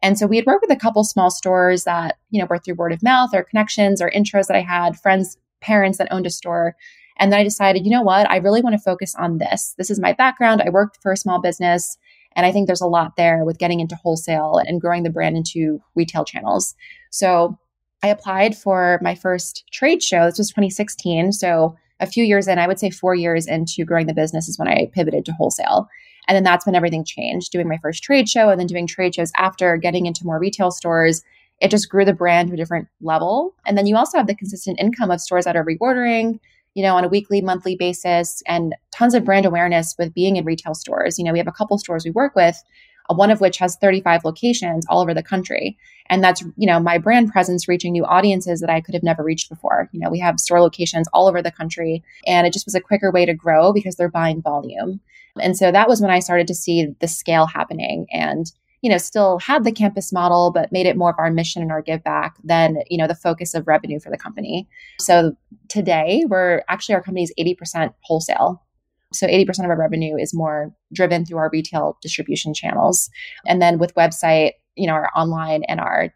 And 0.01 0.19
so 0.19 0.27
we 0.27 0.35
had 0.35 0.45
worked 0.45 0.65
with 0.67 0.77
a 0.77 0.81
couple 0.81 1.05
small 1.05 1.31
stores 1.31 1.85
that, 1.85 2.17
you 2.29 2.41
know, 2.41 2.47
were 2.49 2.57
through 2.57 2.75
word 2.75 2.91
of 2.91 3.01
mouth 3.01 3.29
or 3.33 3.45
connections 3.45 4.01
or 4.01 4.11
intros 4.11 4.47
that 4.47 4.57
I 4.57 4.61
had, 4.61 4.99
friends, 4.99 5.37
parents 5.61 5.97
that 5.99 6.11
owned 6.11 6.25
a 6.25 6.29
store. 6.29 6.75
And 7.19 7.31
then 7.31 7.39
I 7.39 7.43
decided, 7.45 7.85
you 7.85 7.91
know 7.91 8.01
what, 8.01 8.29
I 8.29 8.35
really 8.37 8.61
want 8.61 8.73
to 8.73 8.81
focus 8.81 9.15
on 9.17 9.37
this. 9.37 9.75
This 9.77 9.89
is 9.89 9.99
my 9.99 10.11
background. 10.11 10.61
I 10.61 10.69
worked 10.69 10.99
for 11.01 11.13
a 11.13 11.17
small 11.17 11.39
business. 11.39 11.97
And 12.39 12.45
I 12.45 12.53
think 12.53 12.67
there's 12.67 12.79
a 12.79 12.87
lot 12.87 13.17
there 13.17 13.43
with 13.43 13.57
getting 13.57 13.81
into 13.81 13.97
wholesale 13.97 14.61
and 14.65 14.79
growing 14.79 15.03
the 15.03 15.09
brand 15.09 15.35
into 15.35 15.81
retail 15.93 16.23
channels. 16.23 16.73
So 17.11 17.59
I 18.01 18.07
applied 18.07 18.55
for 18.55 18.97
my 19.01 19.13
first 19.13 19.65
trade 19.73 20.01
show. 20.01 20.23
This 20.23 20.37
was 20.37 20.47
2016. 20.47 21.33
So 21.33 21.75
a 21.99 22.07
few 22.07 22.23
years 22.23 22.47
in, 22.47 22.57
I 22.57 22.65
would 22.65 22.79
say 22.79 22.91
four 22.91 23.13
years 23.13 23.45
into 23.45 23.83
growing 23.83 24.07
the 24.07 24.13
business 24.13 24.47
is 24.47 24.57
when 24.57 24.69
I 24.69 24.89
pivoted 24.93 25.25
to 25.25 25.33
wholesale. 25.33 25.89
And 26.29 26.35
then 26.37 26.45
that's 26.45 26.65
when 26.65 26.75
everything 26.75 27.03
changed, 27.03 27.51
doing 27.51 27.67
my 27.67 27.77
first 27.81 28.03
trade 28.03 28.29
show 28.29 28.47
and 28.47 28.57
then 28.57 28.67
doing 28.67 28.87
trade 28.87 29.15
shows 29.15 29.33
after 29.35 29.75
getting 29.75 30.05
into 30.05 30.25
more 30.25 30.39
retail 30.39 30.71
stores. 30.71 31.21
It 31.59 31.71
just 31.71 31.89
grew 31.89 32.05
the 32.05 32.13
brand 32.13 32.47
to 32.47 32.53
a 32.53 32.57
different 32.57 32.87
level. 33.01 33.53
And 33.65 33.77
then 33.77 33.85
you 33.85 33.97
also 33.97 34.17
have 34.17 34.27
the 34.27 34.35
consistent 34.35 34.79
income 34.79 35.11
of 35.11 35.19
stores 35.19 35.43
that 35.43 35.57
are 35.57 35.65
reordering, 35.65 36.39
you 36.73 36.83
know, 36.83 36.95
on 36.95 37.03
a 37.03 37.09
weekly, 37.09 37.41
monthly 37.41 37.75
basis, 37.75 38.43
and 38.47 38.75
tons 38.91 39.13
of 39.13 39.25
brand 39.25 39.45
awareness 39.45 39.95
with 39.97 40.13
being 40.13 40.35
in 40.35 40.45
retail 40.45 40.73
stores. 40.73 41.17
You 41.17 41.25
know, 41.25 41.31
we 41.31 41.39
have 41.39 41.47
a 41.47 41.53
couple 41.53 41.77
stores 41.77 42.05
we 42.05 42.11
work 42.11 42.35
with, 42.35 42.61
uh, 43.09 43.15
one 43.15 43.31
of 43.31 43.41
which 43.41 43.57
has 43.57 43.75
35 43.77 44.23
locations 44.23 44.85
all 44.87 45.01
over 45.01 45.13
the 45.13 45.23
country. 45.23 45.77
And 46.09 46.23
that's, 46.23 46.41
you 46.57 46.67
know, 46.67 46.79
my 46.79 46.97
brand 46.97 47.31
presence 47.31 47.67
reaching 47.67 47.91
new 47.91 48.05
audiences 48.05 48.61
that 48.61 48.69
I 48.69 48.81
could 48.81 48.95
have 48.95 49.03
never 49.03 49.23
reached 49.23 49.49
before. 49.49 49.89
You 49.91 49.99
know, 49.99 50.09
we 50.09 50.19
have 50.19 50.39
store 50.39 50.61
locations 50.61 51.07
all 51.13 51.27
over 51.27 51.41
the 51.41 51.51
country, 51.51 52.03
and 52.25 52.47
it 52.47 52.53
just 52.53 52.65
was 52.65 52.75
a 52.75 52.81
quicker 52.81 53.11
way 53.11 53.25
to 53.25 53.33
grow 53.33 53.73
because 53.73 53.95
they're 53.95 54.09
buying 54.09 54.41
volume. 54.41 54.99
And 55.39 55.55
so 55.55 55.71
that 55.71 55.87
was 55.87 56.01
when 56.01 56.11
I 56.11 56.19
started 56.19 56.47
to 56.47 56.55
see 56.55 56.95
the 56.99 57.07
scale 57.07 57.45
happening. 57.45 58.07
And 58.11 58.51
you 58.81 58.89
know, 58.89 58.97
still 58.97 59.39
had 59.39 59.63
the 59.63 59.71
campus 59.71 60.13
model, 60.13 60.51
but 60.51 60.71
made 60.71 60.85
it 60.85 60.97
more 60.97 61.09
of 61.09 61.15
our 61.19 61.31
mission 61.31 61.61
and 61.61 61.71
our 61.71 61.81
give 61.81 62.03
back 62.03 62.35
than, 62.43 62.77
you 62.89 62.97
know, 62.97 63.07
the 63.07 63.15
focus 63.15 63.53
of 63.53 63.67
revenue 63.67 63.99
for 63.99 64.09
the 64.09 64.17
company. 64.17 64.67
So 64.99 65.33
today 65.67 66.23
we're 66.27 66.63
actually 66.69 66.95
our 66.95 67.03
company 67.03 67.23
is 67.23 67.33
80% 67.39 67.93
wholesale. 68.03 68.63
So 69.11 69.27
80% 69.27 69.63
of 69.63 69.69
our 69.69 69.77
revenue 69.77 70.15
is 70.17 70.33
more 70.33 70.73
driven 70.93 71.25
through 71.25 71.39
our 71.39 71.49
retail 71.51 71.97
distribution 72.01 72.53
channels. 72.53 73.09
And 73.45 73.61
then 73.61 73.79
with 73.79 73.95
website, 73.95 74.51
you 74.75 74.87
know, 74.87 74.93
our 74.93 75.09
online 75.15 75.63
and 75.63 75.79
our 75.79 76.13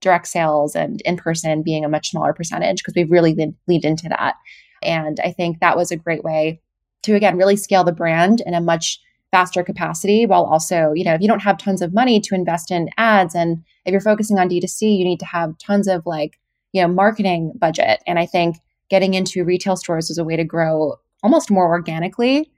direct 0.00 0.28
sales 0.28 0.76
and 0.76 1.00
in 1.02 1.16
person 1.16 1.62
being 1.62 1.84
a 1.84 1.88
much 1.88 2.10
smaller 2.10 2.32
percentage 2.32 2.78
because 2.78 2.94
we've 2.94 3.10
really 3.10 3.34
leaned, 3.34 3.56
leaned 3.66 3.84
into 3.84 4.08
that. 4.08 4.34
And 4.82 5.18
I 5.24 5.32
think 5.32 5.58
that 5.58 5.76
was 5.76 5.90
a 5.90 5.96
great 5.96 6.22
way 6.22 6.60
to, 7.02 7.14
again, 7.14 7.36
really 7.36 7.56
scale 7.56 7.84
the 7.84 7.92
brand 7.92 8.40
in 8.46 8.54
a 8.54 8.60
much 8.60 9.00
faster 9.30 9.62
capacity 9.62 10.26
while 10.26 10.44
also, 10.44 10.92
you 10.94 11.04
know, 11.04 11.14
if 11.14 11.20
you 11.20 11.28
don't 11.28 11.42
have 11.42 11.58
tons 11.58 11.82
of 11.82 11.92
money 11.92 12.20
to 12.20 12.34
invest 12.34 12.70
in 12.70 12.88
ads 12.96 13.34
and 13.34 13.62
if 13.84 13.92
you're 13.92 14.00
focusing 14.00 14.38
on 14.38 14.48
D2C, 14.48 14.98
you 14.98 15.04
need 15.04 15.20
to 15.20 15.26
have 15.26 15.56
tons 15.58 15.88
of 15.88 16.06
like, 16.06 16.38
you 16.72 16.82
know, 16.82 16.88
marketing 16.88 17.52
budget. 17.56 18.02
And 18.06 18.18
I 18.18 18.26
think 18.26 18.56
getting 18.90 19.14
into 19.14 19.44
retail 19.44 19.76
stores 19.76 20.10
is 20.10 20.18
a 20.18 20.24
way 20.24 20.36
to 20.36 20.44
grow 20.44 20.96
almost 21.22 21.50
more 21.50 21.68
organically 21.68 22.50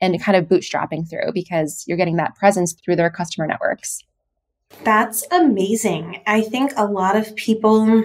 and 0.00 0.22
kind 0.22 0.36
of 0.36 0.44
bootstrapping 0.46 1.08
through 1.08 1.32
because 1.32 1.84
you're 1.86 1.96
getting 1.96 2.16
that 2.16 2.34
presence 2.34 2.74
through 2.84 2.96
their 2.96 3.10
customer 3.10 3.46
networks. 3.46 4.02
That's 4.84 5.26
amazing. 5.30 6.22
I 6.26 6.42
think 6.42 6.72
a 6.76 6.84
lot 6.84 7.16
of 7.16 7.34
people 7.36 8.04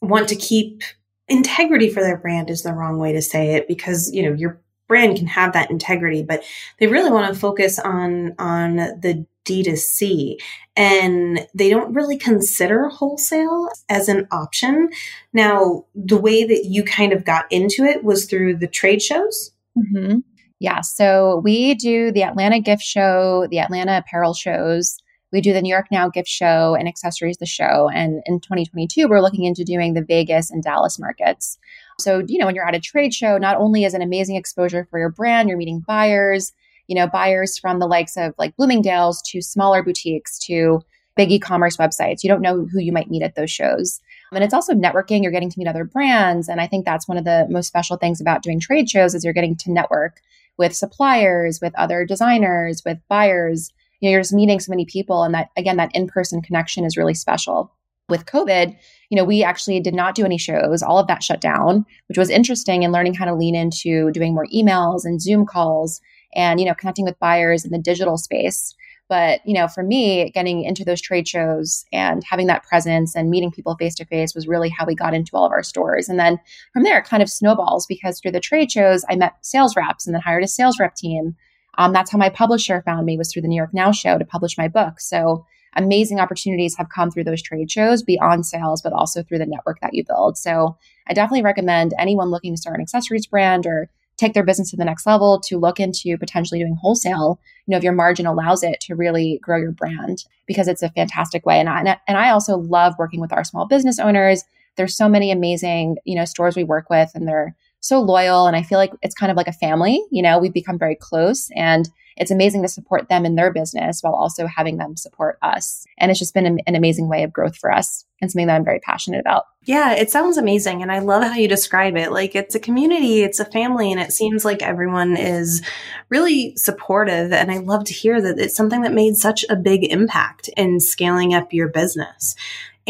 want 0.00 0.28
to 0.28 0.36
keep 0.36 0.82
integrity 1.28 1.90
for 1.90 2.00
their 2.00 2.16
brand 2.16 2.50
is 2.50 2.62
the 2.62 2.72
wrong 2.72 2.98
way 2.98 3.12
to 3.12 3.22
say 3.22 3.54
it 3.54 3.68
because, 3.68 4.10
you 4.12 4.22
know, 4.22 4.34
your 4.34 4.60
brand 4.90 5.16
can 5.16 5.28
have 5.28 5.52
that 5.52 5.70
integrity, 5.70 6.20
but 6.20 6.42
they 6.80 6.88
really 6.88 7.12
want 7.12 7.32
to 7.32 7.38
focus 7.38 7.78
on 7.78 8.34
on 8.40 8.74
the 8.74 9.24
D2C 9.44 10.36
and 10.76 11.46
they 11.54 11.70
don't 11.70 11.94
really 11.94 12.18
consider 12.18 12.88
wholesale 12.88 13.68
as 13.88 14.08
an 14.08 14.26
option. 14.32 14.90
Now, 15.32 15.84
the 15.94 16.18
way 16.18 16.42
that 16.42 16.64
you 16.64 16.82
kind 16.82 17.12
of 17.12 17.24
got 17.24 17.44
into 17.52 17.84
it 17.84 18.02
was 18.02 18.26
through 18.26 18.56
the 18.56 18.66
trade 18.66 19.00
shows. 19.00 19.52
Mm-hmm. 19.78 20.18
Yeah. 20.58 20.80
So 20.80 21.40
we 21.44 21.76
do 21.76 22.10
the 22.10 22.24
Atlanta 22.24 22.58
gift 22.58 22.82
show, 22.82 23.46
the 23.48 23.60
Atlanta 23.60 23.98
apparel 23.98 24.34
shows. 24.34 24.98
We 25.32 25.40
do 25.40 25.52
the 25.52 25.62
New 25.62 25.68
York 25.68 25.86
Now 25.90 26.08
gift 26.08 26.28
show 26.28 26.74
and 26.74 26.88
accessories 26.88 27.38
the 27.38 27.46
show. 27.46 27.88
And 27.94 28.22
in 28.26 28.40
2022, 28.40 29.08
we're 29.08 29.20
looking 29.20 29.44
into 29.44 29.64
doing 29.64 29.94
the 29.94 30.04
Vegas 30.04 30.50
and 30.50 30.62
Dallas 30.62 30.98
markets. 30.98 31.58
So, 31.98 32.22
you 32.26 32.38
know, 32.38 32.46
when 32.46 32.54
you're 32.54 32.66
at 32.66 32.74
a 32.74 32.80
trade 32.80 33.14
show, 33.14 33.38
not 33.38 33.56
only 33.56 33.84
is 33.84 33.94
an 33.94 34.02
amazing 34.02 34.36
exposure 34.36 34.86
for 34.90 34.98
your 34.98 35.10
brand, 35.10 35.48
you're 35.48 35.58
meeting 35.58 35.84
buyers, 35.86 36.52
you 36.88 36.96
know, 36.96 37.06
buyers 37.06 37.58
from 37.58 37.78
the 37.78 37.86
likes 37.86 38.16
of 38.16 38.34
like 38.38 38.56
Bloomingdale's 38.56 39.22
to 39.30 39.40
smaller 39.40 39.82
boutiques 39.82 40.38
to 40.40 40.82
big 41.16 41.30
e-commerce 41.30 41.76
websites. 41.76 42.22
You 42.22 42.28
don't 42.28 42.42
know 42.42 42.66
who 42.66 42.80
you 42.80 42.92
might 42.92 43.10
meet 43.10 43.22
at 43.22 43.34
those 43.34 43.50
shows. 43.50 44.00
And 44.32 44.44
it's 44.44 44.54
also 44.54 44.74
networking. 44.74 45.22
You're 45.22 45.32
getting 45.32 45.50
to 45.50 45.58
meet 45.58 45.68
other 45.68 45.84
brands. 45.84 46.48
And 46.48 46.60
I 46.60 46.66
think 46.66 46.84
that's 46.84 47.08
one 47.08 47.18
of 47.18 47.24
the 47.24 47.46
most 47.50 47.66
special 47.66 47.96
things 47.96 48.20
about 48.20 48.42
doing 48.42 48.60
trade 48.60 48.88
shows 48.88 49.14
is 49.14 49.24
you're 49.24 49.34
getting 49.34 49.56
to 49.56 49.72
network 49.72 50.20
with 50.56 50.74
suppliers, 50.74 51.60
with 51.60 51.74
other 51.76 52.04
designers, 52.04 52.82
with 52.84 52.98
buyers. 53.08 53.72
You 54.00 54.08
know, 54.08 54.12
you're 54.12 54.20
just 54.20 54.32
meeting 54.32 54.60
so 54.60 54.70
many 54.70 54.84
people. 54.84 55.22
And 55.22 55.34
that, 55.34 55.50
again, 55.56 55.76
that 55.76 55.94
in-person 55.94 56.42
connection 56.42 56.84
is 56.84 56.96
really 56.96 57.14
special. 57.14 57.72
With 58.08 58.26
COVID, 58.26 58.76
you 59.08 59.16
know, 59.16 59.24
we 59.24 59.44
actually 59.44 59.78
did 59.78 59.94
not 59.94 60.16
do 60.16 60.24
any 60.24 60.38
shows. 60.38 60.82
All 60.82 60.98
of 60.98 61.06
that 61.06 61.22
shut 61.22 61.40
down, 61.40 61.86
which 62.08 62.18
was 62.18 62.28
interesting 62.28 62.82
in 62.82 62.90
learning 62.90 63.14
how 63.14 63.24
to 63.24 63.34
lean 63.34 63.54
into 63.54 64.10
doing 64.10 64.34
more 64.34 64.46
emails 64.52 65.04
and 65.04 65.22
Zoom 65.22 65.46
calls 65.46 66.00
and, 66.34 66.58
you 66.58 66.66
know, 66.66 66.74
connecting 66.74 67.04
with 67.04 67.18
buyers 67.20 67.64
in 67.64 67.70
the 67.70 67.78
digital 67.78 68.16
space. 68.16 68.74
But, 69.08 69.40
you 69.44 69.54
know, 69.54 69.66
for 69.66 69.82
me, 69.82 70.30
getting 70.30 70.62
into 70.62 70.84
those 70.84 71.00
trade 71.00 71.26
shows 71.26 71.84
and 71.92 72.22
having 72.22 72.46
that 72.46 72.62
presence 72.62 73.16
and 73.16 73.28
meeting 73.28 73.50
people 73.50 73.74
face 73.76 73.96
to 73.96 74.04
face 74.04 74.34
was 74.34 74.46
really 74.46 74.68
how 74.68 74.86
we 74.86 74.94
got 74.94 75.14
into 75.14 75.32
all 75.34 75.44
of 75.44 75.50
our 75.50 75.64
stores. 75.64 76.08
And 76.08 76.18
then 76.18 76.38
from 76.72 76.84
there, 76.84 76.98
it 76.98 77.06
kind 77.06 77.22
of 77.22 77.28
snowballs 77.28 77.86
because 77.88 78.20
through 78.20 78.30
the 78.30 78.40
trade 78.40 78.70
shows, 78.70 79.04
I 79.08 79.16
met 79.16 79.34
sales 79.42 79.74
reps 79.76 80.06
and 80.06 80.14
then 80.14 80.22
hired 80.22 80.44
a 80.44 80.48
sales 80.48 80.78
rep 80.78 80.94
team. 80.94 81.34
Um, 81.80 81.94
that's 81.94 82.12
how 82.12 82.18
my 82.18 82.28
publisher 82.28 82.82
found 82.84 83.06
me 83.06 83.16
was 83.16 83.32
through 83.32 83.40
the 83.40 83.48
New 83.48 83.56
York 83.56 83.72
Now 83.72 83.90
show 83.90 84.18
to 84.18 84.24
publish 84.26 84.58
my 84.58 84.68
book. 84.68 85.00
So 85.00 85.46
amazing 85.74 86.20
opportunities 86.20 86.76
have 86.76 86.90
come 86.94 87.10
through 87.10 87.24
those 87.24 87.40
trade 87.40 87.70
shows 87.70 88.02
beyond 88.02 88.44
sales, 88.44 88.82
but 88.82 88.92
also 88.92 89.22
through 89.22 89.38
the 89.38 89.46
network 89.46 89.80
that 89.80 89.94
you 89.94 90.04
build. 90.06 90.36
So 90.36 90.76
I 91.08 91.14
definitely 91.14 91.42
recommend 91.42 91.94
anyone 91.98 92.28
looking 92.28 92.52
to 92.52 92.60
start 92.60 92.76
an 92.76 92.82
accessories 92.82 93.26
brand 93.26 93.64
or 93.64 93.88
take 94.18 94.34
their 94.34 94.44
business 94.44 94.70
to 94.72 94.76
the 94.76 94.84
next 94.84 95.06
level 95.06 95.40
to 95.40 95.56
look 95.56 95.80
into 95.80 96.18
potentially 96.18 96.60
doing 96.60 96.76
wholesale 96.78 97.40
you 97.66 97.72
know 97.72 97.78
if 97.78 97.82
your 97.82 97.94
margin 97.94 98.26
allows 98.26 98.62
it 98.62 98.78
to 98.78 98.94
really 98.94 99.40
grow 99.42 99.56
your 99.56 99.72
brand 99.72 100.26
because 100.46 100.68
it's 100.68 100.82
a 100.82 100.90
fantastic 100.90 101.46
way 101.46 101.58
and 101.58 101.70
I, 101.70 101.98
and 102.06 102.18
I 102.18 102.28
also 102.28 102.58
love 102.58 102.96
working 102.98 103.22
with 103.22 103.32
our 103.32 103.44
small 103.44 103.66
business 103.66 103.98
owners 103.98 104.44
there's 104.76 104.94
so 104.94 105.08
many 105.08 105.30
amazing 105.30 105.96
you 106.04 106.14
know 106.14 106.26
stores 106.26 106.54
we 106.54 106.64
work 106.64 106.90
with 106.90 107.10
and 107.14 107.26
they're 107.26 107.56
so 107.80 108.00
loyal 108.00 108.46
and 108.46 108.56
i 108.56 108.62
feel 108.62 108.78
like 108.78 108.92
it's 109.02 109.14
kind 109.14 109.30
of 109.30 109.36
like 109.36 109.48
a 109.48 109.52
family 109.52 110.02
you 110.10 110.22
know 110.22 110.38
we've 110.38 110.54
become 110.54 110.78
very 110.78 110.96
close 110.96 111.50
and 111.56 111.90
it's 112.20 112.30
amazing 112.30 112.60
to 112.62 112.68
support 112.68 113.08
them 113.08 113.24
in 113.24 113.34
their 113.34 113.50
business 113.50 114.02
while 114.02 114.14
also 114.14 114.46
having 114.46 114.76
them 114.76 114.94
support 114.94 115.38
us. 115.40 115.86
And 115.96 116.10
it's 116.10 116.20
just 116.20 116.34
been 116.34 116.60
an, 116.66 116.76
amazing 116.76 117.08
way 117.08 117.22
of 117.22 117.32
growth 117.32 117.56
for 117.56 117.72
us 117.72 118.04
and 118.20 118.30
something 118.30 118.46
that 118.46 118.56
I'm 118.56 118.64
very 118.64 118.80
passionate 118.80 119.20
about. 119.20 119.44
Yeah, 119.64 119.94
it 119.94 120.10
sounds 120.10 120.36
amazing. 120.36 120.82
And 120.82 120.92
I 120.92 120.98
love 120.98 121.22
how 121.22 121.34
you 121.34 121.48
describe 121.48 121.96
it. 121.96 122.12
Like 122.12 122.34
it's 122.34 122.54
a 122.54 122.60
community, 122.60 123.22
it's 123.22 123.40
a 123.40 123.46
family, 123.46 123.90
and 123.90 124.00
it 124.00 124.12
seems 124.12 124.44
like 124.44 124.62
everyone 124.62 125.16
is 125.16 125.62
really 126.10 126.54
supportive. 126.56 127.32
And 127.32 127.50
I 127.50 127.58
love 127.58 127.84
to 127.84 127.94
hear 127.94 128.20
that 128.20 128.38
it's 128.38 128.56
something 128.56 128.82
that 128.82 128.92
made 128.92 129.16
such 129.16 129.46
a 129.48 129.56
big 129.56 129.90
impact 129.90 130.50
in 130.58 130.78
scaling 130.78 131.32
up 131.32 131.54
your 131.54 131.68
business. 131.68 132.34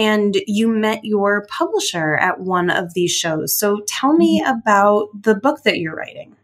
And 0.00 0.36
you 0.46 0.68
met 0.68 1.04
your 1.04 1.46
publisher 1.50 2.16
at 2.16 2.40
one 2.40 2.70
of 2.70 2.94
these 2.94 3.12
shows. 3.12 3.56
So 3.56 3.82
tell 3.86 4.14
me 4.14 4.40
mm-hmm. 4.40 4.58
about 4.58 5.08
the 5.22 5.34
book 5.34 5.62
that 5.64 5.78
you're 5.78 5.94
writing. 5.94 6.36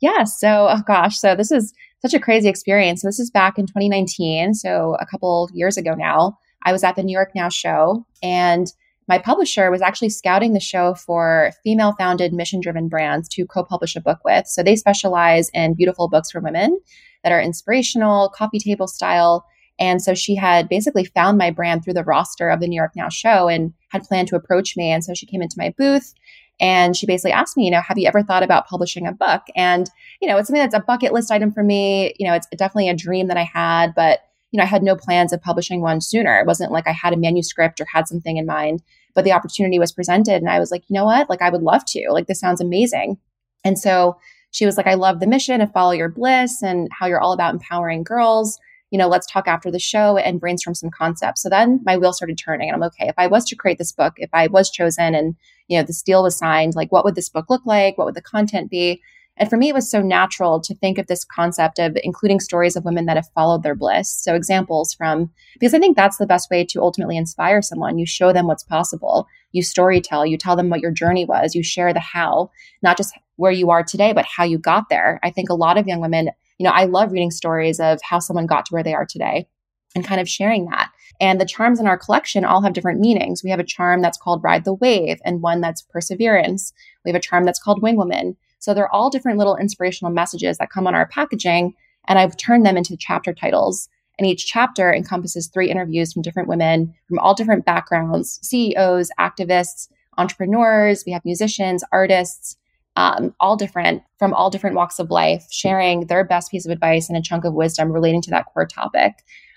Yeah. 0.00 0.24
So, 0.24 0.68
oh 0.70 0.82
gosh. 0.86 1.18
So 1.18 1.34
this 1.34 1.50
is 1.50 1.74
such 2.00 2.14
a 2.14 2.20
crazy 2.20 2.48
experience. 2.48 3.02
So 3.02 3.08
this 3.08 3.20
is 3.20 3.30
back 3.30 3.58
in 3.58 3.66
2019, 3.66 4.54
so 4.54 4.96
a 5.00 5.06
couple 5.06 5.50
years 5.52 5.76
ago 5.76 5.94
now. 5.94 6.38
I 6.66 6.72
was 6.72 6.82
at 6.82 6.96
the 6.96 7.02
New 7.02 7.12
York 7.12 7.32
Now 7.34 7.50
show 7.50 8.06
and 8.22 8.72
my 9.06 9.18
publisher 9.18 9.70
was 9.70 9.82
actually 9.82 10.08
scouting 10.08 10.54
the 10.54 10.60
show 10.60 10.94
for 10.94 11.52
female 11.62 11.94
founded 11.98 12.32
mission 12.32 12.60
driven 12.60 12.88
brands 12.88 13.28
to 13.30 13.46
co 13.46 13.62
publish 13.62 13.96
a 13.96 14.00
book 14.00 14.20
with. 14.24 14.46
So 14.46 14.62
they 14.62 14.76
specialize 14.76 15.50
in 15.52 15.74
beautiful 15.74 16.08
books 16.08 16.30
for 16.30 16.40
women 16.40 16.80
that 17.22 17.32
are 17.32 17.40
inspirational, 17.40 18.30
coffee 18.30 18.58
table 18.58 18.86
style. 18.86 19.44
And 19.78 20.00
so 20.00 20.14
she 20.14 20.36
had 20.36 20.68
basically 20.68 21.04
found 21.04 21.36
my 21.36 21.50
brand 21.50 21.82
through 21.82 21.94
the 21.94 22.04
roster 22.04 22.48
of 22.48 22.60
the 22.60 22.68
New 22.68 22.76
York 22.76 22.92
Now 22.94 23.08
show 23.08 23.48
and 23.48 23.72
had 23.88 24.04
planned 24.04 24.28
to 24.28 24.36
approach 24.36 24.76
me. 24.76 24.90
And 24.90 25.04
so 25.04 25.14
she 25.14 25.26
came 25.26 25.42
into 25.42 25.58
my 25.58 25.74
booth 25.76 26.14
and 26.60 26.96
she 26.96 27.06
basically 27.06 27.32
asked 27.32 27.56
me, 27.56 27.64
you 27.64 27.70
know, 27.70 27.80
have 27.80 27.98
you 27.98 28.06
ever 28.06 28.22
thought 28.22 28.44
about 28.44 28.68
publishing 28.68 29.06
a 29.06 29.12
book? 29.12 29.42
And, 29.56 29.90
you 30.20 30.28
know, 30.28 30.36
it's 30.36 30.46
something 30.46 30.62
that's 30.62 30.74
a 30.74 30.80
bucket 30.80 31.12
list 31.12 31.32
item 31.32 31.52
for 31.52 31.64
me. 31.64 32.14
You 32.18 32.26
know, 32.26 32.34
it's 32.34 32.46
definitely 32.56 32.88
a 32.88 32.94
dream 32.94 33.26
that 33.28 33.36
I 33.36 33.42
had, 33.42 33.94
but, 33.94 34.20
you 34.52 34.58
know, 34.58 34.62
I 34.62 34.68
had 34.68 34.84
no 34.84 34.94
plans 34.94 35.32
of 35.32 35.42
publishing 35.42 35.80
one 35.80 36.00
sooner. 36.00 36.38
It 36.38 36.46
wasn't 36.46 36.70
like 36.70 36.86
I 36.86 36.92
had 36.92 37.12
a 37.12 37.16
manuscript 37.16 37.80
or 37.80 37.86
had 37.92 38.06
something 38.06 38.36
in 38.36 38.46
mind, 38.46 38.82
but 39.14 39.24
the 39.24 39.32
opportunity 39.32 39.80
was 39.80 39.92
presented. 39.92 40.36
And 40.36 40.48
I 40.48 40.60
was 40.60 40.70
like, 40.70 40.84
you 40.88 40.94
know 40.94 41.04
what? 41.04 41.28
Like, 41.28 41.42
I 41.42 41.50
would 41.50 41.62
love 41.62 41.84
to. 41.86 42.06
Like, 42.10 42.28
this 42.28 42.38
sounds 42.38 42.60
amazing. 42.60 43.18
And 43.64 43.76
so 43.76 44.16
she 44.52 44.64
was 44.64 44.76
like, 44.76 44.86
I 44.86 44.94
love 44.94 45.18
the 45.18 45.26
mission 45.26 45.60
of 45.60 45.72
Follow 45.72 45.90
Your 45.90 46.08
Bliss 46.08 46.62
and 46.62 46.88
how 46.96 47.06
you're 47.06 47.20
all 47.20 47.32
about 47.32 47.54
empowering 47.54 48.04
girls 48.04 48.60
you 48.94 48.98
know, 48.98 49.08
let's 49.08 49.26
talk 49.26 49.48
after 49.48 49.72
the 49.72 49.80
show 49.80 50.18
and 50.18 50.38
brainstorm 50.38 50.72
some 50.72 50.88
concepts. 50.88 51.42
So 51.42 51.48
then 51.48 51.80
my 51.84 51.96
wheel 51.96 52.12
started 52.12 52.38
turning 52.38 52.68
and 52.68 52.76
I'm 52.76 52.88
okay. 52.90 53.08
If 53.08 53.16
I 53.18 53.26
was 53.26 53.44
to 53.46 53.56
create 53.56 53.76
this 53.76 53.90
book, 53.90 54.12
if 54.18 54.30
I 54.32 54.46
was 54.46 54.70
chosen 54.70 55.16
and, 55.16 55.34
you 55.66 55.76
know, 55.76 55.82
this 55.84 56.00
deal 56.00 56.22
was 56.22 56.38
signed, 56.38 56.76
like 56.76 56.92
what 56.92 57.04
would 57.04 57.16
this 57.16 57.28
book 57.28 57.46
look 57.50 57.66
like? 57.66 57.98
What 57.98 58.04
would 58.04 58.14
the 58.14 58.22
content 58.22 58.70
be? 58.70 59.02
And 59.36 59.50
for 59.50 59.56
me, 59.56 59.68
it 59.68 59.74
was 59.74 59.90
so 59.90 60.00
natural 60.00 60.60
to 60.60 60.76
think 60.76 60.98
of 60.98 61.08
this 61.08 61.24
concept 61.24 61.80
of 61.80 61.98
including 62.04 62.38
stories 62.38 62.76
of 62.76 62.84
women 62.84 63.06
that 63.06 63.16
have 63.16 63.28
followed 63.34 63.64
their 63.64 63.74
bliss. 63.74 64.08
So 64.08 64.36
examples 64.36 64.94
from, 64.94 65.28
because 65.58 65.74
I 65.74 65.80
think 65.80 65.96
that's 65.96 66.18
the 66.18 66.24
best 66.24 66.48
way 66.48 66.64
to 66.66 66.80
ultimately 66.80 67.16
inspire 67.16 67.62
someone. 67.62 67.98
You 67.98 68.06
show 68.06 68.32
them 68.32 68.46
what's 68.46 68.62
possible. 68.62 69.26
You 69.50 69.64
story 69.64 70.00
tell, 70.00 70.24
you 70.24 70.38
tell 70.38 70.54
them 70.54 70.70
what 70.70 70.78
your 70.78 70.92
journey 70.92 71.24
was, 71.24 71.56
you 71.56 71.64
share 71.64 71.92
the 71.92 71.98
how, 71.98 72.52
not 72.80 72.96
just 72.96 73.12
where 73.34 73.50
you 73.50 73.70
are 73.70 73.82
today, 73.82 74.12
but 74.12 74.24
how 74.24 74.44
you 74.44 74.56
got 74.56 74.88
there. 74.88 75.18
I 75.24 75.30
think 75.32 75.50
a 75.50 75.54
lot 75.54 75.78
of 75.78 75.88
young 75.88 76.00
women 76.00 76.30
you 76.58 76.64
know, 76.64 76.70
I 76.70 76.84
love 76.84 77.12
reading 77.12 77.30
stories 77.30 77.80
of 77.80 78.00
how 78.02 78.18
someone 78.18 78.46
got 78.46 78.66
to 78.66 78.72
where 78.72 78.82
they 78.82 78.94
are 78.94 79.06
today 79.06 79.46
and 79.94 80.04
kind 80.04 80.20
of 80.20 80.28
sharing 80.28 80.66
that. 80.66 80.90
And 81.20 81.40
the 81.40 81.46
charms 81.46 81.78
in 81.78 81.86
our 81.86 81.98
collection 81.98 82.44
all 82.44 82.62
have 82.62 82.72
different 82.72 83.00
meanings. 83.00 83.42
We 83.42 83.50
have 83.50 83.60
a 83.60 83.64
charm 83.64 84.02
that's 84.02 84.18
called 84.18 84.42
Ride 84.42 84.64
the 84.64 84.74
Wave 84.74 85.20
and 85.24 85.42
one 85.42 85.60
that's 85.60 85.82
Perseverance. 85.82 86.72
We 87.04 87.10
have 87.10 87.16
a 87.16 87.22
charm 87.22 87.44
that's 87.44 87.62
called 87.62 87.82
Wing 87.82 87.96
Woman. 87.96 88.36
So 88.58 88.74
they're 88.74 88.92
all 88.92 89.10
different 89.10 89.38
little 89.38 89.56
inspirational 89.56 90.12
messages 90.12 90.58
that 90.58 90.70
come 90.70 90.86
on 90.86 90.94
our 90.94 91.06
packaging. 91.06 91.74
And 92.08 92.18
I've 92.18 92.36
turned 92.36 92.66
them 92.66 92.76
into 92.76 92.96
chapter 92.96 93.32
titles. 93.32 93.88
And 94.18 94.26
each 94.26 94.46
chapter 94.46 94.92
encompasses 94.92 95.48
three 95.48 95.70
interviews 95.70 96.12
from 96.12 96.22
different 96.22 96.48
women 96.48 96.94
from 97.08 97.18
all 97.18 97.34
different 97.34 97.64
backgrounds 97.64 98.38
CEOs, 98.42 99.10
activists, 99.18 99.88
entrepreneurs. 100.18 101.04
We 101.04 101.12
have 101.12 101.24
musicians, 101.24 101.82
artists, 101.92 102.56
um, 102.96 103.34
all 103.40 103.56
different 103.56 104.02
from 104.18 104.32
all 104.32 104.50
different 104.50 104.76
walks 104.76 104.98
of 104.98 105.10
life, 105.10 105.44
sharing 105.50 106.06
their 106.06 106.24
best 106.24 106.50
piece 106.50 106.64
of 106.64 106.72
advice 106.72 107.08
and 107.08 107.18
a 107.18 107.22
chunk 107.22 107.44
of 107.44 107.54
wisdom 107.54 107.90
relating 107.90 108.22
to 108.22 108.30
that 108.30 108.46
core 108.52 108.66
topic. 108.66 109.14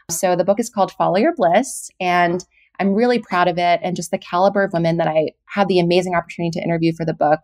So 0.10 0.36
the 0.36 0.44
book 0.44 0.60
is 0.60 0.70
called 0.70 0.92
Follow 0.94 1.18
Your 1.18 1.36
Bliss, 1.36 1.92
and 2.00 2.44
I'm 2.80 2.94
really 2.94 3.20
proud 3.20 3.48
of 3.48 3.58
it 3.58 3.80
and 3.84 3.96
just 3.96 4.12
the 4.12 4.18
caliber 4.18 4.64
of 4.64 4.74
women 4.74 4.98
that 4.98 5.08
I 5.08 5.32
had 5.46 5.68
the 5.68 5.80
amazing 5.80 6.16
opportunity 6.16 6.60
to 6.60 6.64
interview 6.64 6.94
for 6.94 7.06
the 7.06 7.14
book. 7.14 7.42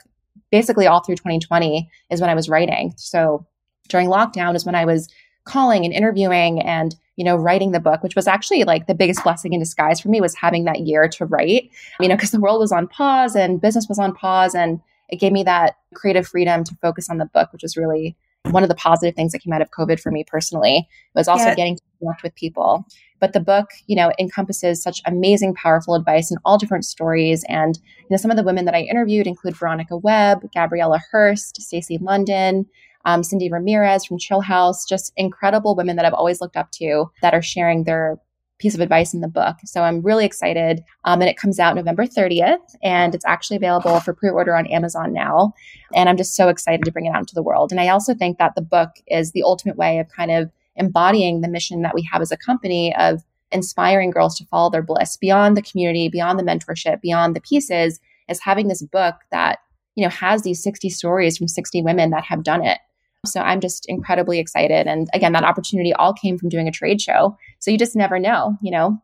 Basically, 0.51 0.87
all 0.87 1.03
through 1.03 1.15
2020 1.15 1.89
is 2.09 2.21
when 2.21 2.29
I 2.29 2.35
was 2.35 2.49
writing. 2.49 2.93
So 2.97 3.45
during 3.89 4.07
lockdown 4.07 4.55
is 4.55 4.65
when 4.65 4.75
I 4.75 4.85
was 4.85 5.09
calling 5.45 5.83
and 5.83 5.93
interviewing 5.93 6.61
and 6.61 6.95
you 7.15 7.25
know 7.25 7.35
writing 7.35 7.71
the 7.71 7.79
book 7.79 8.01
which 8.01 8.15
was 8.15 8.27
actually 8.27 8.63
like 8.63 8.87
the 8.87 8.95
biggest 8.95 9.23
blessing 9.23 9.51
in 9.51 9.59
disguise 9.59 9.99
for 9.99 10.07
me 10.07 10.21
was 10.21 10.35
having 10.35 10.63
that 10.63 10.79
year 10.81 11.09
to 11.09 11.25
write 11.25 11.69
you 11.99 12.07
know 12.07 12.15
because 12.15 12.31
the 12.31 12.39
world 12.39 12.61
was 12.61 12.71
on 12.71 12.87
pause 12.87 13.35
and 13.35 13.59
business 13.59 13.87
was 13.89 13.99
on 13.99 14.13
pause 14.13 14.55
and 14.55 14.79
it 15.13 15.19
gave 15.19 15.31
me 15.31 15.43
that 15.43 15.75
creative 15.93 16.27
freedom 16.27 16.63
to 16.63 16.75
focus 16.81 17.09
on 17.09 17.17
the 17.17 17.25
book 17.25 17.53
which 17.53 17.63
was 17.63 17.77
really 17.77 18.15
one 18.49 18.63
of 18.63 18.69
the 18.69 18.75
positive 18.75 19.15
things 19.15 19.31
that 19.31 19.39
came 19.39 19.53
out 19.53 19.61
of 19.61 19.71
covid 19.71 19.99
for 19.99 20.11
me 20.11 20.25
personally. 20.25 20.77
It 20.77 21.17
was 21.17 21.27
also 21.27 21.45
yeah. 21.45 21.55
getting 21.55 21.77
to 21.77 21.81
connect 21.99 22.23
with 22.23 22.35
people. 22.35 22.85
But 23.19 23.31
the 23.31 23.39
book 23.39 23.69
you 23.87 23.95
know 23.95 24.11
encompasses 24.19 24.81
such 24.83 25.01
amazing 25.05 25.53
powerful 25.55 25.95
advice 25.95 26.29
and 26.29 26.39
all 26.43 26.57
different 26.57 26.85
stories. 26.85 27.45
And 27.47 27.77
you 27.99 28.07
know 28.09 28.17
some 28.17 28.31
of 28.31 28.37
the 28.37 28.43
women 28.43 28.65
that 28.65 28.75
i 28.75 28.81
interviewed 28.81 29.27
include 29.27 29.55
veronica 29.55 29.95
webb 29.97 30.39
Gabriela 30.53 30.99
Hearst, 31.11 31.61
stacy 31.61 31.97
london 32.01 32.65
um, 33.05 33.21
Cyndi 33.21 33.51
Ramirez 33.51 34.05
from 34.05 34.17
Chill 34.17 34.41
House, 34.41 34.85
just 34.85 35.11
incredible 35.17 35.75
women 35.75 35.97
that 35.97 36.05
I've 36.05 36.13
always 36.13 36.39
looked 36.39 36.55
up 36.55 36.71
to 36.71 37.11
that 37.21 37.33
are 37.33 37.41
sharing 37.41 37.83
their 37.83 38.17
piece 38.63 38.73
of 38.73 38.79
advice 38.79 39.13
in 39.13 39.19
the 39.19 39.27
book. 39.27 39.57
So 39.65 39.83
I'm 39.83 40.01
really 40.01 40.25
excited. 40.25 40.81
Um, 41.03 41.19
and 41.21 41.29
it 41.29 41.35
comes 41.35 41.59
out 41.59 41.75
November 41.75 42.05
30th, 42.05 42.75
and 42.81 43.13
it's 43.13 43.25
actually 43.25 43.57
available 43.57 43.99
for 43.99 44.13
pre 44.13 44.29
order 44.29 44.55
on 44.55 44.65
Amazon 44.67 45.11
now. 45.11 45.53
And 45.93 46.07
I'm 46.07 46.15
just 46.15 46.33
so 46.33 46.47
excited 46.47 46.85
to 46.85 46.91
bring 46.91 47.05
it 47.05 47.09
out 47.09 47.19
into 47.19 47.35
the 47.35 47.43
world. 47.43 47.71
And 47.71 47.81
I 47.81 47.89
also 47.89 48.15
think 48.15 48.37
that 48.37 48.55
the 48.55 48.61
book 48.61 48.91
is 49.07 49.33
the 49.33 49.43
ultimate 49.43 49.75
way 49.75 49.99
of 49.99 50.07
kind 50.07 50.31
of 50.31 50.49
embodying 50.77 51.41
the 51.41 51.49
mission 51.49 51.81
that 51.81 51.93
we 51.93 52.07
have 52.11 52.21
as 52.21 52.31
a 52.31 52.37
company 52.37 52.95
of 52.95 53.21
inspiring 53.51 54.11
girls 54.11 54.35
to 54.37 54.45
follow 54.45 54.69
their 54.69 54.81
bliss 54.81 55.17
beyond 55.17 55.57
the 55.57 55.61
community, 55.61 56.07
beyond 56.07 56.39
the 56.39 56.43
mentorship, 56.43 57.01
beyond 57.01 57.35
the 57.35 57.41
pieces, 57.41 57.99
is 58.29 58.39
having 58.41 58.69
this 58.69 58.81
book 58.81 59.15
that, 59.31 59.59
you 59.95 60.03
know, 60.03 60.09
has 60.09 60.43
these 60.43 60.63
60 60.63 60.89
stories 60.89 61.37
from 61.37 61.49
60 61.49 61.83
women 61.83 62.11
that 62.11 62.23
have 62.23 62.43
done 62.43 62.65
it. 62.65 62.79
So 63.25 63.39
I'm 63.39 63.61
just 63.61 63.85
incredibly 63.87 64.39
excited. 64.39 64.87
And 64.87 65.07
again, 65.13 65.33
that 65.33 65.43
opportunity 65.43 65.93
all 65.93 66.13
came 66.13 66.37
from 66.37 66.49
doing 66.49 66.67
a 66.67 66.71
trade 66.71 67.01
show. 67.01 67.37
So 67.59 67.71
you 67.71 67.77
just 67.77 67.95
never 67.95 68.19
know, 68.19 68.57
you 68.61 68.71
know? 68.71 69.01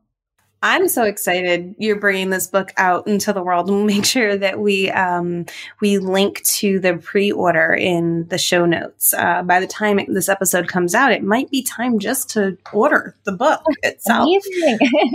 I'm 0.61 0.89
so 0.89 1.03
excited 1.03 1.75
you're 1.77 1.99
bringing 1.99 2.31
this 2.31 2.47
book 2.47 2.73
out 2.75 3.07
into 3.07 3.31
the 3.31 3.41
world. 3.41 3.69
We'll 3.69 3.85
make 3.85 4.03
sure 4.05 4.37
that 4.37 4.59
we 4.59 4.91
um, 4.91 5.45
we 5.79 5.99
link 5.99 6.43
to 6.43 6.79
the 6.79 6.97
pre-order 6.97 7.73
in 7.73 8.27
the 8.27 8.37
show 8.37 8.65
notes. 8.65 9.13
Uh, 9.13 9.41
by 9.43 9.61
the 9.61 9.67
time 9.67 9.99
it, 9.99 10.13
this 10.13 10.27
episode 10.27 10.67
comes 10.67 10.93
out, 10.93 11.13
it 11.13 11.23
might 11.23 11.49
be 11.49 11.63
time 11.63 11.97
just 11.97 12.29
to 12.31 12.57
order 12.73 13.15
the 13.23 13.31
book 13.31 13.61
itself. 13.83 14.29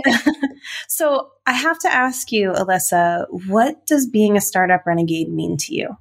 so 0.87 1.29
I 1.45 1.53
have 1.53 1.77
to 1.79 1.93
ask 1.93 2.31
you, 2.31 2.51
Alyssa, 2.51 3.27
what 3.47 3.85
does 3.85 4.07
being 4.07 4.35
a 4.37 4.41
startup 4.41 4.87
renegade 4.87 5.29
mean 5.29 5.57
to 5.57 5.75
you? 5.75 5.95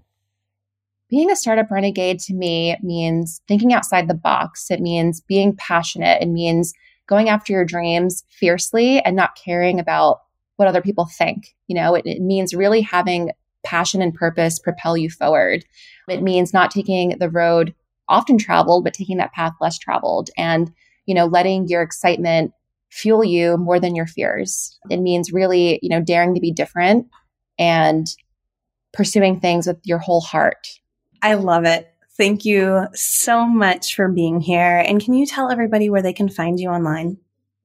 Being 1.15 1.31
a 1.31 1.37
startup 1.37 1.71
renegade 1.71 2.19
to 2.19 2.35
me 2.35 2.77
means 2.83 3.41
thinking 3.47 3.73
outside 3.73 4.09
the 4.09 4.15
box. 4.15 4.69
It 4.69 4.81
means 4.81 5.21
being 5.21 5.55
passionate. 5.55 6.21
It 6.21 6.27
means 6.27 6.75
going 7.07 7.29
after 7.29 7.53
your 7.53 7.65
dreams 7.65 8.25
fiercely 8.31 8.99
and 8.99 9.15
not 9.15 9.37
caring 9.37 9.79
about 9.79 10.23
what 10.57 10.67
other 10.67 10.83
people 10.83 11.07
think. 11.07 11.55
You 11.69 11.77
know, 11.77 11.95
it, 11.95 12.05
it 12.05 12.21
means 12.21 12.53
really 12.53 12.81
having 12.81 13.31
passion 13.62 14.03
and 14.03 14.12
purpose 14.12 14.59
propel 14.59 14.97
you 14.97 15.09
forward. 15.09 15.65
It 16.09 16.21
means 16.21 16.53
not 16.53 16.73
taking 16.73 17.11
the 17.21 17.31
road 17.31 17.77
often 18.09 18.37
traveled, 18.37 18.83
but 18.83 18.93
taking 18.93 19.19
that 19.19 19.33
path 19.33 19.53
less 19.61 19.79
traveled 19.79 20.31
and, 20.37 20.73
you 21.07 21.15
know, 21.15 21.27
letting 21.27 21.69
your 21.69 21.83
excitement 21.83 22.51
fuel 22.91 23.23
you 23.23 23.57
more 23.57 23.79
than 23.79 23.95
your 23.95 24.09
fears. 24.09 24.81
It 24.91 24.99
means 24.99 25.33
really, 25.33 25.79
you 25.81 25.91
know, 25.91 26.03
daring 26.03 26.35
to 26.35 26.41
be 26.41 26.51
different 26.51 27.07
and 27.57 28.05
pursuing 28.93 29.39
things 29.39 29.69
with 29.69 29.79
your 29.85 29.99
whole 29.99 30.21
heart. 30.21 30.67
I 31.25 31.35
love 31.35 31.64
it. 31.64 31.91
Thank 32.18 32.45
you 32.45 32.87
so 32.93 33.47
much 33.47 33.95
for 33.95 34.09
being 34.09 34.43
here. 34.43 34.85
And 34.87 35.03
can 35.03 35.14
you 35.14 35.25
tell 35.25 35.51
everybody 35.51 35.89
where 35.89 36.03
they 36.03 36.12
can 36.12 36.29
find 36.29 36.61
you 36.61 36.68
online? 36.68 37.16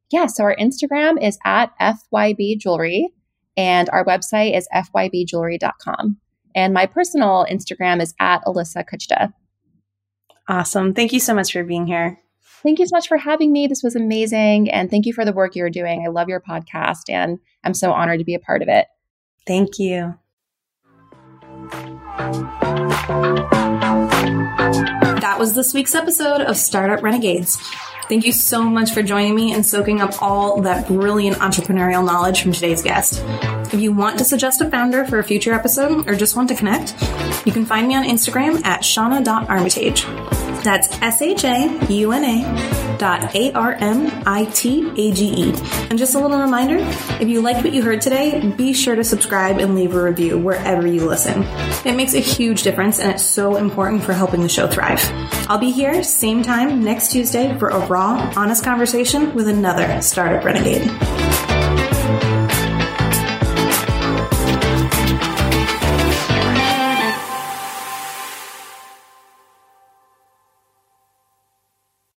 Yeah, 0.10 0.28
so 0.28 0.46
our 0.46 0.56
Instagram 0.56 1.22
is 1.22 1.38
at 1.44 1.78
FYB 1.78 2.58
Jewelry 2.58 3.10
and 3.58 3.90
our 3.90 4.06
website 4.06 4.58
is 4.58 4.66
fybjewelry.com. 4.74 6.18
And 6.56 6.74
my 6.74 6.86
personal 6.86 7.46
Instagram 7.52 8.02
is 8.02 8.14
at 8.18 8.46
Alyssa 8.46 8.86
Kuchta. 8.90 9.34
Awesome. 10.48 10.94
Thank 10.94 11.12
you 11.12 11.20
so 11.20 11.36
much 11.36 11.52
for 11.52 11.66
being 11.66 11.86
here. 11.86 12.18
Thank 12.64 12.80
you 12.80 12.88
so 12.88 12.96
much 12.96 13.10
for 13.10 13.18
having 13.18 13.52
me. 13.52 13.68
This 13.68 13.84
was 13.84 13.98
amazing. 13.98 14.72
And 14.72 14.90
thank 14.90 15.06
you 15.06 15.12
for 15.12 15.26
the 15.26 15.34
work 15.34 15.58
you're 15.58 15.70
doing. 15.70 16.06
I 16.06 16.10
love 16.10 16.30
your 16.30 16.42
podcast 16.42 17.10
and 17.10 17.40
I'm 17.66 17.74
so 17.74 17.92
honored 17.92 18.20
to 18.20 18.26
be 18.26 18.36
a 18.36 18.40
part 18.40 18.62
of 18.62 18.70
it. 18.70 18.88
Thank 19.46 19.80
you. 19.80 20.16
That 25.20 25.36
was 25.38 25.54
this 25.54 25.74
week's 25.74 25.96
episode 25.96 26.42
of 26.42 26.56
Startup 26.56 27.02
Renegades. 27.04 27.58
Thank 28.08 28.26
you 28.26 28.32
so 28.32 28.64
much 28.64 28.92
for 28.92 29.04
joining 29.04 29.36
me 29.36 29.54
and 29.54 29.66
soaking 29.66 30.02
up 30.02 30.22
all 30.22 30.62
that 30.62 30.88
brilliant 30.88 31.38
entrepreneurial 31.38 32.06
knowledge 32.06 32.42
from 32.42 32.54
today's 32.54 32.82
guest. 32.82 33.22
If 33.74 33.80
you 33.80 33.92
want 33.92 34.18
to 34.20 34.26
suggest 34.26 34.62
a 34.62 34.70
founder 34.70 35.06
for 35.06 35.20
a 35.20 35.24
future 35.24 35.54
episode 35.54 36.10
or 36.10 36.16
just 36.16 36.36
want 36.36 36.50
to 36.50 36.56
connect, 36.56 36.96
you 37.46 37.52
can 37.52 37.66
find 37.66 37.88
me 37.88 37.96
on 37.96 38.06
Instagram 38.06 38.66
at 38.66 38.82
shauna.armitage. 38.82 40.49
That's 40.64 40.90
S 41.02 41.22
H 41.22 41.44
A 41.46 41.88
U 41.90 42.12
N 42.12 42.24
A 42.26 42.98
dot 42.98 43.34
A 43.36 43.52
R 43.54 43.74
M 43.74 44.24
I 44.26 44.46
T 44.46 44.90
A 44.90 45.12
G 45.12 45.26
E. 45.26 45.54
And 45.90 45.98
just 45.98 46.16
a 46.16 46.20
little 46.20 46.40
reminder 46.40 46.78
if 47.22 47.28
you 47.28 47.42
liked 47.42 47.64
what 47.64 47.74
you 47.74 47.82
heard 47.82 48.02
today, 48.02 48.46
be 48.58 48.74
sure 48.74 48.96
to 48.96 49.04
subscribe 49.04 49.60
and 49.60 49.76
leave 49.76 49.96
a 49.96 50.04
review 50.04 50.38
wherever 50.38 50.86
you 50.86 51.06
listen. 51.06 51.44
It 51.86 51.96
makes 51.96 52.14
a 52.14 52.20
huge 52.20 52.64
difference 52.64 53.00
and 53.00 53.12
it's 53.12 53.24
so 53.24 53.56
important 53.56 54.04
for 54.04 54.14
helping 54.14 54.42
the 54.42 54.50
show 54.50 54.68
thrive. 54.68 55.02
I'll 55.50 55.58
be 55.58 55.72
here 55.72 56.04
same 56.04 56.44
time 56.44 56.84
next 56.84 57.12
Tuesday 57.12 57.58
for 57.58 57.70
a 57.70 57.80
raw, 57.88 58.32
honest 58.36 58.64
conversation 58.64 59.34
with 59.34 59.48
another 59.48 60.02
startup 60.02 60.44
renegade. 60.44 61.49